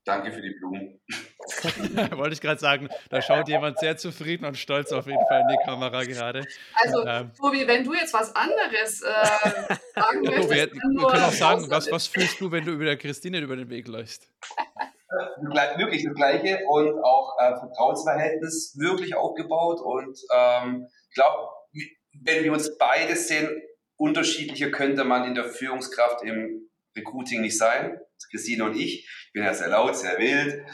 Danke 0.05 0.33
für 0.33 0.41
die 0.41 0.53
Blumen. 0.59 0.99
Wollte 2.17 2.33
ich 2.33 2.41
gerade 2.41 2.59
sagen, 2.59 2.89
da 3.09 3.21
schaut 3.21 3.47
jemand 3.47 3.79
sehr 3.79 3.95
zufrieden 3.95 4.43
und 4.43 4.57
stolz 4.57 4.91
auf 4.91 5.07
jeden 5.07 5.25
Fall 5.27 5.41
in 5.41 5.47
die 5.47 5.63
Kamera 5.63 6.03
gerade. 6.03 6.45
Also, 6.73 7.05
ähm, 7.05 7.31
Tobi, 7.33 7.65
wenn 7.65 7.85
du 7.85 7.93
jetzt 7.93 8.13
was 8.13 8.35
anderes 8.35 9.01
äh, 9.01 9.75
sagen 9.95 10.21
möchtest. 10.23 10.49
wir, 10.49 10.73
wir 10.73 11.07
können 11.07 11.23
auch 11.23 11.31
sagen, 11.31 11.69
was, 11.69 11.89
was 11.89 12.07
fühlst 12.07 12.41
du, 12.41 12.51
wenn 12.51 12.65
du 12.65 12.73
über 12.73 12.83
der 12.83 12.97
Christine 12.97 13.39
über 13.39 13.55
den 13.55 13.69
Weg 13.69 13.87
läufst? 13.87 14.29
wirklich 15.77 16.03
das 16.03 16.13
Gleiche 16.13 16.59
und 16.67 17.03
auch 17.03 17.37
äh, 17.39 17.55
Vertrauensverhältnis 17.55 18.75
wirklich 18.77 19.15
aufgebaut 19.15 19.79
und 19.81 20.17
ähm, 20.33 20.87
ich 21.09 21.15
glaube, 21.15 21.49
wenn 22.21 22.43
wir 22.43 22.53
uns 22.53 22.77
beide 22.77 23.15
sehen, 23.15 23.49
unterschiedlicher 23.97 24.71
könnte 24.71 25.03
man 25.03 25.25
in 25.25 25.35
der 25.35 25.45
Führungskraft 25.45 26.23
im 26.23 26.69
Recruiting 26.95 27.41
nicht 27.41 27.57
sein. 27.57 27.99
Christine 28.31 28.65
und 28.65 28.75
ich. 28.75 29.07
Ich 29.27 29.33
bin 29.33 29.43
ja 29.43 29.53
sehr 29.53 29.69
laut, 29.69 29.95
sehr 29.95 30.17
wild. 30.17 30.65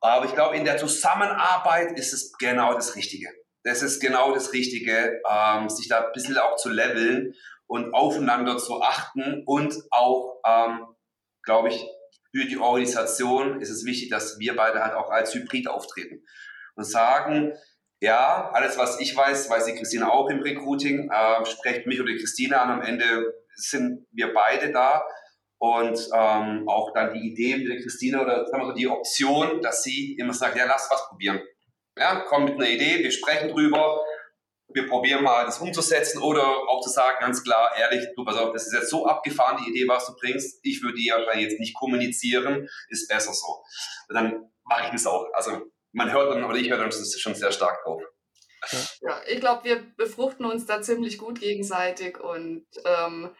Aber 0.00 0.24
ich 0.26 0.34
glaube, 0.34 0.56
in 0.56 0.64
der 0.64 0.76
Zusammenarbeit 0.76 1.98
ist 1.98 2.12
es 2.12 2.32
genau 2.38 2.74
das 2.74 2.96
Richtige. 2.96 3.28
Das 3.64 3.82
ist 3.82 4.00
genau 4.00 4.32
das 4.32 4.52
Richtige, 4.52 5.20
ähm, 5.28 5.68
sich 5.68 5.88
da 5.88 6.06
ein 6.06 6.12
bisschen 6.12 6.38
auch 6.38 6.56
zu 6.56 6.68
leveln 6.68 7.34
und 7.66 7.94
aufeinander 7.94 8.58
zu 8.58 8.80
achten 8.80 9.42
und 9.44 9.74
auch, 9.90 10.40
ähm, 10.46 10.86
glaube 11.42 11.68
ich, 11.68 11.84
für 12.36 12.46
die 12.46 12.58
Organisation 12.58 13.60
ist 13.62 13.70
es 13.70 13.86
wichtig, 13.86 14.10
dass 14.10 14.38
wir 14.38 14.56
beide 14.56 14.84
halt 14.84 14.94
auch 14.94 15.10
als 15.10 15.34
Hybrid 15.34 15.68
auftreten 15.68 16.22
und 16.74 16.84
sagen, 16.84 17.54
ja, 18.00 18.50
alles, 18.52 18.76
was 18.76 19.00
ich 19.00 19.16
weiß, 19.16 19.48
weiß 19.48 19.64
die 19.64 19.74
Christine 19.74 20.12
auch 20.12 20.28
im 20.28 20.40
Recruiting, 20.40 21.10
äh, 21.10 21.46
sprecht 21.46 21.86
mich 21.86 21.98
oder 21.98 22.12
die 22.12 22.18
Christine 22.18 22.60
an. 22.60 22.70
Am 22.70 22.82
Ende 22.82 23.32
sind 23.54 24.06
wir 24.12 24.34
beide 24.34 24.70
da 24.70 25.02
und 25.58 25.98
ähm, 26.12 26.68
auch 26.68 26.92
dann 26.92 27.14
die 27.14 27.26
Idee 27.26 27.56
mit 27.56 27.68
der 27.68 27.80
Christine 27.80 28.20
oder 28.20 28.46
sagen 28.46 28.62
wir 28.62 28.66
so, 28.66 28.72
die 28.72 28.88
Option, 28.88 29.62
dass 29.62 29.82
sie 29.82 30.14
immer 30.18 30.34
sagt, 30.34 30.58
ja, 30.58 30.66
lass 30.66 30.90
was 30.90 31.08
probieren. 31.08 31.40
Ja, 31.98 32.22
komm 32.28 32.44
mit 32.44 32.56
einer 32.56 32.68
Idee, 32.68 33.02
wir 33.02 33.10
sprechen 33.10 33.48
drüber, 33.48 34.04
wir 34.76 34.86
probieren 34.86 35.24
mal 35.24 35.46
das 35.46 35.58
umzusetzen 35.58 36.20
oder 36.20 36.44
auch 36.44 36.82
zu 36.82 36.90
sagen, 36.90 37.16
ganz 37.20 37.42
klar, 37.42 37.74
ehrlich, 37.78 38.06
du 38.14 38.24
pass 38.26 38.36
auf, 38.36 38.52
das 38.52 38.66
ist 38.66 38.74
jetzt 38.74 38.90
so 38.90 39.06
abgefahren, 39.06 39.56
die 39.64 39.70
Idee, 39.70 39.88
was 39.88 40.06
du 40.06 40.12
bringst, 40.20 40.60
ich 40.62 40.82
würde 40.82 40.98
die 40.98 41.06
jetzt 41.06 41.58
nicht 41.58 41.74
kommunizieren, 41.74 42.68
ist 42.88 43.08
besser 43.08 43.32
so. 43.32 43.64
Und 44.08 44.14
dann 44.14 44.52
mache 44.64 44.84
ich 44.84 44.90
das 44.90 45.06
auch. 45.06 45.26
Also 45.32 45.62
man 45.92 46.12
hört 46.12 46.30
dann, 46.30 46.44
oder 46.44 46.58
ich 46.58 46.68
höre 46.68 46.76
dann 46.76 46.92
schon 46.92 47.34
sehr 47.34 47.52
stark 47.52 47.84
drauf. 47.84 48.02
Ja, 49.00 49.22
ich 49.26 49.40
glaube, 49.40 49.64
wir 49.64 49.82
befruchten 49.96 50.44
uns 50.44 50.66
da 50.66 50.82
ziemlich 50.82 51.16
gut 51.16 51.40
gegenseitig 51.40 52.20
und 52.20 52.66
ähm, 52.84 53.34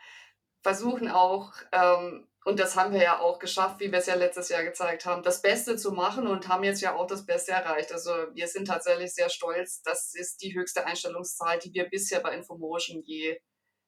versuchen 0.62 1.10
auch, 1.10 1.52
ähm, 1.72 2.26
und 2.46 2.60
das 2.60 2.76
haben 2.76 2.92
wir 2.92 3.02
ja 3.02 3.18
auch 3.18 3.40
geschafft, 3.40 3.80
wie 3.80 3.90
wir 3.90 3.98
es 3.98 4.06
ja 4.06 4.14
letztes 4.14 4.50
Jahr 4.50 4.62
gezeigt 4.62 5.04
haben, 5.04 5.24
das 5.24 5.42
Beste 5.42 5.76
zu 5.76 5.90
machen 5.90 6.28
und 6.28 6.46
haben 6.46 6.62
jetzt 6.62 6.80
ja 6.80 6.94
auch 6.94 7.08
das 7.08 7.26
Beste 7.26 7.50
erreicht. 7.50 7.90
Also 7.90 8.10
wir 8.34 8.46
sind 8.46 8.68
tatsächlich 8.68 9.12
sehr 9.12 9.30
stolz. 9.30 9.82
Das 9.82 10.14
ist 10.14 10.40
die 10.42 10.54
höchste 10.54 10.86
Einstellungszahl, 10.86 11.58
die 11.58 11.74
wir 11.74 11.88
bisher 11.90 12.20
bei 12.20 12.36
Infomotion 12.36 13.02
je 13.02 13.40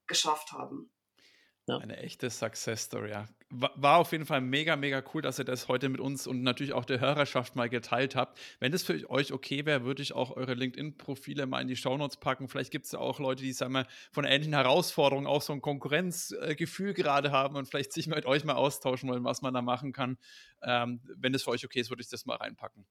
geschafft 0.08 0.50
haben. 0.50 0.92
Ja. 1.68 1.78
Eine 1.78 1.98
echte 1.98 2.30
Success 2.30 2.82
Story, 2.82 3.10
ja. 3.10 3.28
War 3.50 3.96
auf 3.96 4.12
jeden 4.12 4.26
Fall 4.26 4.42
mega, 4.42 4.76
mega 4.76 5.02
cool, 5.14 5.22
dass 5.22 5.38
ihr 5.38 5.44
das 5.46 5.68
heute 5.68 5.88
mit 5.88 6.00
uns 6.00 6.26
und 6.26 6.42
natürlich 6.42 6.74
auch 6.74 6.84
der 6.84 7.00
Hörerschaft 7.00 7.56
mal 7.56 7.70
geteilt 7.70 8.14
habt. 8.14 8.38
Wenn 8.60 8.72
das 8.72 8.82
für 8.82 9.08
euch 9.08 9.32
okay 9.32 9.64
wäre, 9.64 9.84
würde 9.84 10.02
ich 10.02 10.12
auch 10.12 10.36
eure 10.36 10.52
LinkedIn-Profile 10.52 11.46
mal 11.46 11.62
in 11.62 11.68
die 11.68 11.76
Shownotes 11.76 12.18
packen. 12.18 12.48
Vielleicht 12.48 12.70
gibt 12.70 12.84
es 12.84 12.92
ja 12.92 12.98
auch 12.98 13.20
Leute, 13.20 13.42
die, 13.42 13.52
sagen 13.52 13.72
wir, 13.72 13.86
von 14.12 14.26
ähnlichen 14.26 14.52
Herausforderungen 14.52 15.26
auch 15.26 15.40
so 15.40 15.54
ein 15.54 15.62
Konkurrenzgefühl 15.62 16.92
gerade 16.92 17.32
haben 17.32 17.56
und 17.56 17.66
vielleicht 17.66 17.94
sich 17.94 18.06
mit 18.06 18.26
euch 18.26 18.44
mal 18.44 18.54
austauschen 18.54 19.08
wollen, 19.08 19.24
was 19.24 19.40
man 19.40 19.54
da 19.54 19.62
machen 19.62 19.92
kann. 19.92 20.18
Ähm, 20.60 21.00
wenn 21.16 21.32
das 21.32 21.44
für 21.44 21.50
euch 21.50 21.64
okay 21.64 21.80
ist, 21.80 21.88
würde 21.88 22.02
ich 22.02 22.08
das 22.10 22.26
mal 22.26 22.36
reinpacken. 22.36 22.84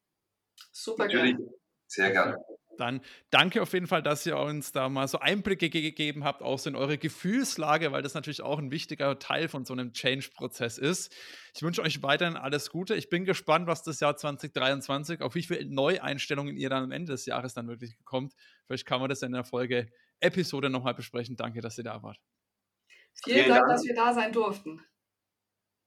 Super 0.72 1.08
gerne. 1.08 1.38
Sehr 1.86 2.10
gerne. 2.10 2.38
Dann 2.80 3.02
danke 3.30 3.62
auf 3.62 3.74
jeden 3.74 3.88
Fall, 3.88 4.02
dass 4.02 4.26
ihr 4.26 4.38
uns 4.38 4.72
da 4.72 4.90
mal 4.90 5.08
so 5.08 5.20
Einblicke 5.20 5.70
gegeben 5.70 6.24
habt, 6.24 6.42
auch 6.42 6.60
so 6.60 6.70
in 6.70 6.76
eure 6.76 6.98
Gefühlslage, 6.98 7.92
weil 7.92 8.02
das 8.02 8.14
natürlich 8.14 8.42
auch 8.42 8.60
ein 8.60 8.72
wichtiger 8.72 9.20
Teil 9.20 9.48
von 9.48 9.66
so 9.66 9.74
einem 9.74 9.94
Change-Prozess 9.94 10.78
ist. 10.78 11.14
Ich 11.54 11.62
wünsche 11.62 11.82
euch 11.82 12.02
weiterhin 12.04 12.38
alles 12.38 12.70
Gute. 12.70 12.96
Ich 12.96 13.10
bin 13.10 13.26
gespannt, 13.26 13.68
was 13.68 13.84
das 13.84 14.00
Jahr 14.00 14.16
2023, 14.16 15.22
auf 15.22 15.36
wie 15.36 15.44
viele 15.44 15.66
Neueinstellungen 15.66 16.56
ihr 16.56 16.70
dann 16.70 16.84
am 16.84 16.92
Ende 16.92 17.12
des 17.12 17.26
Jahres 17.26 17.54
dann 17.54 17.68
wirklich 17.68 17.96
kommt. 18.06 18.34
Vielleicht 18.66 18.86
kann 18.86 19.00
man 19.00 19.10
das 19.10 19.22
in 19.22 19.32
der 19.32 19.44
Folge 19.44 19.88
Episode 20.20 20.70
nochmal 20.70 20.94
besprechen. 20.94 21.36
Danke, 21.36 21.62
dass 21.62 21.78
ihr 21.78 21.84
da 21.84 22.02
wart. 22.04 22.20
Vielen 23.24 23.50
Dank, 23.50 23.68
dass 23.68 23.84
wir 23.84 23.96
da 23.96 24.14
sein 24.14 24.32
durften. 24.32 24.82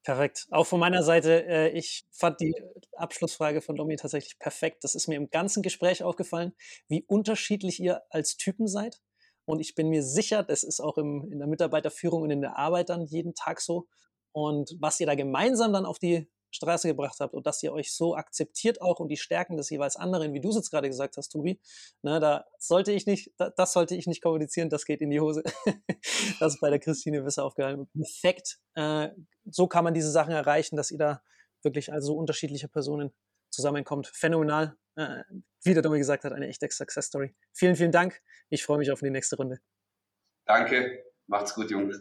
Perfekt. 0.03 0.46
Auch 0.51 0.66
von 0.66 0.80
meiner 0.80 1.03
Seite, 1.03 1.44
äh, 1.46 1.68
ich 1.70 2.07
fand 2.11 2.40
die 2.40 2.55
Abschlussfrage 2.96 3.61
von 3.61 3.76
Domi 3.76 3.96
tatsächlich 3.96 4.38
perfekt. 4.38 4.82
Das 4.82 4.94
ist 4.94 5.09
mir 5.09 5.16
im 5.16 5.28
ganzen 5.28 5.62
Gespräch 5.62 6.03
aufgefallen, 6.03 6.55
wie 6.88 7.05
unterschiedlich 7.07 7.80
ihr 7.80 8.03
als 8.09 8.36
Typen 8.36 8.66
seid. 8.66 9.01
Und 9.44 9.61
ich 9.61 9.74
bin 9.74 9.88
mir 9.90 10.03
sicher, 10.03 10.42
das 10.42 10.62
ist 10.62 10.80
auch 10.80 10.96
im, 10.96 11.28
in 11.30 11.38
der 11.38 11.48
Mitarbeiterführung 11.48 12.22
und 12.22 12.30
in 12.30 12.40
der 12.40 12.57
Arbeit 12.57 12.88
dann 12.88 13.05
jeden 13.05 13.34
Tag 13.34 13.61
so. 13.61 13.88
Und 14.32 14.74
was 14.80 15.01
ihr 15.01 15.07
da 15.07 15.14
gemeinsam 15.14 15.72
dann 15.72 15.84
auf 15.84 15.98
die 15.98 16.30
Straße 16.51 16.88
gebracht 16.88 17.16
habt 17.20 17.34
und 17.34 17.46
dass 17.46 17.62
ihr 17.62 17.72
euch 17.72 17.92
so 17.92 18.14
akzeptiert 18.16 18.80
auch 18.80 19.01
und 19.01 19.09
die 19.09 19.16
Stärken 19.16 19.57
des 19.57 19.70
jeweils 19.70 19.96
anderen, 19.96 20.32
wie 20.34 20.40
du 20.40 20.51
es 20.51 20.57
jetzt 20.57 20.70
gerade 20.70 20.88
gesagt 20.88 21.16
hast, 21.16 21.30
Tobi, 21.30 21.61
ne, 22.03 22.20
da 22.20 22.46
sollte 22.59 22.92
ich 22.92 23.07
nicht, 23.07 23.32
da, 23.36 23.51
das 23.51 23.72
sollte 23.72 23.94
ich 23.94 24.07
nicht 24.07 24.22
kommunizieren, 24.22 24.68
das 24.68 24.84
geht 24.84 25.01
in 25.01 25.11
die 25.11 25.20
Hose. 25.20 25.42
das 26.40 26.55
ist 26.55 26.61
bei 26.61 26.70
der 26.70 26.78
Christine 26.78 27.22
besser 27.22 27.44
aufgehalten. 27.44 27.88
Perfekt. 27.92 28.59
Äh, 28.74 29.11
so 29.44 29.66
kann 29.66 29.84
man 29.84 29.94
diese 29.94 30.11
Sachen 30.11 30.32
erreichen, 30.32 30.76
dass 30.76 30.90
ihr 30.90 30.98
da 30.98 31.22
wirklich 31.62 31.92
also 31.92 32.16
unterschiedliche 32.16 32.68
Personen 32.68 33.12
zusammenkommt. 33.51 34.09
Phänomenal. 34.09 34.76
Äh, 34.96 35.22
wie 35.62 35.74
der 35.74 35.82
Domi 35.82 35.98
gesagt 35.98 36.24
hat, 36.24 36.32
eine 36.32 36.48
echte 36.48 36.68
Success 36.70 37.07
Story. 37.07 37.34
Vielen, 37.53 37.76
vielen 37.76 37.92
Dank. 37.92 38.20
Ich 38.48 38.64
freue 38.64 38.78
mich 38.78 38.90
auf 38.90 39.01
die 39.01 39.11
nächste 39.11 39.36
Runde. 39.36 39.61
Danke. 40.46 41.05
Macht's 41.26 41.55
gut, 41.55 41.70
Jungs. 41.70 42.01